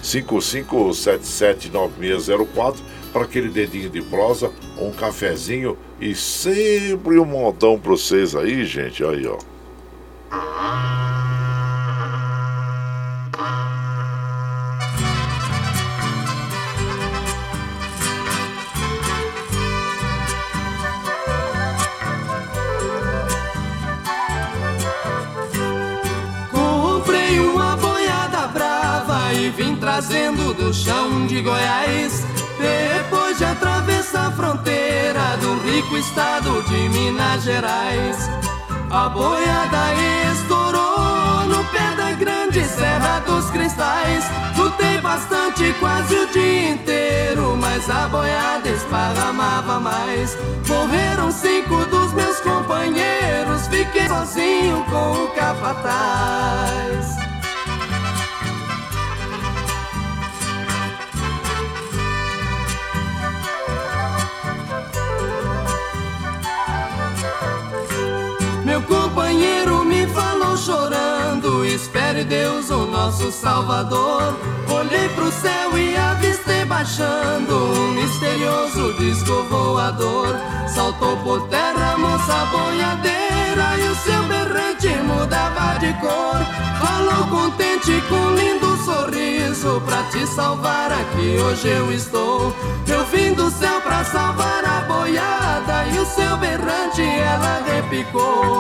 955779604 0.03 2.77
para 3.09 3.23
aquele 3.23 3.49
dedinho 3.49 3.91
de 3.91 4.03
prosa, 4.03 4.51
um 4.79 4.91
cafezinho 4.91 5.77
e 6.01 6.15
sempre 6.15 7.19
um 7.19 7.25
modão 7.25 7.79
para 7.79 7.91
vocês 7.91 8.37
aí, 8.37 8.65
gente. 8.65 9.05
Aí, 9.05 9.27
ó. 9.27 9.39
Comprei 26.51 27.41
uma 27.41 27.77
boiada 27.77 28.47
brava 28.49 29.33
e 29.35 29.51
vim 29.51 29.77
trazendo 29.77 30.55
do 30.55 30.73
chão 30.73 31.27
de 31.27 31.41
Goiás 31.43 32.38
depois 32.59 33.39
de 33.39 33.45
atravessar 33.45 34.29
a 34.29 34.31
fronteira 34.33 35.37
do 35.41 35.59
rico 35.61 35.97
estado 35.97 36.63
de 36.65 36.89
Minas 36.89 37.43
Gerais, 37.43 38.17
a 38.91 39.09
boiada 39.09 39.95
estourou 40.33 41.45
no 41.47 41.65
pé 41.67 41.95
da 41.97 42.13
grande 42.13 42.65
Serra 42.65 43.21
dos 43.21 43.51
Cristais. 43.51 44.25
Lutei 44.57 44.99
bastante, 45.01 45.73
quase 45.79 46.15
o 46.15 46.27
dia 46.33 46.71
inteiro, 46.71 47.57
mas 47.57 47.89
a 47.89 48.09
boiada 48.09 48.69
esparramava 48.69 49.79
mais. 49.79 50.37
Morreram 50.67 51.31
cinco 51.31 51.85
dos 51.87 52.13
meus 52.13 52.41
companheiros, 52.41 53.67
fiquei 53.69 54.09
sozinho 54.09 54.85
com 54.91 55.25
o 55.25 55.29
capataz. 55.29 57.08
Companheiro 69.19 69.85
me 69.85 70.07
falou 70.07 70.57
chorando: 70.57 71.65
Espere 71.65 72.23
Deus, 72.23 72.71
o 72.71 72.87
nosso 72.87 73.33
Salvador. 73.33 74.39
Olhei 74.69 75.09
pro 75.09 75.33
céu 75.33 75.77
e 75.77 75.97
avistei 75.97 76.65
baixando 76.65 77.53
um 77.53 77.93
misterioso 77.95 78.93
disco 78.95 79.43
voador. 79.51 80.37
Saltou 80.69 81.17
por 81.19 81.49
terra 81.49 81.95
a 81.95 81.99
moça 81.99 82.47
boiadeira 82.47 83.77
e 83.79 83.89
o 83.89 83.97
seu 83.97 84.23
berrante 84.23 84.89
mudava 85.03 85.79
de 85.81 85.93
cor. 85.95 86.39
Falou 86.81 87.27
contente 87.27 88.01
com 88.09 88.35
lindo 88.37 88.68
sorriso 89.09 89.81
pra 89.87 90.03
te 90.05 90.27
salvar 90.27 90.93
aqui 90.93 91.39
hoje 91.39 91.69
eu 91.69 91.93
estou. 91.93 92.55
Eu 92.87 93.05
vim 93.07 93.33
do 93.33 93.51
céu 93.51 93.81
pra 93.81 94.05
salvar 94.05 94.65
a 94.65 94.83
boiada 94.83 95.87
e 95.95 95.99
o 95.99 96.07
seu 96.07 96.37
berrante 96.37 97.03
ela 97.03 97.63
repicou. 97.67 98.59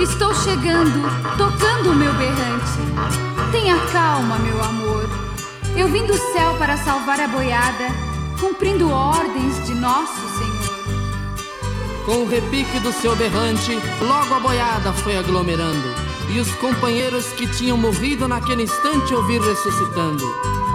Estou 0.00 0.34
chegando, 0.34 1.02
tocando 1.38 1.92
o 1.92 1.94
meu 1.94 2.12
berrante. 2.14 3.52
Tenha 3.52 3.78
calma, 3.92 4.38
meu 4.38 4.62
amor. 4.62 5.08
Eu 5.76 5.88
vim 5.88 6.04
do 6.06 6.16
céu 6.32 6.54
para 6.58 6.76
salvar 6.76 7.20
a 7.20 7.28
boiada, 7.28 7.88
cumprindo 8.38 8.90
ordens 8.90 9.64
de 9.66 9.74
nosso 9.74 10.20
Senhor. 10.38 10.64
Com 12.04 12.24
o 12.24 12.28
repique 12.28 12.78
do 12.80 12.92
seu 12.92 13.16
berrante, 13.16 13.78
logo 14.00 14.34
a 14.34 14.40
boiada 14.40 14.92
foi 14.92 15.16
aglomerando, 15.16 16.03
e 16.30 16.40
os 16.40 16.50
companheiros 16.56 17.26
que 17.32 17.46
tinham 17.46 17.76
morrido 17.76 18.26
naquele 18.26 18.62
instante 18.62 19.14
ouvir 19.14 19.40
ressuscitando. 19.40 20.24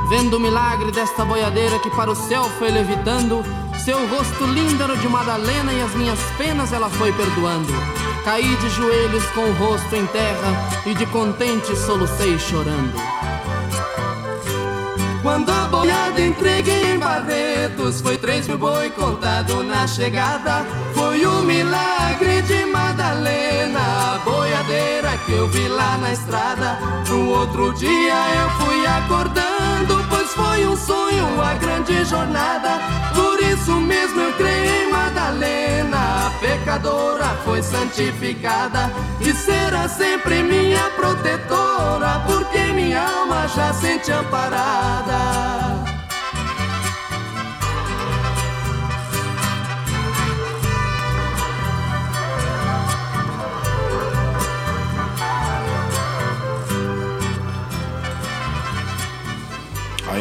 Vendo 0.10 0.38
o 0.38 0.40
milagre 0.40 0.92
desta 0.92 1.24
boiadeira 1.24 1.78
que 1.80 1.90
para 1.92 2.12
o 2.12 2.16
céu 2.16 2.44
foi 2.58 2.72
levitando, 2.72 3.44
seu 3.84 4.08
rosto 4.08 4.46
lindo 4.46 4.82
era 4.84 4.96
de 4.96 5.08
Madalena 5.08 5.72
e 5.72 5.82
as 5.82 5.94
minhas 5.96 6.20
penas 6.38 6.74
ela 6.74 6.90
foi 6.90 7.12
perdoando. 7.14 7.72
Caí 8.24 8.56
de 8.58 8.70
joelhos 8.70 9.26
com 9.28 9.42
o 9.42 9.54
rosto 9.54 9.96
em 9.96 10.06
terra 10.08 10.70
e 10.86 10.94
de 10.94 11.06
contente 11.08 11.76
solucei 11.76 12.38
chorando. 12.38 13.19
Quando 15.30 15.52
a 15.52 15.68
boiada 15.68 16.20
entreguei 16.20 16.96
em 16.96 16.98
Barretos, 16.98 18.02
foi 18.02 18.18
três 18.18 18.48
mil 18.48 18.58
boi 18.58 18.90
contado 18.90 19.64
na 19.64 19.86
chegada. 19.86 20.66
Foi 20.96 21.24
o 21.24 21.30
um 21.30 21.44
milagre 21.44 22.42
de 22.42 22.66
Madalena, 22.66 23.80
a 23.80 24.22
boiadeira 24.26 25.16
que 25.28 25.34
eu 25.34 25.48
vi 25.48 25.68
lá 25.68 26.00
na 26.00 26.14
estrada. 26.14 26.80
No 27.08 27.30
outro 27.30 27.72
dia 27.76 28.16
eu 28.42 28.50
fui 28.66 28.88
acordando, 28.88 29.49
pois 30.10 30.34
foi 30.34 30.68
um 30.68 30.76
sonho, 30.76 31.42
a 31.42 31.54
grande 31.56 32.04
jornada. 32.06 32.80
Por 33.14 33.42
isso 33.42 33.74
mesmo 33.80 34.22
eu 34.22 34.34
creio 34.34 34.88
em 34.88 34.92
Madalena, 34.92 36.28
a 36.28 36.32
pecadora 36.40 37.26
foi 37.44 37.62
santificada 37.62 38.92
e 39.22 39.34
será 39.34 39.88
sempre 39.88 40.44
minha 40.44 40.90
protetora, 40.92 42.24
porque 42.26 42.60
minha 42.74 43.02
alma 43.02 43.48
já 43.48 43.74
sente 43.74 44.12
amparada. 44.12 45.79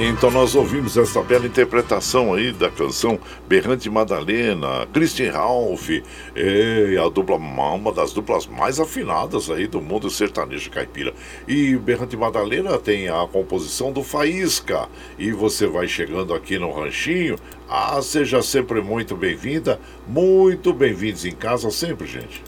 Então 0.07 0.31
nós 0.31 0.55
ouvimos 0.55 0.97
essa 0.97 1.23
bela 1.23 1.47
interpretação 1.47 2.33
aí 2.33 2.53
da 2.53 2.71
canção 2.71 3.19
Berrante 3.49 3.91
Madalena, 3.91 4.87
Christian 4.93 5.33
Ralph, 5.33 5.89
é, 6.37 6.97
a 7.05 7.09
dupla, 7.09 7.37
uma 7.37 7.93
das 7.93 8.13
duplas 8.13 8.47
mais 8.47 8.79
afinadas 8.79 9.51
aí 9.51 9.67
do 9.67 9.81
mundo 9.81 10.09
sertanejo 10.09 10.71
caipira. 10.71 11.13
E 11.49 11.75
Berrante 11.77 12.17
Madalena 12.17 12.79
tem 12.79 13.09
a 13.09 13.27
composição 13.27 13.91
do 13.91 14.05
Faísca. 14.05 14.89
E 15.19 15.33
você 15.33 15.67
vai 15.67 15.89
chegando 15.89 16.33
aqui 16.33 16.59
no 16.59 16.71
ranchinho. 16.71 17.37
Ah, 17.69 18.01
seja 18.01 18.41
sempre 18.41 18.81
muito 18.81 19.17
bem-vinda, 19.17 19.81
muito 20.07 20.73
bem-vindos 20.73 21.25
em 21.25 21.33
casa 21.33 21.71
sempre, 21.71 22.07
gente. 22.07 22.43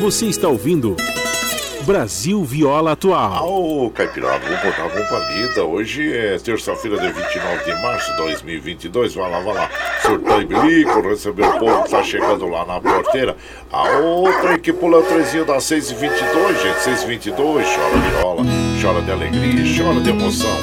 Você 0.00 0.26
está 0.26 0.48
ouvindo 0.48 0.96
Brasil 1.84 2.42
Viola 2.42 2.92
Atual. 2.92 3.46
Ô, 3.46 3.86
oh, 3.86 3.90
Caipirada, 3.90 4.38
vamos 4.38 4.62
botar 4.62 4.82
a 4.82 4.88
roupa 4.88 5.32
lida. 5.32 5.64
Hoje 5.64 6.16
é 6.16 6.38
terça-feira, 6.38 6.98
dia 6.98 7.12
29 7.12 7.64
de 7.64 7.82
março 7.82 8.10
de 8.12 8.16
2022. 8.16 9.14
Vai 9.14 9.30
lá, 9.30 9.40
vai 9.40 9.54
lá. 9.54 9.70
Surtão 10.00 10.40
e 10.40 10.46
bilico, 10.46 11.00
recebeu 11.02 11.46
o 11.46 11.58
povo 11.58 11.82
que 11.84 11.90
tá 11.90 12.02
chegando 12.02 12.46
lá 12.48 12.64
na 12.64 12.80
porteira. 12.80 13.36
A 13.70 13.98
outra 13.98 14.58
que 14.58 14.72
pula 14.72 15.02
trezinho 15.02 15.44
das 15.44 15.64
6h22, 15.64 16.62
gente. 16.62 16.78
6h22, 16.78 17.36
chora 17.36 17.96
viola, 18.08 18.42
chora 18.80 19.02
de 19.02 19.10
alegria, 19.10 19.76
chora 19.76 20.00
de 20.00 20.08
emoção. 20.10 20.58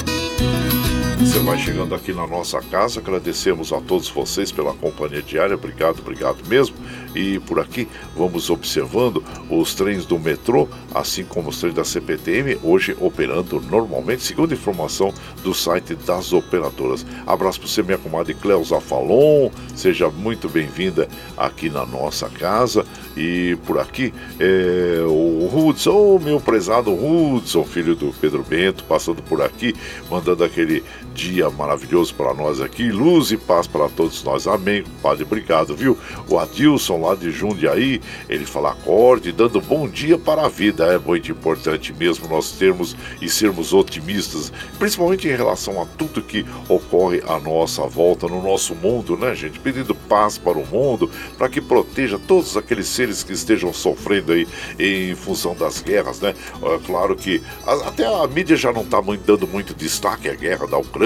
Você 1.21 1.37
vai 1.37 1.55
chegando 1.55 1.93
aqui 1.93 2.13
na 2.13 2.25
nossa 2.25 2.59
casa, 2.61 2.99
agradecemos 2.99 3.71
a 3.71 3.79
todos 3.79 4.09
vocês 4.09 4.51
pela 4.51 4.73
companhia 4.73 5.21
diária, 5.21 5.53
obrigado, 5.55 5.99
obrigado 5.99 6.43
mesmo. 6.47 6.75
E 7.15 7.39
por 7.41 7.59
aqui 7.59 7.87
vamos 8.17 8.49
observando 8.49 9.23
os 9.47 9.75
trens 9.75 10.03
do 10.03 10.17
metrô, 10.17 10.67
assim 10.95 11.23
como 11.23 11.49
os 11.49 11.59
trens 11.59 11.75
da 11.75 11.83
CPTM, 11.85 12.57
hoje 12.63 12.97
operando 12.99 13.61
normalmente, 13.61 14.23
segundo 14.23 14.53
informação 14.53 15.13
do 15.43 15.53
site 15.53 15.93
das 15.93 16.33
operadoras. 16.33 17.05
Abraço 17.27 17.59
para 17.59 17.69
você, 17.69 17.83
minha 17.83 17.99
comadre 17.99 18.33
Cleusa 18.33 18.81
Falon, 18.81 19.51
seja 19.75 20.09
muito 20.09 20.49
bem-vinda 20.49 21.07
aqui 21.37 21.69
na 21.69 21.85
nossa 21.85 22.29
casa. 22.29 22.83
E 23.15 23.57
por 23.67 23.77
aqui, 23.77 24.11
é, 24.39 25.03
o 25.05 25.49
Hudson, 25.53 26.17
meu 26.19 26.39
prezado 26.39 26.91
Hudson, 26.91 27.63
filho 27.63 27.95
do 27.95 28.11
Pedro 28.19 28.43
Bento, 28.43 28.83
passando 28.85 29.21
por 29.21 29.41
aqui, 29.41 29.75
mandando 30.09 30.43
aquele 30.43 30.83
dia 31.13 31.49
maravilhoso 31.49 32.13
para 32.15 32.33
nós 32.33 32.61
aqui, 32.61 32.91
luz 32.91 33.31
e 33.31 33.37
paz 33.37 33.67
para 33.67 33.89
todos 33.89 34.23
nós. 34.23 34.47
Amém, 34.47 34.83
Padre, 35.01 35.23
obrigado, 35.23 35.75
viu? 35.75 35.97
O 36.29 36.39
Adilson 36.39 37.01
lá 37.01 37.15
de 37.15 37.31
Jundiaí, 37.31 38.01
ele 38.29 38.45
fala 38.45 38.71
acorde, 38.71 39.31
dando 39.31 39.61
bom 39.61 39.87
dia 39.87 40.17
para 40.17 40.45
a 40.45 40.49
vida. 40.49 40.85
É 40.85 40.97
muito 40.97 41.31
importante 41.31 41.93
mesmo 41.93 42.27
nós 42.27 42.51
termos 42.51 42.95
e 43.21 43.29
sermos 43.29 43.73
otimistas, 43.73 44.51
principalmente 44.79 45.27
em 45.27 45.35
relação 45.35 45.81
a 45.81 45.85
tudo 45.85 46.21
que 46.21 46.45
ocorre 46.67 47.21
à 47.27 47.39
nossa 47.39 47.83
volta, 47.83 48.27
no 48.27 48.41
nosso 48.41 48.73
mundo, 48.75 49.17
né, 49.17 49.35
gente? 49.35 49.59
Pedindo 49.59 49.93
paz 49.93 50.37
para 50.37 50.57
o 50.57 50.65
mundo, 50.65 51.09
para 51.37 51.49
que 51.49 51.59
proteja 51.61 52.19
todos 52.27 52.55
aqueles 52.55 52.87
seres 52.87 53.23
que 53.23 53.33
estejam 53.33 53.73
sofrendo 53.73 54.31
aí 54.31 54.47
em 54.79 55.13
função 55.15 55.55
das 55.55 55.81
guerras, 55.81 56.19
né? 56.21 56.33
É 56.63 56.79
claro 56.85 57.15
que 57.15 57.41
até 57.65 58.05
a 58.05 58.25
mídia 58.27 58.55
já 58.55 58.71
não 58.71 58.83
está 58.83 59.01
dando 59.25 59.47
muito 59.47 59.73
destaque 59.73 60.29
à 60.29 60.33
guerra 60.33 60.67
da 60.67 60.77
Ucrânia 60.77 61.00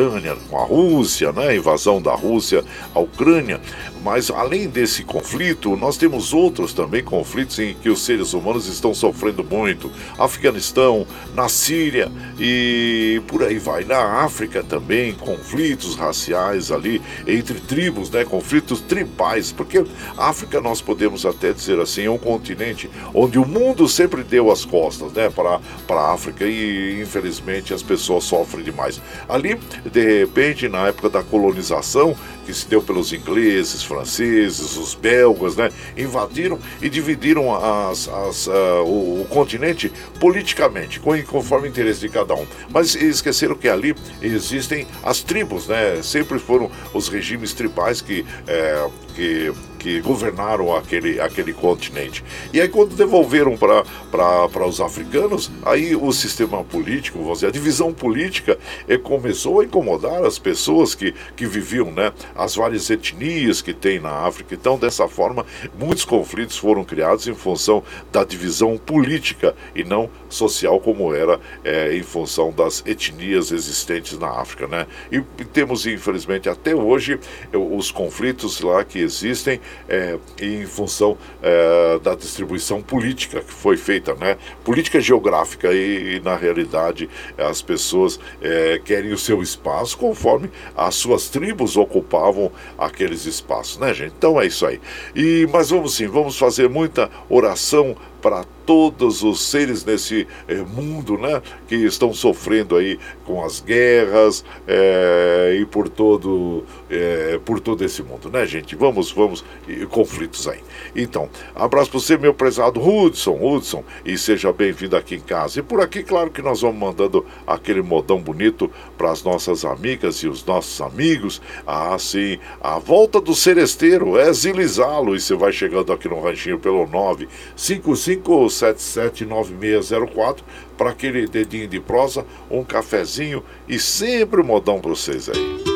com 0.50 0.58
a 0.58 0.66
Rússia, 0.66 1.32
né? 1.32 1.50
A 1.50 1.56
invasão 1.56 2.02
da 2.02 2.14
Rússia 2.14 2.64
à 2.93 3.00
Ucrânia. 3.00 3.62
Mas 4.04 4.30
além 4.30 4.68
desse 4.68 5.04
conflito, 5.04 5.76
nós 5.76 5.98
temos 5.98 6.32
outros 6.32 6.74
também 6.74 7.04
conflitos 7.04 7.58
em 7.58 7.74
que 7.74 7.89
os 7.89 8.06
seres 8.06 8.34
humanos 8.34 8.68
estão 8.68 8.93
sofrendo 8.93 9.43
muito. 9.43 9.91
Afeganistão, 10.20 11.08
na 11.34 11.50
Síria 11.50 12.12
e 12.38 13.20
por 13.28 13.41
aí 13.41 13.58
vai. 13.58 13.84
Na 13.84 14.24
África 14.24 14.62
também, 14.62 15.14
conflitos 15.14 15.96
raciais 15.96 16.72
ali 16.72 17.02
entre 17.26 17.60
tribos, 17.60 18.12
né? 18.12 18.24
Conflitos 18.24 18.82
tribais, 18.82 19.52
porque 19.52 19.84
a 20.18 20.30
África 20.30 20.62
nós 20.62 20.82
podemos 20.82 21.26
até 21.26 21.52
dizer 21.52 21.80
assim, 21.80 22.04
é 22.04 22.12
um 22.12 22.18
continente 22.18 22.89
onde 23.14 23.39
o 23.39 23.46
mundo 23.46 23.88
sempre 23.88 24.24
deu 24.24 24.52
as 24.52 24.66
costas, 24.66 25.12
né? 25.14 25.30
Para, 25.30 25.60
para 25.88 26.02
a 26.02 26.14
África 26.14 26.46
e 26.46 27.02
infelizmente 27.02 27.74
as 27.74 27.82
pessoas 27.82 28.26
sofrem 28.26 28.64
demais. 28.64 29.02
Ali, 29.28 29.60
de 29.90 30.20
repente, 30.20 30.68
na 30.68 30.88
época 30.88 31.10
da 31.10 31.24
colonização, 31.24 32.16
que 32.46 32.54
se 32.54 32.68
deu 32.68 32.82
pelos 32.82 33.12
ingleses, 33.12 33.84
franceses, 33.84 34.78
os 34.78 34.94
belgas, 34.94 35.56
né? 35.56 35.72
Invadiram 35.98 36.60
e 36.82 36.90
dividiram 36.90 37.54
as, 37.54 38.08
as, 38.08 38.48
uh, 38.48 38.84
o, 38.86 39.22
o, 39.22 39.26
continente 39.30 39.92
politicamente, 40.20 41.00
conforme 41.00 41.68
o 41.68 41.70
interesse 41.70 42.02
de 42.02 42.10
cada 42.10 42.36
um. 42.36 42.46
Mas 42.70 42.96
esqueceram 42.96 43.56
que 43.56 43.68
ali 43.68 43.96
existem 44.22 44.88
as 45.04 45.22
tribos, 45.22 45.68
né? 45.68 46.02
Sempre 46.04 46.40
foram 46.40 46.70
os 46.94 47.08
regimes 47.08 47.54
tribais 47.54 48.02
que, 48.02 48.26
é, 48.48 48.88
que 49.16 49.54
que 49.86 50.02
governaram 50.02 50.76
aquele, 50.76 51.22
aquele 51.22 51.54
continente. 51.54 52.24
E 52.52 52.60
aí, 52.60 52.68
quando 52.68 52.96
devolveram 52.96 53.56
para 53.56 54.66
os 54.66 54.82
africanos, 54.82 55.52
aí 55.64 55.96
o 55.96 56.12
sistema 56.12 56.64
político, 56.64 57.32
a 57.32 57.52
divisão 57.52 57.94
política 57.94 58.58
eh, 58.88 58.98
começou 58.98 59.62
a 59.62 59.64
incomodar 59.64 60.26
as 60.26 60.40
pessoas 60.40 60.96
que, 60.96 61.14
que 61.36 61.46
viviam, 61.46 61.92
né? 61.92 62.12
As 62.36 62.56
várias 62.56 62.90
etnias 62.90 63.62
que 63.62 63.76
tem 63.76 64.00
na 64.00 64.26
África. 64.26 64.56
Então, 64.56 64.76
dessa 64.76 65.08
forma, 65.08 65.46
muitos 65.78 66.04
conflitos 66.04 66.58
foram 66.58 66.84
criados 66.84 67.28
em 67.28 67.36
função 67.36 67.84
da 68.12 68.24
divisão 68.24 68.80
política 68.80 69.56
e 69.76 69.84
não 69.84 70.10
social, 70.36 70.80
como 70.80 71.14
era 71.14 71.40
é, 71.64 71.96
em 71.96 72.04
função 72.04 72.52
das 72.52 72.84
etnias 72.86 73.52
existentes 73.52 74.18
na 74.18 74.30
África, 74.30 74.68
né? 74.68 74.86
E 75.12 75.22
temos, 75.46 75.86
infelizmente, 75.86 76.50
até 76.50 76.76
hoje, 76.76 77.20
os 77.54 77.92
conflitos 77.92 78.62
lá 78.62 78.84
que 78.84 79.00
existem 79.00 79.60
é, 79.88 80.18
em 80.42 80.66
função 80.66 81.18
é, 81.42 82.00
da 82.00 82.16
distribuição 82.16 82.82
política 82.82 83.42
que 83.42 83.52
foi 83.52 83.78
feita, 83.78 84.14
né? 84.16 84.38
Política 84.64 85.00
geográfica 85.00 85.74
e, 85.74 86.16
e 86.16 86.20
na 86.20 86.36
realidade 86.36 87.10
as 87.38 87.62
pessoas 87.62 88.20
é, 88.42 88.80
querem 88.84 89.12
o 89.12 89.18
seu 89.18 89.42
espaço 89.42 89.98
conforme 89.98 90.50
as 90.76 90.96
suas 90.96 91.30
tribos 91.30 91.78
ocupavam 91.78 92.52
aqueles 92.78 93.26
espaços, 93.26 93.78
né, 93.78 93.94
gente? 93.94 94.14
Então 94.18 94.40
é 94.40 94.46
isso 94.46 94.66
aí. 94.66 94.80
E 95.16 95.48
mas 95.52 95.70
vamos 95.70 95.96
sim, 95.96 96.08
vamos 96.08 96.38
fazer 96.38 96.70
muita 96.70 97.10
oração 97.30 97.96
para 98.26 98.43
todos 98.65 99.21
os 99.21 99.39
seres 99.39 99.86
nesse 99.86 100.28
eh, 100.47 100.55
mundo, 100.55 101.15
né, 101.15 101.43
que 101.67 101.76
estão 101.76 102.11
sofrendo 102.11 102.76
aí 102.76 102.97
com 103.26 103.43
as 103.43 103.59
guerras 103.59 104.45
eh, 104.67 105.57
e 105.61 105.65
por 105.65 105.89
todo 105.89 106.63
eh, 106.89 107.39
por 107.43 107.59
todo 107.59 107.84
esse 107.84 108.03
mundo, 108.03 108.30
né, 108.30 108.45
gente? 108.45 108.76
Vamos, 108.76 109.11
vamos, 109.11 109.43
e, 109.67 109.86
conflitos 109.86 110.47
aí. 110.47 110.59
Então, 110.95 111.30
abraço 111.55 111.89
para 111.89 111.99
você, 111.99 112.17
meu 112.17 112.34
prezado 112.34 112.80
Hudson, 112.80 113.38
Hudson, 113.41 113.84
e 114.05 114.17
seja 114.17 114.53
bem-vindo 114.53 114.95
aqui 114.95 115.15
em 115.15 115.19
casa. 115.19 115.59
E 115.59 115.63
por 115.63 115.82
aqui, 115.82 116.03
claro 116.03 116.30
que 116.30 116.41
nós 116.41 116.61
vamos 116.61 116.80
mandando 116.80 117.26
aquele 117.45 117.82
modão 117.82 118.19
bonito 118.19 118.71
para 118.97 119.11
as 119.11 119.23
nossas 119.23 119.65
amigas 119.65 120.17
e 120.17 120.28
os 120.28 120.45
nossos 120.45 120.80
amigos. 120.82 121.41
Ah, 121.65 121.97
sim, 121.97 122.39
a 122.61 122.80
volta 122.80 123.19
do 123.19 123.34
seresteiro 123.34 124.17
é 124.17 124.32
zilizá-lo 124.32 125.15
e 125.15 125.19
você 125.19 125.36
vai 125.36 125.51
chegando 125.51 125.91
aqui 125.91 126.07
no 126.07 126.21
ranchinho 126.21 126.59
pelo 126.59 126.86
955 126.88 128.45
5779604 128.45 130.38
para 130.78 130.91
aquele 130.91 131.28
dedinho 131.28 131.67
de 131.67 131.80
prosa, 131.80 132.26
um 132.49 132.63
cafezinho 132.63 133.43
e 133.67 133.80
sempre 133.80 134.41
um 134.41 134.45
modão 134.45 134.80
para 134.80 134.89
vocês 134.89 135.30
aí. 135.30 135.74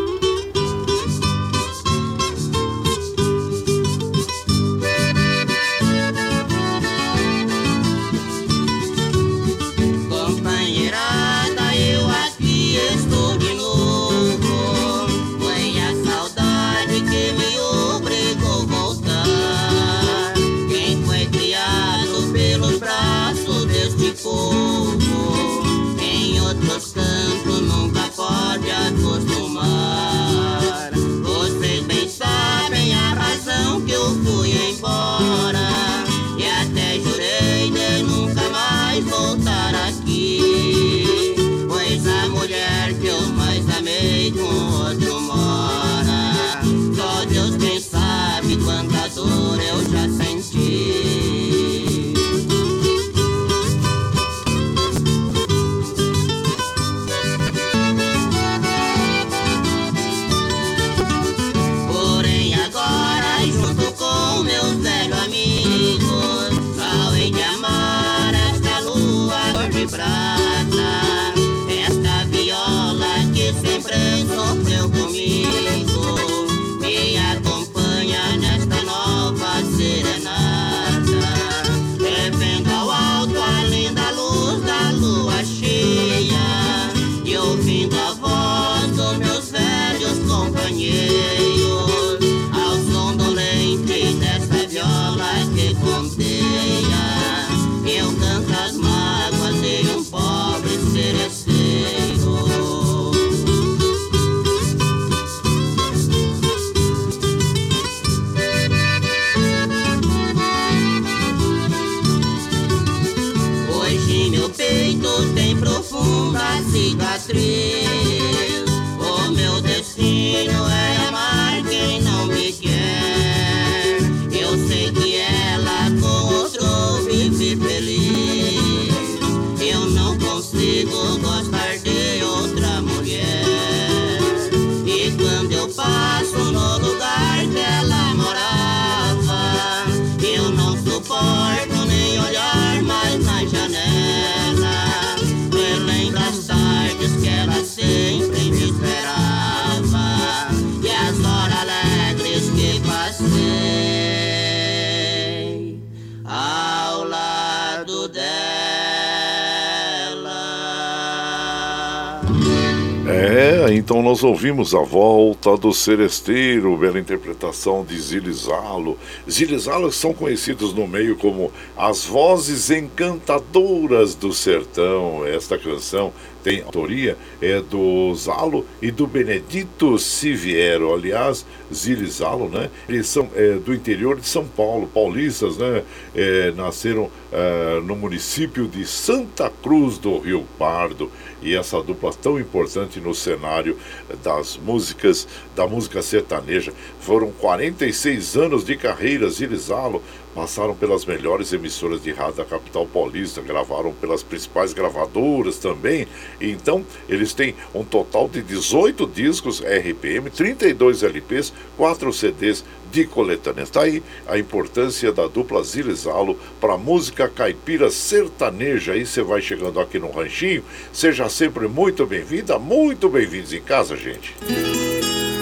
Então 163.73 164.01
nós 164.01 164.23
ouvimos 164.23 164.73
a 164.73 164.81
volta 164.81 165.55
do 165.55 165.71
Seresteiro, 165.73 166.75
bela 166.77 166.99
interpretação 166.99 167.83
de 167.83 167.99
Zilizalo. 167.99 168.97
Zilizalo 169.29 169.91
são 169.91 170.13
conhecidos 170.13 170.73
no 170.73 170.87
meio 170.87 171.15
como 171.15 171.51
as 171.77 172.05
vozes 172.05 172.71
encantadoras 172.71 174.15
do 174.15 174.33
sertão. 174.33 175.25
Esta 175.25 175.57
canção 175.57 176.11
tem 176.49 176.63
autoria 176.63 177.15
é 177.39 177.61
do 177.61 178.11
Zalo 178.15 178.65
e 178.81 178.89
do 178.89 179.05
Benedito 179.05 179.99
Siviero. 179.99 180.91
Aliás, 180.91 181.45
Zilizalo, 181.71 182.49
né? 182.49 182.71
Eles 182.87 183.07
são 183.07 183.29
é, 183.35 183.53
do 183.53 183.71
interior 183.71 184.19
de 184.19 184.25
São 184.25 184.47
Paulo, 184.47 184.87
paulistas, 184.87 185.57
né? 185.57 185.83
É, 186.15 186.51
nasceram 186.53 187.11
é, 187.31 187.79
no 187.81 187.95
município 187.95 188.67
de 188.67 188.83
Santa 188.87 189.51
Cruz 189.61 189.99
do 189.99 190.17
Rio 190.17 190.43
Pardo 190.57 191.11
e 191.39 191.55
essa 191.55 191.81
dupla 191.83 192.11
tão 192.13 192.39
importante 192.39 192.99
no 192.99 193.13
cenário 193.13 193.77
das 194.23 194.57
músicas, 194.57 195.27
da 195.55 195.67
música 195.67 196.01
sertaneja. 196.01 196.73
Foram 196.99 197.31
46 197.31 198.35
anos 198.35 198.65
de 198.65 198.75
carreira, 198.75 199.29
Zilizalo, 199.29 200.01
passaram 200.39 200.73
pelas 200.73 201.03
melhores 201.03 201.51
emissoras 201.51 202.01
de 202.01 202.13
rádio 202.13 202.35
da 202.35 202.45
capital 202.45 202.87
paulista, 202.87 203.41
gravaram 203.41 203.91
pelas 203.91 204.23
principais 204.23 204.71
gravadoras 204.71 205.57
também. 205.57 206.07
Então, 206.39 206.85
eles 207.09 207.33
têm 207.33 207.55
um 207.75 207.83
total 207.83 208.29
de 208.29 208.41
18 208.41 209.05
discos 209.07 209.59
RPM, 209.59 210.29
32 210.29 211.03
LPs, 211.03 211.51
4 211.75 212.13
CDs 212.13 212.63
de 212.89 213.05
coletânea. 213.05 213.63
Está 213.63 213.81
aí 213.81 214.01
a 214.25 214.37
importância 214.37 215.11
da 215.11 215.27
dupla 215.27 215.61
Zilizalo 215.61 216.39
para 216.61 216.75
a 216.75 216.77
música 216.77 217.27
caipira 217.27 217.91
sertaneja. 217.91 218.93
Aí 218.93 219.05
você 219.05 219.21
vai 219.21 219.41
chegando 219.41 219.77
aqui 219.77 219.99
no 219.99 220.09
Ranchinho, 220.09 220.63
seja 220.93 221.27
sempre 221.27 221.67
muito 221.67 222.05
bem-vinda, 222.05 222.57
muito 222.57 223.09
bem-vindos 223.09 223.51
em 223.51 223.61
casa, 223.61 223.97
gente. 223.97 224.33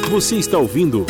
Você 0.09 0.37
está 0.37 0.57
ouvindo. 0.57 1.05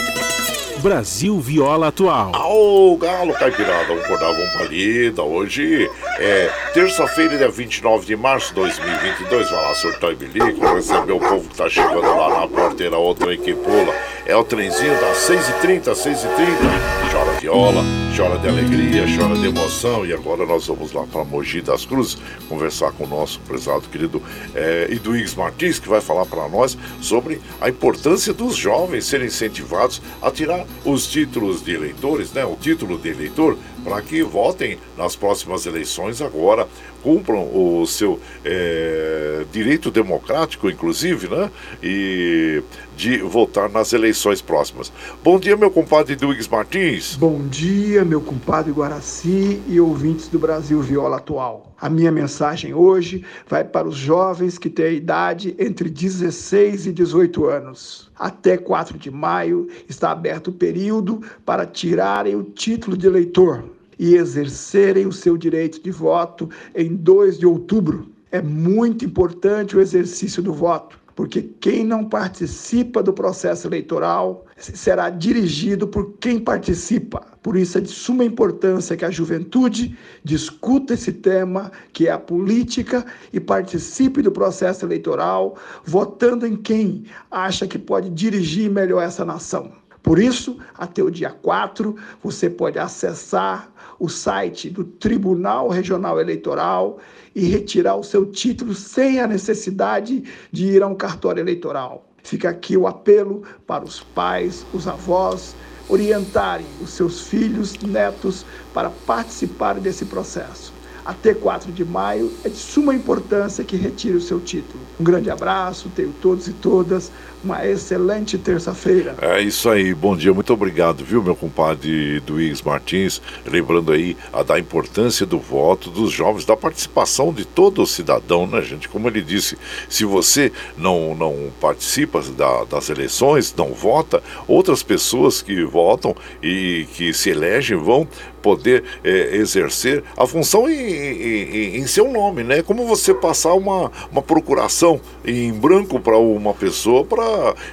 Brasil 0.79 1.39
Viola 1.39 1.87
Atual. 1.87 2.31
Ô, 2.35 2.95
Galo 2.97 3.33
Caipirada, 3.33 3.85
vamos 3.85 4.03
acordar, 4.03 4.31
vamos 4.31 4.53
palida. 4.53 5.23
Hoje 5.23 5.89
é 6.19 6.51
terça-feira, 6.73 7.37
dia 7.37 7.49
29 7.49 8.05
de 8.05 8.15
março 8.15 8.49
de 8.49 8.55
2022. 8.55 9.49
Vai 9.49 9.63
lá, 9.63 9.73
surtar 9.73 10.11
e 10.11 10.15
bilico, 10.15 10.65
receber 10.73 11.13
o 11.13 11.19
povo 11.19 11.49
que 11.49 11.55
tá 11.55 11.67
chegando 11.67 12.01
lá 12.01 12.41
na 12.41 12.47
porteira, 12.47 12.97
outra 12.97 13.31
aí 13.31 13.37
que 13.37 13.53
pula. 13.53 13.93
É 14.25 14.35
o 14.35 14.43
trenzinho 14.43 14.93
das 14.99 15.17
6h30, 15.29 15.91
6h30. 15.91 17.11
Chora 17.11 17.31
viola, 17.39 17.81
chora 18.17 18.39
de 18.39 18.47
alegria, 18.47 19.05
chora 19.15 19.35
de 19.35 19.45
emoção. 19.45 20.03
E 20.03 20.11
agora 20.11 20.43
nós 20.43 20.65
vamos 20.65 20.91
lá 20.91 21.05
para 21.05 21.23
Mogi 21.23 21.61
das 21.61 21.85
Cruzes 21.85 22.17
conversar 22.49 22.91
com 22.93 23.03
o 23.03 23.07
nosso 23.07 23.39
prezado 23.41 23.87
querido 23.89 24.23
é, 24.55 24.87
Iduígues 24.89 25.35
Martins, 25.35 25.77
que 25.77 25.87
vai 25.87 26.01
falar 26.01 26.25
para 26.25 26.49
nós 26.49 26.75
sobre 26.99 27.39
a 27.61 27.69
importância 27.69 28.33
dos 28.33 28.55
jovens 28.55 29.05
serem 29.05 29.27
incentivados 29.27 30.01
a 30.19 30.31
tirar 30.31 30.65
os 30.83 31.05
títulos 31.05 31.63
de 31.63 31.75
eleitores, 31.75 32.33
né? 32.33 32.43
O 32.43 32.55
título 32.55 32.97
de 32.97 33.09
eleitor, 33.09 33.55
para 33.83 34.01
que 34.01 34.23
votem 34.23 34.79
nas 34.97 35.15
próximas 35.15 35.67
eleições 35.67 36.19
agora, 36.19 36.67
cumpram 37.03 37.43
o 37.53 37.85
seu 37.85 38.19
é, 38.43 39.45
direito 39.51 39.91
democrático, 39.91 40.71
inclusive, 40.71 41.27
né? 41.27 41.51
E 41.83 42.63
de 42.97 43.19
votar 43.19 43.69
nas 43.69 43.93
eleições 43.93 44.41
próximas. 44.41 44.91
Bom 45.23 45.39
dia, 45.39 45.55
meu 45.55 45.69
compadre 45.69 46.15
Duígues 46.15 46.47
Martins. 46.47 47.15
Bom 47.15 47.47
dia, 47.47 48.03
meu 48.07 48.21
compadre 48.21 48.71
Guaraci 48.71 49.61
e 49.67 49.81
ouvintes 49.81 50.29
do 50.29 50.39
Brasil 50.39 50.81
Viola 50.81 51.17
Atual. 51.17 51.75
A 51.79 51.89
minha 51.89 52.11
mensagem 52.11 52.73
hoje 52.73 53.23
vai 53.49 53.65
para 53.65 53.87
os 53.87 53.97
jovens 53.97 54.57
que 54.57 54.69
têm 54.69 54.85
a 54.85 54.91
idade 54.91 55.53
entre 55.59 55.89
16 55.89 56.87
e 56.87 56.93
18 56.93 57.45
anos. 57.45 58.09
Até 58.17 58.55
4 58.57 58.97
de 58.97 59.11
maio 59.11 59.67
está 59.89 60.11
aberto 60.11 60.47
o 60.47 60.53
período 60.53 61.21
para 61.45 61.65
tirarem 61.65 62.35
o 62.35 62.43
título 62.43 62.97
de 62.97 63.05
eleitor. 63.05 63.63
e 63.99 64.13
exercerem 64.13 65.07
o 65.07 65.11
seu 65.11 65.35
direito 65.35 65.81
de 65.81 65.89
voto 65.89 66.47
em 66.75 66.95
2 66.95 67.39
de 67.39 67.47
outubro. 67.47 68.07
É 68.31 68.39
muito 68.39 69.03
importante 69.03 69.75
o 69.75 69.81
exercício 69.81 70.43
do 70.43 70.53
voto 70.53 70.99
porque 71.17 71.41
quem 71.59 71.83
não 71.83 72.05
participa 72.05 73.01
do 73.01 73.11
processo 73.11 73.67
eleitoral 73.67 74.45
será 74.55 75.09
dirigido 75.09 75.87
por 75.87 76.13
quem 76.19 76.39
participa. 76.39 77.25
Por 77.41 77.57
isso 77.57 77.79
é 77.79 77.81
de 77.81 77.89
suma 77.89 78.23
importância 78.23 78.95
que 78.95 79.03
a 79.03 79.09
juventude 79.09 79.97
discuta 80.23 80.93
esse 80.93 81.11
tema, 81.11 81.71
que 81.91 82.07
é 82.07 82.11
a 82.11 82.19
política, 82.19 83.03
e 83.33 83.39
participe 83.39 84.21
do 84.21 84.31
processo 84.31 84.85
eleitoral, 84.85 85.57
votando 85.83 86.45
em 86.45 86.55
quem 86.55 87.05
acha 87.31 87.65
que 87.65 87.79
pode 87.79 88.11
dirigir 88.11 88.69
melhor 88.69 89.01
essa 89.01 89.25
nação. 89.25 89.71
Por 90.01 90.19
isso, 90.19 90.57
até 90.77 91.03
o 91.03 91.09
dia 91.09 91.29
4, 91.29 91.95
você 92.23 92.49
pode 92.49 92.79
acessar 92.79 93.69
o 93.99 94.07
site 94.07 94.69
do 94.69 94.83
Tribunal 94.83 95.69
Regional 95.69 96.19
Eleitoral 96.19 96.99
e 97.35 97.45
retirar 97.45 97.95
o 97.95 98.03
seu 98.03 98.25
título 98.25 98.73
sem 98.73 99.19
a 99.19 99.27
necessidade 99.27 100.23
de 100.51 100.65
ir 100.65 100.83
a 100.83 100.87
um 100.87 100.95
cartório 100.95 101.41
eleitoral. 101.41 102.05
Fica 102.23 102.49
aqui 102.49 102.75
o 102.75 102.87
apelo 102.87 103.43
para 103.65 103.83
os 103.83 104.01
pais, 104.01 104.65
os 104.73 104.87
avós, 104.87 105.55
orientarem 105.89 106.65
os 106.81 106.89
seus 106.89 107.21
filhos, 107.27 107.77
netos 107.79 108.45
para 108.73 108.89
participarem 108.89 109.81
desse 109.81 110.05
processo. 110.05 110.73
Até 111.05 111.33
4 111.33 111.71
de 111.71 111.85
maio 111.85 112.29
é 112.43 112.49
de 112.49 112.57
suma 112.57 112.93
importância 112.93 113.63
que 113.63 113.77
retire 113.77 114.17
o 114.17 114.21
seu 114.21 114.41
título. 114.41 114.83
Um 114.99 115.05
grande 115.05 115.29
abraço, 115.29 115.89
tenho 115.95 116.13
todos 116.21 116.49
e 116.49 116.53
todas 116.53 117.09
uma 117.43 117.65
excelente 117.65 118.37
terça-feira. 118.37 119.15
É 119.21 119.41
isso 119.41 119.69
aí, 119.69 119.93
bom 119.93 120.15
dia, 120.15 120.33
muito 120.33 120.51
obrigado, 120.53 121.03
viu, 121.03 121.21
meu 121.21 121.35
compadre 121.35 122.19
Duígues 122.21 122.61
Martins, 122.61 123.21
lembrando 123.45 123.91
aí 123.91 124.17
a 124.33 124.43
da 124.43 124.59
importância 124.59 125.25
do 125.25 125.39
voto 125.39 125.89
dos 125.89 126.11
jovens, 126.11 126.45
da 126.45 126.57
participação 126.57 127.31
de 127.31 127.45
todo 127.45 127.85
cidadão, 127.85 128.47
né, 128.47 128.61
gente? 128.61 128.89
Como 128.89 129.07
ele 129.07 129.21
disse, 129.21 129.57
se 129.89 130.05
você 130.05 130.51
não, 130.77 131.15
não 131.15 131.51
participa 131.61 132.21
da, 132.21 132.63
das 132.65 132.89
eleições, 132.89 133.53
não 133.55 133.73
vota, 133.73 134.21
outras 134.47 134.83
pessoas 134.83 135.41
que 135.41 135.63
votam 135.63 136.15
e 136.41 136.87
que 136.93 137.13
se 137.13 137.29
elegem 137.29 137.77
vão 137.77 138.07
poder 138.41 138.83
é, 139.03 139.35
exercer 139.35 140.03
a 140.15 140.25
função 140.25 140.69
em, 140.69 140.73
em, 140.73 141.77
em, 141.77 141.87
seu 141.87 142.09
nome, 142.09 142.43
né? 142.43 142.61
Como 142.61 142.87
você 142.87 143.13
passar 143.13 143.53
uma, 143.53 143.91
uma 144.09 144.21
procuração 144.21 145.01
em 145.25 145.51
branco 145.51 145.99
para 145.99 146.17
uma 146.17 146.53
pessoa 146.53 147.03
para 147.03 147.26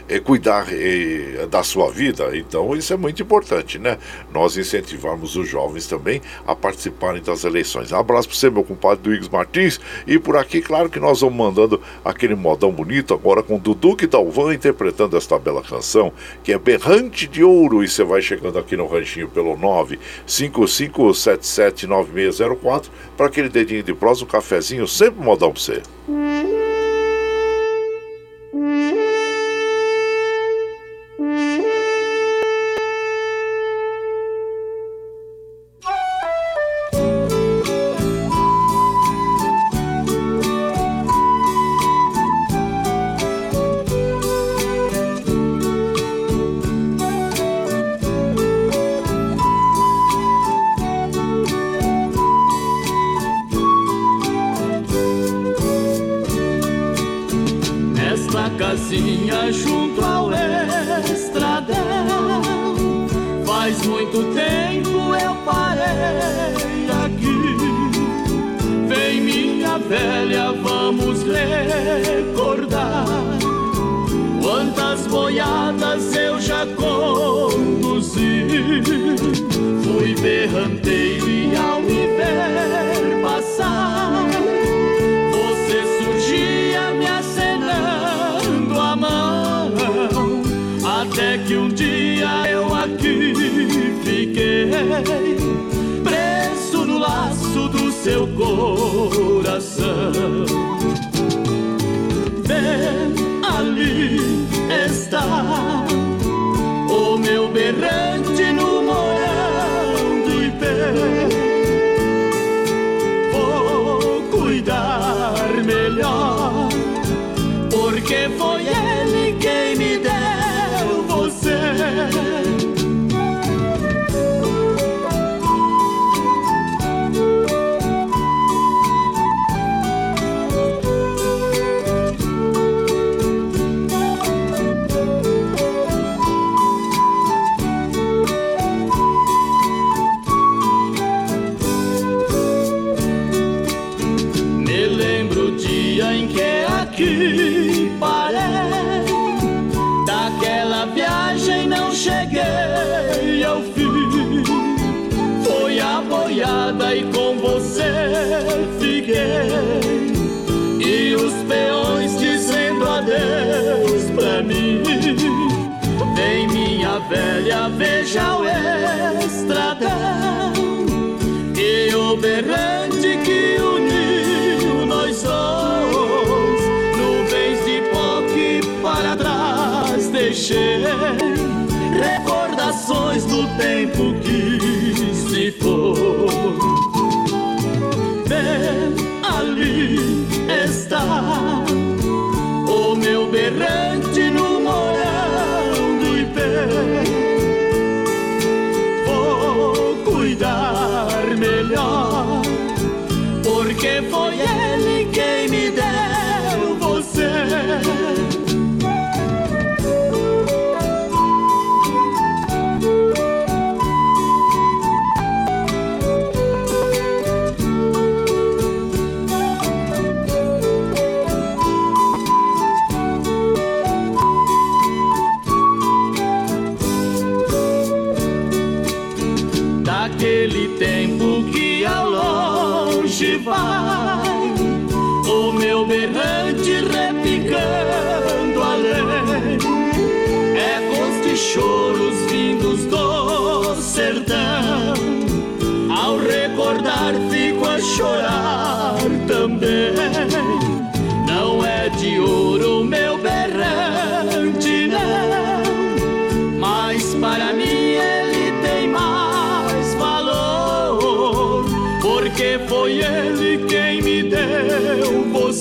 é, 0.09 0.18
cuidar 0.20 0.66
é, 0.70 1.46
da 1.46 1.62
sua 1.62 1.90
vida. 1.90 2.36
Então 2.36 2.74
isso 2.74 2.92
é 2.92 2.96
muito 2.96 3.22
importante, 3.22 3.78
né? 3.78 3.96
Nós 4.32 4.57
incentivamos 4.57 5.36
os 5.36 5.48
jovens 5.48 5.86
também 5.86 6.20
a 6.46 6.55
participarem 6.55 7.22
das 7.22 7.44
eleições. 7.44 7.92
Abraço 7.92 8.28
para 8.28 8.36
você, 8.36 8.50
meu 8.50 8.64
compadre 8.64 9.02
Duígues 9.02 9.28
Martins. 9.28 9.80
E 10.07 10.18
por 10.18 10.36
aqui, 10.36 10.61
claro 10.61 10.90
que 10.90 11.00
nós 11.00 11.20
vamos 11.20 11.36
mandando 11.36 11.80
aquele 12.05 12.34
modão 12.34 12.70
bonito 12.70 13.14
agora 13.14 13.42
com 13.42 13.59
Dudu 13.59 13.96
e 14.02 14.07
Dalvan 14.07 14.55
interpretando 14.55 15.16
esta 15.16 15.38
bela 15.38 15.62
canção, 15.62 16.12
que 16.42 16.52
é 16.52 16.59
Berrante 16.59 17.26
de 17.26 17.42
Ouro. 17.44 17.84
E 17.84 17.88
você 17.88 18.05
vai 18.05 18.20
chegando 18.20 18.59
aqui 18.59 18.76
no 18.76 18.86
ranchinho 18.86 19.28
pelo 19.28 19.57
955779604 20.26 22.90
para 23.16 23.26
aquele 23.26 23.48
dedinho 23.48 23.82
de 23.82 23.94
prosa, 23.94 24.24
um 24.24 24.26
cafezinho, 24.26 24.88
sempre 24.88 25.24
modão 25.24 25.52
para 25.52 25.61
você. 25.61 25.82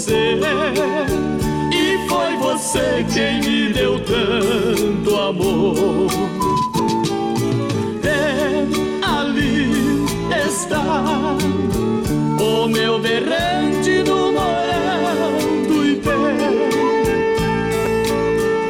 Você, 0.03 0.37
e 1.71 2.09
foi 2.09 2.35
você 2.37 3.05
quem 3.13 3.39
me 3.39 3.73
deu 3.73 3.99
tanto 3.99 5.15
amor. 5.15 6.07
É, 8.03 8.65
ali 9.01 10.05
está 10.45 11.37
o 12.41 12.67
meu 12.67 12.99
berrante 12.99 14.03
do 14.03 14.33
morando 14.33 15.85
e 15.85 16.01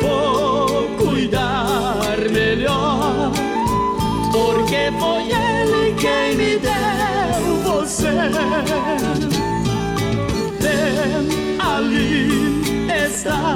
Vou 0.02 0.88
cuidar 0.98 1.98
melhor, 2.32 3.32
porque 4.32 4.92
foi 5.00 5.32
ele 5.32 5.96
quem 5.96 6.36
me 6.36 6.60
deu 6.60 7.56
você. 7.64 9.33
É, 11.94 13.06
ali 13.06 13.06
está 13.06 13.56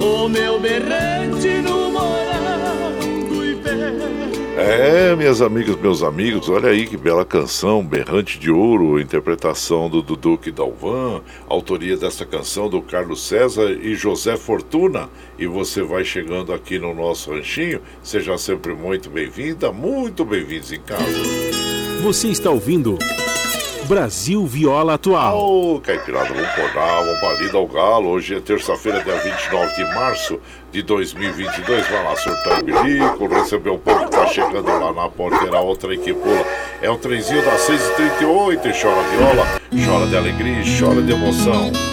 o 0.00 0.28
meu 0.28 0.60
berrante 0.60 1.48
no 1.62 1.90
morando 1.90 3.44
e 3.44 3.56
É, 4.60 5.14
minhas 5.14 5.40
amigas, 5.40 5.76
meus 5.76 6.02
amigos, 6.02 6.48
olha 6.48 6.70
aí 6.70 6.86
que 6.86 6.96
bela 6.96 7.24
canção, 7.24 7.84
Berrante 7.84 8.38
de 8.40 8.50
Ouro, 8.50 9.00
interpretação 9.00 9.88
do 9.88 10.02
Duduque 10.02 10.50
Dalvan, 10.50 11.22
autoria 11.48 11.96
dessa 11.96 12.26
canção 12.26 12.68
do 12.68 12.82
Carlos 12.82 13.22
César 13.22 13.70
e 13.70 13.94
José 13.94 14.36
Fortuna. 14.36 15.08
E 15.38 15.46
você 15.46 15.82
vai 15.82 16.04
chegando 16.04 16.52
aqui 16.52 16.78
no 16.78 16.92
nosso 16.92 17.30
ranchinho, 17.30 17.80
seja 18.02 18.36
sempre 18.36 18.74
muito 18.74 19.08
bem-vinda, 19.08 19.70
muito 19.70 20.24
bem-vindos 20.24 20.72
em 20.72 20.80
casa. 20.80 21.06
Você 22.02 22.28
está 22.28 22.50
ouvindo 22.50 22.98
Brasil 23.88 24.44
Viola 24.46 24.94
Atual. 24.94 25.38
Ô, 25.38 25.80
Caipirada, 25.80 26.28
vamos 26.28 26.44
acordar, 26.44 27.02
vamos 27.02 27.18
pra 27.20 27.32
lida 27.32 27.56
ao 27.56 27.66
galo. 27.66 28.10
Hoje 28.10 28.34
é 28.34 28.40
terça-feira, 28.40 29.02
dia 29.02 29.16
29 29.16 29.74
de 29.76 29.94
março 29.94 30.38
de 30.70 30.82
2022. 30.82 31.88
Vai 31.88 32.04
lá, 32.04 32.14
surtar 32.14 32.60
o 32.60 32.64
bilico, 32.64 33.26
receber 33.26 33.70
o 33.70 33.78
povo 33.78 34.04
que 34.04 34.10
tá 34.10 34.26
chegando 34.26 34.66
lá 34.66 34.92
na 34.92 35.08
porteira, 35.08 35.58
outra 35.60 35.96
que 35.96 36.12
pula. 36.12 36.44
É 36.82 36.90
o 36.90 36.98
trenzinho 36.98 37.42
das 37.42 37.62
6h38 37.62 38.66
e 38.66 38.82
chora 38.82 39.02
viola, 39.08 39.60
chora 39.86 40.06
de 40.06 40.16
alegria 40.18 40.62
chora 40.78 41.00
de 41.00 41.12
emoção. 41.12 41.87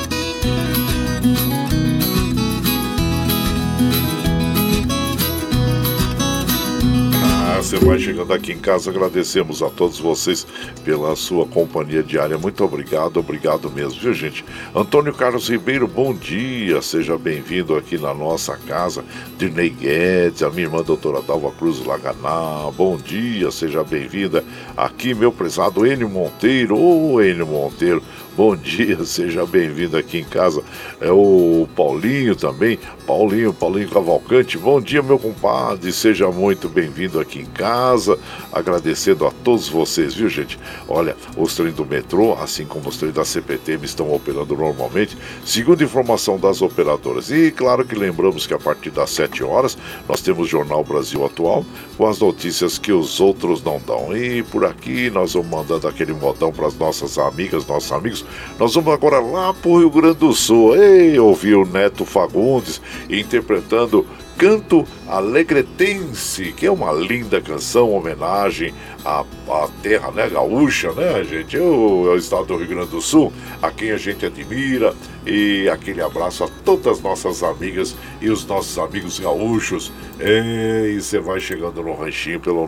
Você 7.58 7.78
vai 7.78 7.98
chegando 7.98 8.34
aqui 8.34 8.52
em 8.52 8.60
casa, 8.60 8.90
agradecemos 8.90 9.64
a 9.64 9.70
todos 9.70 9.98
vocês 9.98 10.46
pela 10.84 11.16
sua 11.16 11.46
companhia 11.46 12.04
diária. 12.04 12.38
Muito 12.38 12.64
obrigado, 12.64 13.18
obrigado 13.18 13.72
mesmo, 13.72 14.00
viu 14.00 14.14
gente? 14.14 14.44
Antônio 14.76 15.14
Carlos 15.14 15.48
Ribeiro, 15.48 15.88
bom 15.88 16.14
dia, 16.14 16.82
seja 16.82 17.18
bem-vindo 17.18 17.76
aqui 17.76 17.98
na 17.98 18.14
nossa 18.14 18.58
casa. 18.58 19.06
Dirnei 19.38 19.70
Guedes, 19.70 20.44
a 20.44 20.50
minha 20.50 20.64
irmã 20.64 20.84
doutora 20.84 21.22
Dalva 21.22 21.50
Cruz 21.52 21.84
Laganá, 21.86 22.70
bom 22.76 22.98
dia, 22.98 23.50
seja 23.52 23.84
bem-vinda 23.86 24.44
aqui, 24.76 25.14
meu 25.14 25.32
prezado 25.32 25.88
Enio 25.88 26.10
Monteiro, 26.10 26.78
ô 26.78 27.22
Enio 27.22 27.48
Monteiro. 27.48 28.04
Bom 28.36 28.54
dia, 28.54 29.02
seja 29.06 29.46
bem-vindo 29.46 29.96
aqui 29.96 30.18
em 30.18 30.24
casa. 30.26 30.62
É 31.00 31.10
o 31.10 31.70
Paulinho 31.74 32.36
também, 32.36 32.78
Paulinho, 33.08 33.54
Paulinho 33.54 33.90
Cavalcante. 33.90 34.58
Bom 34.58 34.82
dia, 34.82 35.02
meu 35.02 35.18
compadre, 35.18 35.90
seja 35.94 36.30
muito 36.30 36.68
bem-vindo 36.68 37.18
aqui 37.18 37.40
em 37.40 37.46
casa. 37.46 38.20
Agradecendo 38.52 39.26
a 39.26 39.32
todos 39.32 39.70
vocês, 39.70 40.16
viu, 40.16 40.28
gente? 40.28 40.60
Olha, 40.90 41.16
os 41.38 41.56
trens 41.56 41.76
do 41.76 41.86
metrô, 41.86 42.34
assim 42.34 42.66
como 42.66 42.90
os 42.90 42.98
trens 42.98 43.14
da 43.14 43.24
CPTM, 43.24 43.86
estão 43.86 44.14
operando 44.14 44.54
normalmente, 44.54 45.18
segundo 45.46 45.82
informação 45.82 46.38
das 46.38 46.62
operadoras. 46.62 47.32
E 47.32 47.52
claro 47.52 47.86
que 47.86 47.96
lembramos 47.96 48.46
que 48.46 48.54
a 48.54 48.60
partir 48.60 48.90
das 48.90 49.12
7 49.12 49.46
horas 49.46 49.78
nós 50.10 50.20
temos 50.20 50.50
Jornal 50.50 50.84
Brasil 50.84 51.26
Atual 51.26 51.66
com 51.98 52.06
as 52.06 52.20
notícias 52.20 52.78
que 52.78 52.92
os 52.92 53.22
outros 53.22 53.64
não 53.64 53.80
dão. 53.80 54.14
E 54.14 54.44
por 54.44 54.66
aqui 54.66 55.10
nós 55.10 55.32
vamos 55.36 55.50
mandando 55.50 55.88
aquele 55.88 56.12
modão 56.12 56.52
para 56.52 56.68
as 56.68 56.76
nossas 56.76 57.18
amigas, 57.18 57.66
nossos 57.66 57.94
amigos. 57.94 58.25
Nós 58.60 58.74
vamos 58.74 58.94
agora 58.94 59.20
lá 59.20 59.54
para 59.54 59.70
o 59.70 59.80
Rio 59.80 59.90
Grande 59.90 60.20
do 60.20 60.34
Sul. 60.34 60.76
Ei, 60.76 61.20
ouvir 61.20 61.56
o 61.56 61.66
Neto 61.66 62.06
Fagundes 62.06 62.82
interpretando 63.10 64.06
Canto 64.38 64.86
Alegretense, 65.08 66.52
que 66.52 66.66
é 66.66 66.72
uma 66.72 66.92
linda 66.92 67.40
canção, 67.40 67.94
homenagem 67.94 68.74
à, 69.06 69.24
à 69.48 69.70
terra 69.82 70.12
né, 70.12 70.28
gaúcha, 70.28 70.92
né, 70.92 71.24
gente? 71.24 71.58
O, 71.58 72.02
o 72.02 72.18
estado 72.18 72.48
do 72.48 72.58
Rio 72.58 72.68
Grande 72.68 72.92
do 72.92 73.00
Sul, 73.02 73.32
a 73.62 73.72
quem 73.72 73.92
a 73.92 73.98
gente 73.98 74.26
admira. 74.26 74.94
E 75.26 75.70
aquele 75.70 76.02
abraço 76.02 76.44
a 76.44 76.50
todas 76.66 76.98
as 76.98 77.02
nossas 77.02 77.44
amigas 77.44 77.96
e 78.22 78.30
os 78.30 78.46
nossos 78.46 78.78
amigos 78.78 79.18
gaúchos. 79.20 79.90
E 80.20 81.00
você 81.00 81.18
vai 81.20 81.40
chegando 81.40 81.82
no 81.82 81.96
ranchinho 81.96 82.42
pelo 82.42 82.68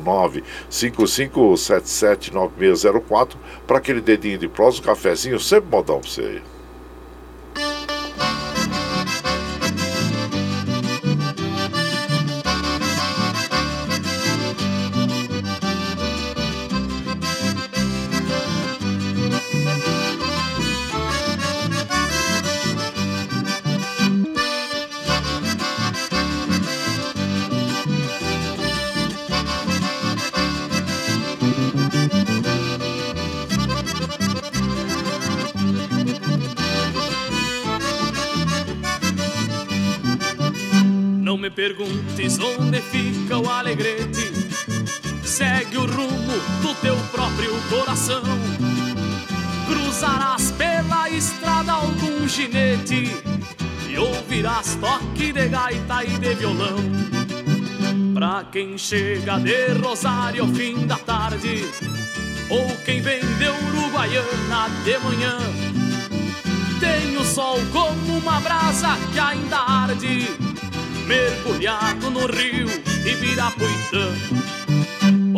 955779604 0.72 3.32
para 3.68 3.78
aquele 3.78 4.00
dedinho 4.00 4.38
de 4.38 4.48
prosa, 4.48 4.80
um 4.80 4.84
cafezinho, 4.84 5.38
sempre 5.40 5.70
modão 5.70 6.00
pra 6.00 6.10
você 6.10 6.42
Segue 45.38 45.78
o 45.78 45.86
rumo 45.86 46.34
do 46.64 46.74
teu 46.82 46.96
próprio 47.12 47.52
coração. 47.70 48.24
Cruzarás 49.68 50.50
pela 50.54 51.12
estrada 51.12 51.74
algum 51.74 52.28
ginete 52.28 53.12
e 53.88 53.98
ouvirás 54.00 54.74
toque 54.82 55.32
de 55.32 55.48
gaita 55.48 56.04
e 56.06 56.18
de 56.18 56.34
violão. 56.34 56.78
Pra 58.16 58.46
quem 58.52 58.80
chega 58.80 59.38
de 59.38 59.74
Rosário 59.74 60.42
ao 60.42 60.50
fim 60.50 60.88
da 60.88 60.98
tarde, 60.98 61.70
ou 62.50 62.66
quem 62.84 63.00
vem 63.00 63.20
de 63.20 63.48
Uruguaiana 63.68 64.70
de 64.84 64.98
manhã, 64.98 65.38
tem 66.80 67.16
o 67.16 67.24
sol 67.24 67.60
como 67.72 68.18
uma 68.18 68.40
brasa 68.40 68.98
que 69.14 69.20
ainda 69.20 69.60
arde 69.60 70.36
mergulhado 71.06 72.10
no 72.10 72.26
rio 72.26 72.68
Ibirapuitã. 73.06 74.57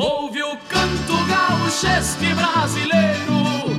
Ouve 0.01 0.41
o 0.41 0.55
canto 0.69 1.17
gauchesco 1.25 2.23
e 2.23 2.33
brasileiro 2.33 3.77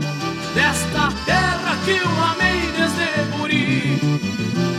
desta 0.55 1.09
terra 1.25 1.79
que 1.83 1.93
eu 1.93 2.25
amei 2.25 2.61
desde 2.77 3.39
guri. 3.39 3.99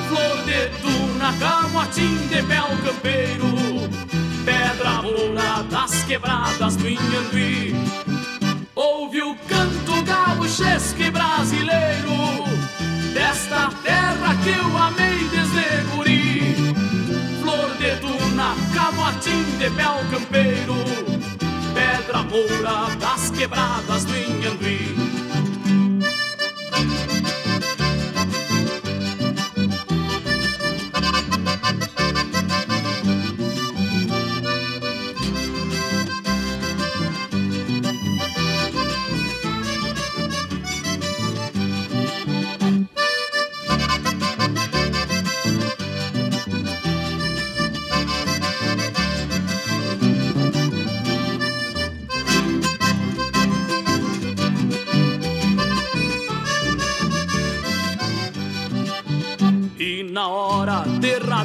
Flor 0.07 0.37
de 0.45 0.69
tuna, 0.83 1.33
camotim 1.39 2.15
de 2.27 2.43
mel 2.43 2.67
campeiro, 2.85 3.89
pedra 4.45 5.01
moura 5.01 5.63
das 5.63 6.03
quebradas 6.03 6.75
do 6.75 6.87
Inhambi. 6.87 7.73
Ouve 8.75 9.23
o 9.23 9.35
canto 9.49 10.03
gauchesco 10.03 11.01
e 11.01 11.09
brasileiro 11.09 12.43
desta 13.15 13.71
terra 13.81 14.35
que 14.43 14.49
eu 14.49 14.77
amei 14.77 15.27
desde 15.31 15.89
guri 15.95 16.31
flor 17.51 17.75
de 17.77 17.95
duna, 17.95 18.55
camotim 18.73 19.43
de 19.57 19.69
mel 19.71 19.97
campeiro, 20.09 20.75
pedra 22.11 22.23
Pedra 22.23 22.23
moura 22.23 22.95
das 22.99 23.29
quebradas 23.31 24.03
do 24.03 24.15
Inhambi. 24.17 25.00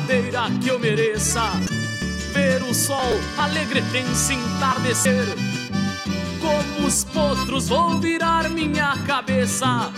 Derradeira 0.07 0.49
que 0.63 0.69
eu 0.69 0.79
mereça 0.79 1.43
ver 2.33 2.63
o 2.63 2.73
sol 2.73 3.21
alegretense 3.37 4.35
entardecer. 4.35 5.27
Como 6.41 6.87
os 6.87 7.05
potros 7.05 7.69
vou 7.69 7.99
virar 7.99 8.49
minha 8.49 8.97
cabeça 9.07 9.93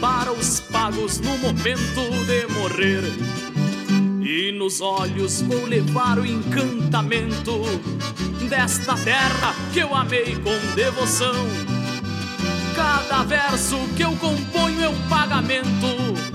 para 0.00 0.32
os 0.32 0.60
pagos 0.60 1.18
no 1.20 1.38
momento 1.38 2.02
de 2.26 2.46
morrer. 2.54 3.02
E 4.22 4.52
nos 4.52 4.80
olhos 4.80 5.40
vou 5.42 5.64
levar 5.66 6.18
o 6.18 6.26
encantamento 6.26 7.62
desta 8.48 8.94
terra 8.96 9.54
que 9.72 9.80
eu 9.80 9.94
amei 9.94 10.36
com 10.36 10.74
devoção. 10.74 11.34
Cada 12.76 13.22
verso 13.24 13.76
que 13.96 14.02
eu 14.02 14.14
componho 14.16 14.84
é 14.84 14.88
um 14.88 15.08
pagamento 15.08 16.29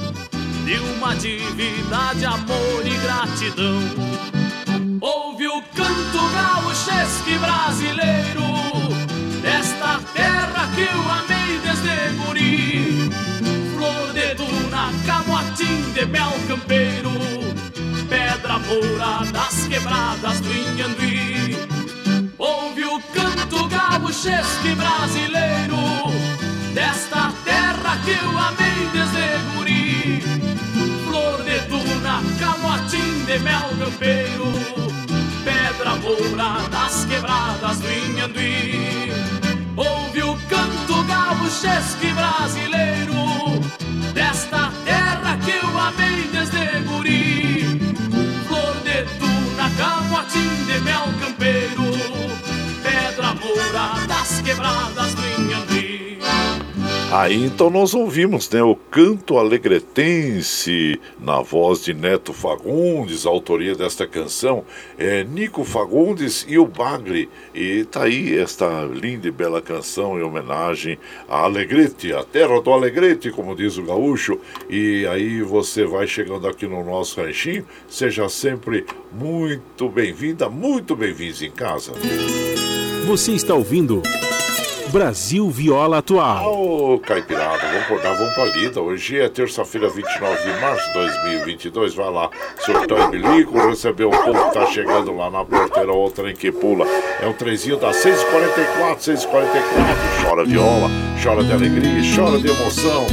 de 0.65 0.79
uma 0.79 1.15
dívida 1.15 2.15
de 2.15 2.25
amor 2.25 2.81
e 2.83 2.97
gratidão. 2.97 3.79
Ouve 4.99 5.47
o 5.47 5.61
canto 5.61 6.19
gaúchesque 6.33 7.37
brasileiro 7.37 8.41
desta 9.43 9.99
terra 10.11 10.67
que 10.73 10.81
eu 10.81 11.11
amei 11.11 11.59
desde 11.59 12.17
guri. 12.17 13.11
Flor 13.75 14.11
de 14.13 14.33
duna, 14.33 14.91
camotim 15.05 15.91
de 15.93 16.05
mel 16.07 16.33
campeiro, 16.47 17.11
pedra 18.09 18.57
moura 18.57 19.23
das 19.31 19.67
quebradas 19.67 20.39
do 20.39 20.51
Inhanduí. 20.51 21.57
Ouve 22.39 22.85
o 22.85 22.99
canto 23.13 23.67
gaúchesque 23.67 24.73
brasileiro 24.73 25.77
desta 26.73 27.31
terra 27.43 27.99
que 28.03 28.11
eu 28.11 28.39
amei 28.39 28.74
de 33.26 33.39
mel 33.39 33.69
campeiro, 33.80 34.52
pedra 35.43 35.95
moura 35.95 36.69
das 36.69 37.06
quebradas 37.06 37.80
do 37.80 37.91
Aí 57.17 57.45
então 57.45 57.69
nós 57.69 57.93
ouvimos 57.93 58.49
né, 58.49 58.61
o 58.61 58.75
canto 58.75 59.37
alegretense 59.37 60.99
na 61.17 61.39
voz 61.39 61.81
de 61.81 61.93
Neto 61.93 62.33
Fagundes, 62.33 63.25
a 63.25 63.29
autoria 63.29 63.73
desta 63.73 64.05
canção 64.05 64.65
é 64.97 65.23
Nico 65.23 65.63
Fagundes 65.63 66.45
e 66.45 66.59
o 66.59 66.65
Bagre. 66.65 67.29
E 67.53 67.85
tá 67.85 68.03
aí 68.03 68.37
esta 68.37 68.83
linda 68.83 69.29
e 69.29 69.31
bela 69.31 69.61
canção 69.61 70.19
em 70.19 70.23
homenagem 70.23 70.99
a 71.29 71.43
Alegrete, 71.43 72.11
a 72.11 72.21
terra 72.21 72.59
do 72.59 72.69
Alegrete, 72.69 73.31
como 73.31 73.55
diz 73.55 73.77
o 73.77 73.83
gaúcho. 73.83 74.37
E 74.69 75.07
aí 75.07 75.41
você 75.41 75.85
vai 75.85 76.07
chegando 76.07 76.45
aqui 76.49 76.67
no 76.67 76.83
nosso 76.83 77.21
ranchinho, 77.21 77.65
seja 77.87 78.27
sempre 78.27 78.85
muito 79.13 79.87
bem-vinda, 79.87 80.49
muito 80.49 80.97
bem-vindos 80.97 81.41
em 81.41 81.49
casa. 81.49 81.93
Você 83.07 83.31
está 83.31 83.55
ouvindo 83.55 84.01
Brasil 84.95 85.49
Viola 85.49 85.97
Atual. 85.97 86.45
Ô, 86.45 86.93
oh, 86.93 86.99
Caipirada, 86.99 87.67
vamos 87.67 87.81
acordar, 87.81 88.17
vamos 88.17 88.34
pra 88.34 88.45
lida. 88.45 88.80
Hoje 88.80 89.19
é 89.19 89.27
terça-feira, 89.27 89.89
29 89.89 90.41
de 90.41 90.61
março 90.61 90.88
de 90.88 90.93
2022. 90.93 91.95
Vai 91.95 92.09
lá, 92.09 92.30
surtão 92.59 93.11
bilico, 93.11 93.59
receber 93.67 94.05
o 94.05 94.11
povo 94.11 94.45
que 94.45 94.53
tá 94.53 94.65
chegando 94.67 95.13
lá 95.13 95.30
na 95.30 95.43
porteira, 95.43 95.91
o 95.91 96.09
trem 96.09 96.34
que 96.34 96.49
pula. 96.49 96.88
É 97.22 97.27
o 97.27 97.34
trezinho 97.34 97.76
da 97.76 97.91
644, 97.91 99.03
644. 99.03 100.30
Chora 100.30 100.45
viola, 100.45 100.89
chora 101.22 101.43
de 101.43 101.51
alegria, 101.51 102.15
chora 102.15 102.39
de 102.39 102.47
emoção. 102.47 103.05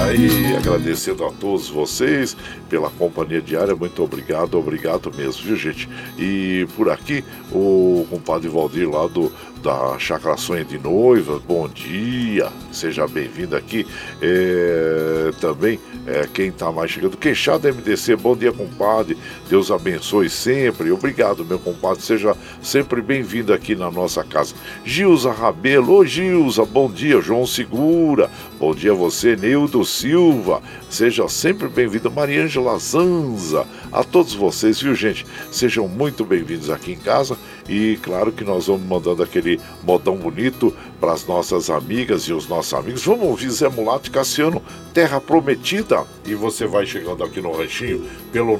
Aí, 0.00 0.56
agradecendo 0.56 1.24
a 1.24 1.30
todos 1.30 1.68
vocês 1.68 2.36
pela 2.68 2.90
companhia 2.90 3.40
diária, 3.40 3.76
muito 3.76 4.02
obrigado, 4.02 4.58
obrigado 4.58 5.12
mesmo, 5.14 5.44
viu 5.44 5.54
gente? 5.54 5.88
E 6.18 6.66
por 6.74 6.90
aqui, 6.90 7.22
o 7.52 8.06
compadre 8.10 8.48
Valdir 8.48 8.90
lá 8.90 9.06
do 9.06 9.30
da 9.62 9.96
Chácara 9.96 10.36
Sonha 10.36 10.64
de 10.64 10.76
Noiva, 10.76 11.40
bom 11.46 11.68
dia, 11.68 12.50
seja 12.72 13.06
bem-vindo 13.06 13.56
aqui. 13.56 13.86
É, 14.20 15.30
também, 15.40 15.78
é, 16.04 16.28
quem 16.34 16.48
está 16.48 16.72
mais 16.72 16.90
chegando, 16.90 17.16
Queixada 17.16 17.72
MDC, 17.72 18.16
bom 18.16 18.36
dia, 18.36 18.52
compadre, 18.52 19.16
Deus 19.48 19.70
abençoe 19.70 20.28
sempre, 20.28 20.90
obrigado, 20.90 21.44
meu 21.44 21.60
compadre, 21.60 22.02
seja 22.02 22.36
sempre 22.60 23.00
bem-vindo 23.00 23.52
aqui 23.52 23.76
na 23.76 23.88
nossa 23.88 24.24
casa. 24.24 24.52
Gilza 24.84 25.30
Rabelo, 25.30 25.94
ô 25.94 26.04
Gilza, 26.04 26.64
bom 26.64 26.90
dia, 26.90 27.20
João 27.20 27.46
Segura, 27.46 28.28
bom 28.62 28.74
dia 28.76 28.92
a 28.92 28.94
você, 28.94 29.34
Neudo 29.34 29.84
Silva, 29.84 30.62
seja 30.88 31.28
sempre 31.28 31.66
bem-vindo, 31.66 32.08
Mariângela 32.08 32.78
Zanza, 32.78 33.66
a 33.90 34.04
todos 34.04 34.34
vocês, 34.34 34.80
viu 34.80 34.94
gente, 34.94 35.26
sejam 35.50 35.88
muito 35.88 36.24
bem-vindos 36.24 36.70
aqui 36.70 36.92
em 36.92 36.96
casa 36.96 37.36
e 37.68 37.98
claro 38.00 38.30
que 38.30 38.44
nós 38.44 38.68
vamos 38.68 38.86
mandando 38.86 39.20
aquele 39.20 39.58
modão 39.82 40.14
bonito 40.14 40.72
para 41.00 41.12
as 41.12 41.26
nossas 41.26 41.70
amigas 41.70 42.22
e 42.22 42.32
os 42.32 42.46
nossos 42.46 42.72
amigos. 42.72 43.04
Vamos 43.04 43.26
ouvir 43.26 43.50
Zé 43.50 43.68
Mulato 43.68 44.08
e 44.08 44.12
Cassiano, 44.12 44.62
Terra 44.94 45.20
Prometida. 45.20 46.06
E 46.24 46.36
você 46.36 46.64
vai 46.64 46.86
chegando 46.86 47.24
aqui 47.24 47.40
no 47.40 47.50
ranchinho 47.50 48.06
pelo 48.30 48.56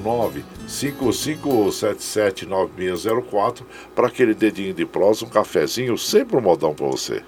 955779604 0.67 3.63
para 3.95 4.09
aquele 4.09 4.35
dedinho 4.35 4.75
de 4.75 4.85
prosa, 4.85 5.25
um 5.25 5.29
cafezinho, 5.29 5.97
sempre 5.97 6.37
um 6.37 6.41
modão 6.41 6.75
para 6.75 6.89
você. 6.89 7.23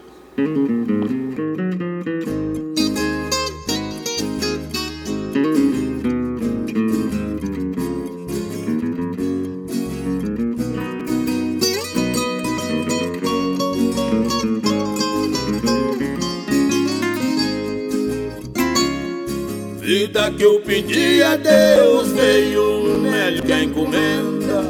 Vida 19.85 20.31
que 20.31 20.43
eu 20.43 20.61
pedi 20.61 21.23
a 21.23 21.37
Deus 21.37 22.09
veio 22.13 23.01
melhor 23.01 23.43
que 23.43 23.53
a 23.53 23.63
encomenda. 23.63 24.65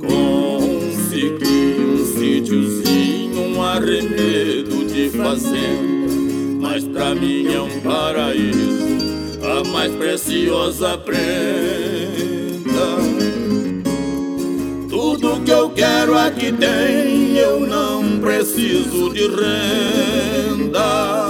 Consegui 0.00 1.76
um 1.80 2.06
sítiozinho, 2.16 3.56
um 3.56 3.62
arremedo 3.62 4.86
de 4.86 5.10
fazenda, 5.10 6.14
mas 6.62 6.82
pra 6.82 7.14
mim 7.14 7.52
é 7.52 7.60
um 7.60 7.78
paraíso, 7.80 9.38
a 9.42 9.68
mais 9.68 9.94
preciosa 9.96 10.96
prenda. 10.96 11.24
Tudo 14.88 15.42
que 15.44 15.50
eu 15.50 15.68
quero 15.70 16.18
aqui 16.18 16.50
tem, 16.52 17.36
eu 17.36 17.60
não 17.60 18.18
preciso 18.18 19.12
de 19.12 19.28
renda. 19.28 21.23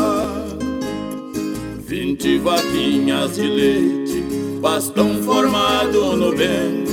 Vinte 2.15 2.39
vaquinhas 2.39 3.35
de 3.35 3.43
leite, 3.43 4.25
bastão 4.61 5.21
formado 5.25 6.17
no 6.17 6.31
bem, 6.31 6.85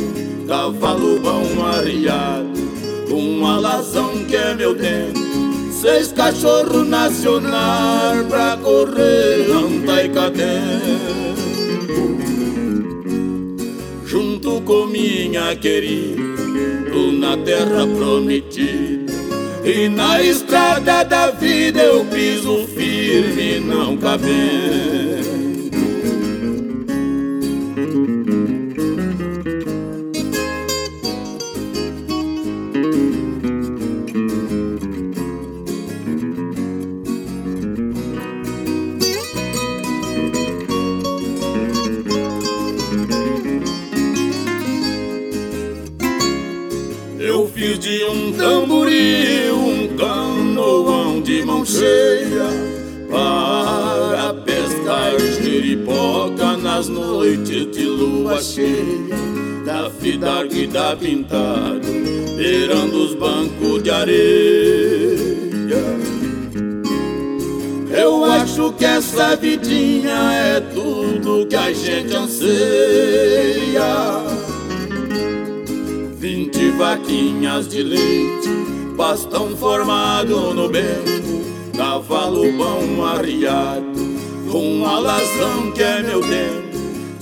cavalo 0.48 1.20
bom 1.20 1.64
arriado, 1.64 2.50
um 3.12 3.46
alazão 3.46 4.26
que 4.28 4.36
é 4.36 4.56
meu 4.56 4.74
tempo, 4.76 5.20
seis 5.72 6.12
cachorro 6.12 6.84
nacional 6.84 8.26
pra 8.28 8.58
correr 8.58 9.46
anta 9.52 10.06
e 10.06 10.10
cadempo. 10.10 11.22
Junto 14.04 14.60
com 14.62 14.88
minha 14.88 15.56
querida, 15.56 16.20
na 17.20 17.38
terra 17.38 17.86
prometida, 17.86 18.91
E 19.64 19.88
na 19.88 20.22
estrada 20.22 21.04
da 21.04 21.30
vida 21.32 21.82
eu 21.82 22.04
piso 22.06 22.68
firme, 22.68 23.60
não 23.60 23.96
cabendo. 23.96 25.31
Nas 56.82 56.90
noites 56.90 57.70
de 57.72 57.84
lua 57.84 58.42
cheia, 58.42 59.16
da 59.64 59.88
fidarga 59.92 60.56
e 60.56 60.66
da 60.66 60.96
pintado, 60.96 61.88
beirando 62.36 63.04
os 63.04 63.14
bancos 63.14 63.84
de 63.84 63.92
areia. 63.92 65.22
Eu 67.96 68.26
acho 68.26 68.74
que 68.74 68.86
essa 68.86 69.36
vidinha 69.36 70.34
é 70.34 70.60
tudo 70.74 71.46
que 71.46 71.56
a 71.56 71.72
gente 71.72 72.16
anseia 72.16 72.64
vinte 76.18 76.72
vaquinhas 76.72 77.68
de 77.68 77.84
leite, 77.84 78.50
bastão 78.98 79.56
formado 79.56 80.52
no 80.56 80.68
bembo, 80.68 81.44
cavalo 81.78 82.52
bom 82.54 83.06
arriado, 83.06 83.86
com 84.52 84.84
alazão 84.84 85.72
que 85.74 85.84
é 85.84 86.02
meu 86.02 86.22
tempo, 86.22 86.61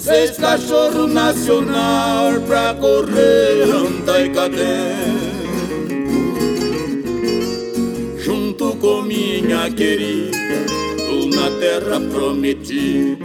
seis 0.09 0.37
cachorro 0.37 1.05
nacional 1.05 2.41
pra 2.47 2.73
correr 2.73 3.61
anta 3.61 4.21
e 4.21 4.29
catempo. 4.29 5.29
Junto 8.17 8.75
com 8.77 9.03
minha 9.03 9.69
querida, 9.69 10.35
na 11.35 11.51
terra 11.59 11.99
prometida, 12.11 13.23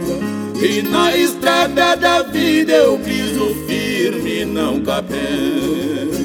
e 0.61 0.83
na 0.83 1.17
estrada 1.17 1.95
da 1.95 2.21
vida 2.21 2.73
eu 2.73 2.99
piso 2.99 3.55
firme, 3.67 4.45
não 4.45 4.79
cabendo. 4.81 6.24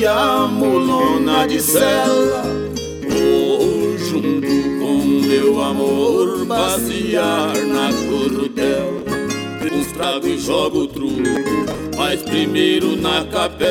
E 0.00 0.06
a 0.06 0.46
mulona 0.46 1.46
de 1.46 1.60
cela. 1.60 2.42
Vou 3.08 3.98
junto 3.98 4.46
com 4.78 5.26
meu 5.26 5.62
amor 5.62 6.46
passear 6.46 7.54
na 7.56 7.90
currutela 7.92 9.02
Um 9.72 9.84
trago 9.92 10.26
e 10.26 10.38
jogo 10.38 10.86
truco, 10.86 11.20
mas 11.96 12.22
primeiro 12.22 12.96
na 12.96 13.24
capela. 13.24 13.70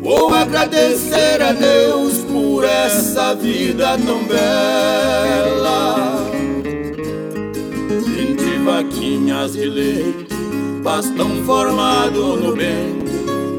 Vou 0.00 0.34
agradecer 0.34 1.42
a 1.42 1.52
Deus 1.52 2.18
por 2.18 2.64
essa 2.64 3.34
vida 3.34 3.98
tão 3.98 4.24
bela. 4.24 6.26
Vinte 8.06 8.58
vaquinhas 8.64 9.52
de 9.52 9.66
leite 9.66 10.29
bastão 10.82 11.44
formado 11.44 12.36
no 12.36 12.56
bem, 12.56 12.98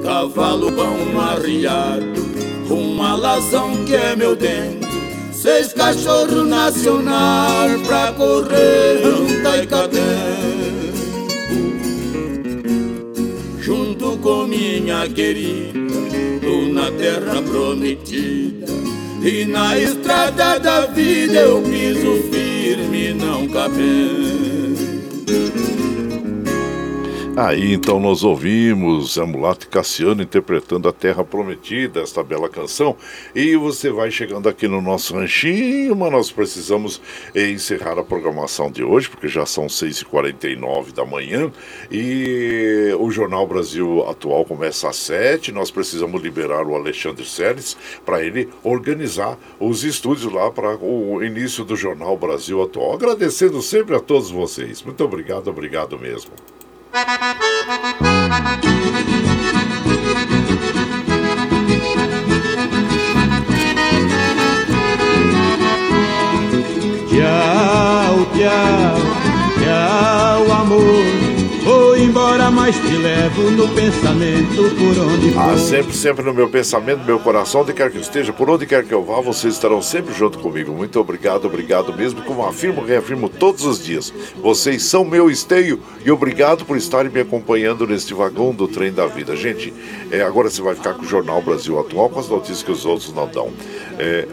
cavalo 0.03 0.71
bom 0.71 1.19
arriado, 1.19 2.21
um 2.69 3.01
alazão 3.01 3.85
que 3.85 3.95
é 3.95 4.15
meu 4.15 4.35
dente, 4.35 4.87
seis 5.31 5.73
cachorro 5.73 6.43
nacional 6.43 7.69
pra 7.85 8.11
correr 8.13 9.01
anta 9.05 9.57
e 9.57 9.67
cadê. 9.67 9.99
Junto 13.59 14.17
com 14.17 14.45
minha 14.45 15.07
querida, 15.07 15.79
na 16.73 16.91
terra 16.91 17.41
prometida, 17.41 18.65
e 19.23 19.45
na 19.45 19.77
estrada 19.77 20.59
da 20.59 20.87
vida 20.87 21.39
eu 21.39 21.61
piso 21.61 22.23
firme, 22.31 23.13
não 23.13 23.47
cabendo. 23.47 24.60
Aí 27.33 27.73
então 27.73 27.97
nós 27.97 28.25
ouvimos 28.25 29.17
a 29.17 29.25
Mulata 29.25 29.65
Cassiano 29.65 30.21
interpretando 30.21 30.89
a 30.89 30.91
Terra 30.91 31.23
Prometida, 31.23 32.01
esta 32.01 32.21
bela 32.21 32.49
canção. 32.49 32.97
E 33.33 33.55
você 33.55 33.89
vai 33.89 34.11
chegando 34.11 34.49
aqui 34.49 34.67
no 34.67 34.81
nosso 34.81 35.15
ranchinho, 35.15 35.95
mas 35.95 36.11
nós 36.11 36.31
precisamos 36.31 37.01
eh, 37.33 37.49
encerrar 37.49 37.97
a 37.97 38.03
programação 38.03 38.69
de 38.69 38.83
hoje, 38.83 39.09
porque 39.09 39.29
já 39.29 39.45
são 39.45 39.67
6h49 39.67 40.91
da 40.91 41.05
manhã. 41.05 41.49
E 41.89 42.93
o 42.99 43.09
Jornal 43.09 43.47
Brasil 43.47 44.05
Atual 44.09 44.43
começa 44.43 44.89
às 44.89 44.97
7 44.97 45.53
Nós 45.53 45.71
precisamos 45.71 46.21
liberar 46.21 46.67
o 46.67 46.75
Alexandre 46.75 47.25
Seles 47.25 47.77
para 48.05 48.21
ele 48.21 48.49
organizar 48.61 49.37
os 49.57 49.85
estúdios 49.85 50.31
lá 50.31 50.51
para 50.51 50.75
o 50.77 51.23
início 51.23 51.63
do 51.63 51.77
Jornal 51.77 52.17
Brasil 52.17 52.61
Atual. 52.61 52.95
Agradecendo 52.95 53.61
sempre 53.61 53.95
a 53.95 54.01
todos 54.01 54.29
vocês. 54.29 54.83
Muito 54.83 55.01
obrigado, 55.01 55.47
obrigado 55.47 55.97
mesmo. 55.97 56.31
Tchau, 56.91 57.07
tchau, 68.35 68.99
tchau, 69.61 70.51
amor 70.51 71.00
embora, 72.01 72.49
mas 72.49 72.75
te 72.75 72.97
levo 72.97 73.51
no 73.51 73.67
pensamento 73.69 74.75
por 74.75 75.03
onde 75.03 75.31
for. 75.31 75.39
Ah, 75.39 75.57
sempre, 75.57 75.93
sempre 75.93 76.25
no 76.25 76.33
meu 76.33 76.49
pensamento, 76.49 76.99
no 76.99 77.05
meu 77.05 77.19
coração, 77.19 77.61
onde 77.61 77.73
quer 77.73 77.91
que 77.91 77.97
eu 77.97 78.01
esteja, 78.01 78.33
por 78.33 78.49
onde 78.49 78.65
quer 78.65 78.83
que 78.83 78.93
eu 78.93 79.03
vá, 79.03 79.21
vocês 79.21 79.53
estarão 79.53 79.81
sempre 79.81 80.13
junto 80.13 80.39
comigo. 80.39 80.71
Muito 80.71 80.99
obrigado, 80.99 81.45
obrigado 81.45 81.93
mesmo, 81.95 82.21
como 82.23 82.45
afirmo, 82.45 82.83
reafirmo 82.83 83.29
todos 83.29 83.65
os 83.65 83.83
dias. 83.83 84.11
Vocês 84.41 84.83
são 84.83 85.05
meu 85.05 85.29
esteio 85.29 85.79
e 86.03 86.11
obrigado 86.11 86.65
por 86.65 86.75
estarem 86.75 87.11
me 87.11 87.21
acompanhando 87.21 87.85
neste 87.85 88.13
vagão 88.13 88.53
do 88.53 88.67
trem 88.67 88.91
da 88.91 89.05
vida. 89.05 89.35
Gente, 89.35 89.73
é, 90.09 90.21
agora 90.21 90.49
você 90.49 90.61
vai 90.61 90.75
ficar 90.75 90.93
com 90.93 91.03
o 91.03 91.07
Jornal 91.07 91.41
Brasil 91.41 91.79
Atual, 91.79 92.09
com 92.09 92.19
as 92.19 92.27
notícias 92.27 92.63
que 92.63 92.71
os 92.71 92.85
outros 92.85 93.13
não 93.13 93.27
dão. 93.27 93.51
É, 93.99 94.27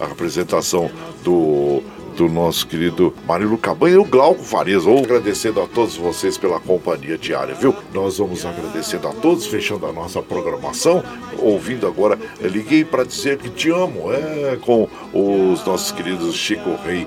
a, 0.00 0.04
a 0.04 0.06
apresentação 0.06 0.90
do 1.22 1.82
do 2.16 2.28
nosso 2.28 2.66
querido 2.66 3.14
Marilu 3.26 3.58
Cabanha 3.58 3.96
e 3.96 3.98
o 3.98 4.04
Glauco 4.04 4.42
Farias. 4.42 4.86
Ou 4.86 4.98
agradecendo 4.98 5.60
a 5.60 5.66
todos 5.66 5.96
vocês 5.96 6.38
pela 6.38 6.58
companhia 6.58 7.18
diária, 7.18 7.54
viu? 7.54 7.74
Nós 7.92 8.18
vamos 8.18 8.44
agradecendo 8.44 9.06
a 9.06 9.12
todos, 9.12 9.46
fechando 9.46 9.86
a 9.86 9.92
nossa 9.92 10.22
programação. 10.22 11.04
Ouvindo 11.38 11.86
agora, 11.86 12.18
liguei 12.40 12.84
para 12.84 13.04
dizer 13.04 13.38
que 13.38 13.50
te 13.50 13.70
amo, 13.70 14.12
é, 14.12 14.56
com 14.60 14.88
os 15.12 15.64
nossos 15.64 15.92
queridos 15.92 16.34
Chico 16.34 16.76
Rei 16.84 17.06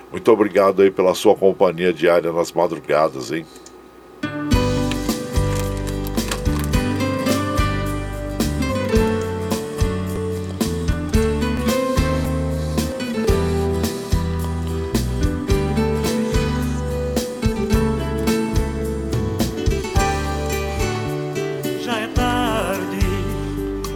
Muito 0.11 0.29
obrigado 0.29 0.81
aí 0.81 0.91
pela 0.91 1.15
sua 1.15 1.35
companhia 1.35 1.93
diária 1.93 2.33
nas 2.33 2.51
madrugadas, 2.51 3.31
hein? 3.31 3.45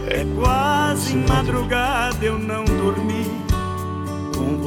É 0.08 0.24
é 0.24 1.14
madrugada 1.28 2.24
eu 2.24 2.38
não 2.38 2.64
dormi. 2.64 3.45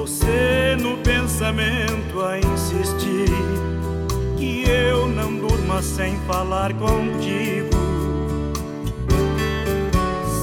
Você 0.10 0.76
no 0.82 0.98
pensamento 0.98 2.20
a 2.20 2.40
insistir 2.40 3.30
que 4.40 4.68
eu 4.68 5.08
não 5.08 5.36
durma 5.36 5.84
sem 5.84 6.18
falar 6.22 6.74
contigo. 6.74 7.70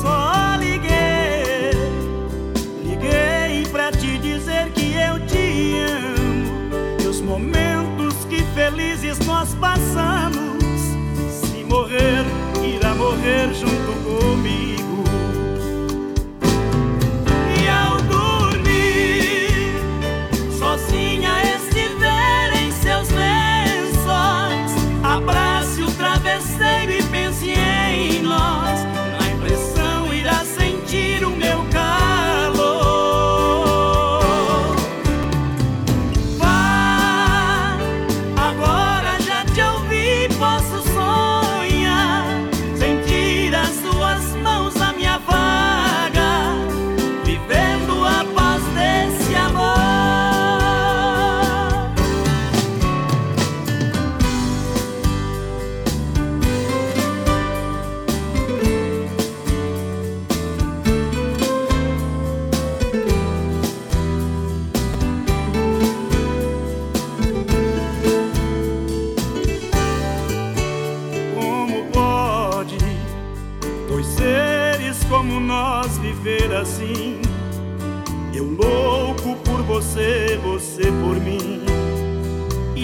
Só 0.01 0.55
liguei, 0.61 1.73
liguei 2.85 3.67
pra 3.73 3.91
te 3.91 4.17
dizer 4.19 4.71
que 4.71 4.95
eu 4.95 5.19
te 5.27 5.81
amo. 5.81 7.03
E 7.03 7.07
os 7.09 7.21
momentos 7.21 8.15
que 8.31 8.45
felizes 8.55 9.19
nós 9.27 9.53
passamos, 9.55 10.63
se 11.29 11.65
morrer, 11.65 12.25
irá 12.63 12.95
morrer 12.95 13.53
junto 13.53 13.86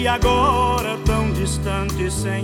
E 0.03 0.07
agora 0.09 0.97
tão 1.05 1.31
distante 1.31 2.11
sem 2.11 2.43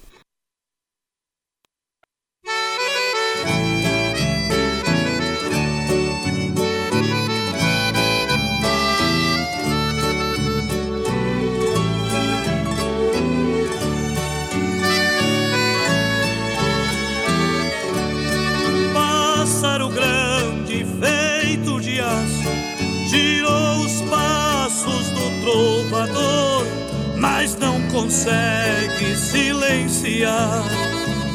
Consegue 28.11 29.15
silenciar 29.15 30.65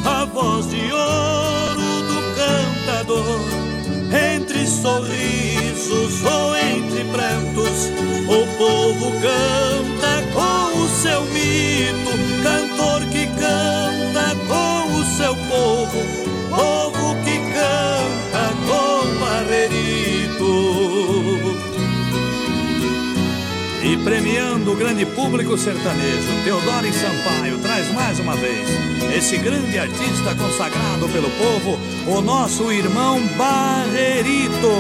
a 0.04 0.26
voz 0.26 0.68
de 0.68 0.92
ouro 0.92 2.02
do 2.02 2.20
cantador. 2.36 3.40
Entre 4.12 4.66
sorrisos 4.66 6.22
ou 6.22 6.54
entre 6.54 7.02
prantos, 7.04 7.90
o 8.28 8.46
povo 8.58 9.10
canta 9.22 10.22
com 10.34 10.78
o 10.78 10.88
seu 11.00 11.22
mito, 11.22 12.12
cantor 12.42 13.00
que 13.10 13.26
canta 13.40 14.36
com 14.46 15.00
o 15.00 15.04
seu 15.16 15.34
povo, 15.48 15.98
povo 16.50 16.95
premiando 24.06 24.70
o 24.70 24.76
grande 24.76 25.04
público 25.04 25.58
sertanejo, 25.58 26.44
Teodoro 26.44 26.86
Sampaio 26.92 27.58
traz 27.58 27.92
mais 27.92 28.20
uma 28.20 28.36
vez 28.36 28.68
esse 29.12 29.36
grande 29.36 29.76
artista 29.76 30.32
consagrado 30.36 31.08
pelo 31.08 31.28
povo, 31.30 31.76
o 32.06 32.20
nosso 32.20 32.70
irmão 32.70 33.20
Barrerito. 33.36 34.70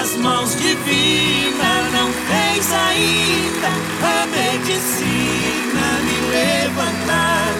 As 0.00 0.16
mãos 0.16 0.56
divinas 0.56 1.92
não 1.92 2.10
fez 2.14 2.72
ainda 2.72 3.68
a 4.08 4.26
medicina 4.28 5.84
me 6.06 6.16
levantar, 6.30 7.52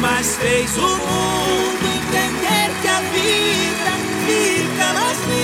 mas 0.00 0.36
fez 0.36 0.74
o 0.78 0.80
mundo 0.80 1.84
entender 1.94 2.70
que 2.80 2.88
a 2.88 3.00
vida 3.00 3.92
fica 4.26 4.92
mais 4.94 5.18
linda 5.28 5.43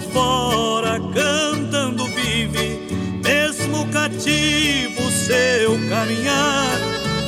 fora 0.00 1.00
cantando 1.14 2.04
vive, 2.06 2.80
mesmo 3.24 3.86
cativo 3.88 5.10
seu 5.10 5.72
caminhar, 5.88 6.78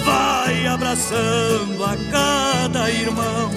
vai 0.05 0.67
abraçando 0.67 1.85
a 1.85 1.97
cada 2.11 2.91
irmão, 2.91 3.51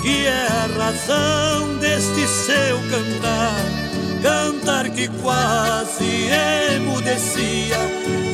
que 0.00 0.26
é 0.26 0.46
a 0.46 0.84
razão 0.84 1.78
deste 1.78 2.26
seu 2.26 2.78
cantar. 2.90 3.88
Cantar 4.22 4.90
que 4.90 5.06
quase 5.22 6.28
emudecia 6.74 7.76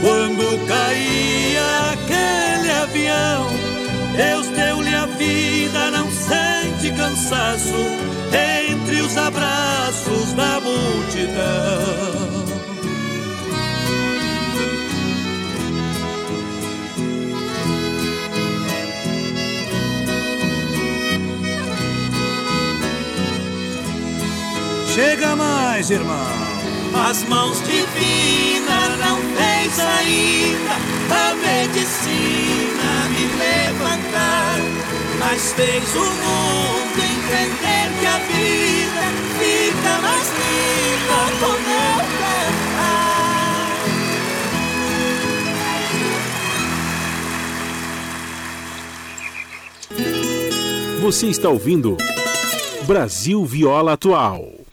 quando 0.01 0.66
caía 0.66 1.92
aquele 1.92 2.70
avião. 2.70 3.46
Deus 4.16 4.46
deu-lhe 4.48 4.94
a 4.94 5.05
vida, 5.06 5.90
não 5.90 6.10
sente 6.10 6.90
cansaço 6.96 8.13
entre 8.35 9.01
os 9.01 9.16
abraços 9.16 10.32
da 10.32 10.61
multidão. 10.61 12.44
Chega 24.94 25.35
mais, 25.35 25.90
irmão. 25.90 26.16
As 27.09 27.24
mãos 27.24 27.61
divinas 27.65 28.98
não 29.01 29.20
têm 29.35 29.70
saída, 29.70 30.74
a 31.11 31.35
medicina 31.35 32.43
mas 35.26 35.52
fez 35.55 35.94
o 35.94 36.01
mundo 36.01 36.98
entender 36.98 37.88
que 37.98 38.06
a 38.06 38.18
vida 38.18 39.05
fica 39.38 39.92
mais 40.02 40.28
linda 40.38 41.20
com 41.40 41.55
eu. 41.70 41.84
Você 51.01 51.26
está 51.26 51.48
ouvindo 51.48 51.96
Brasil 52.86 53.44
Viola 53.44 53.92
Atual. 53.92 54.63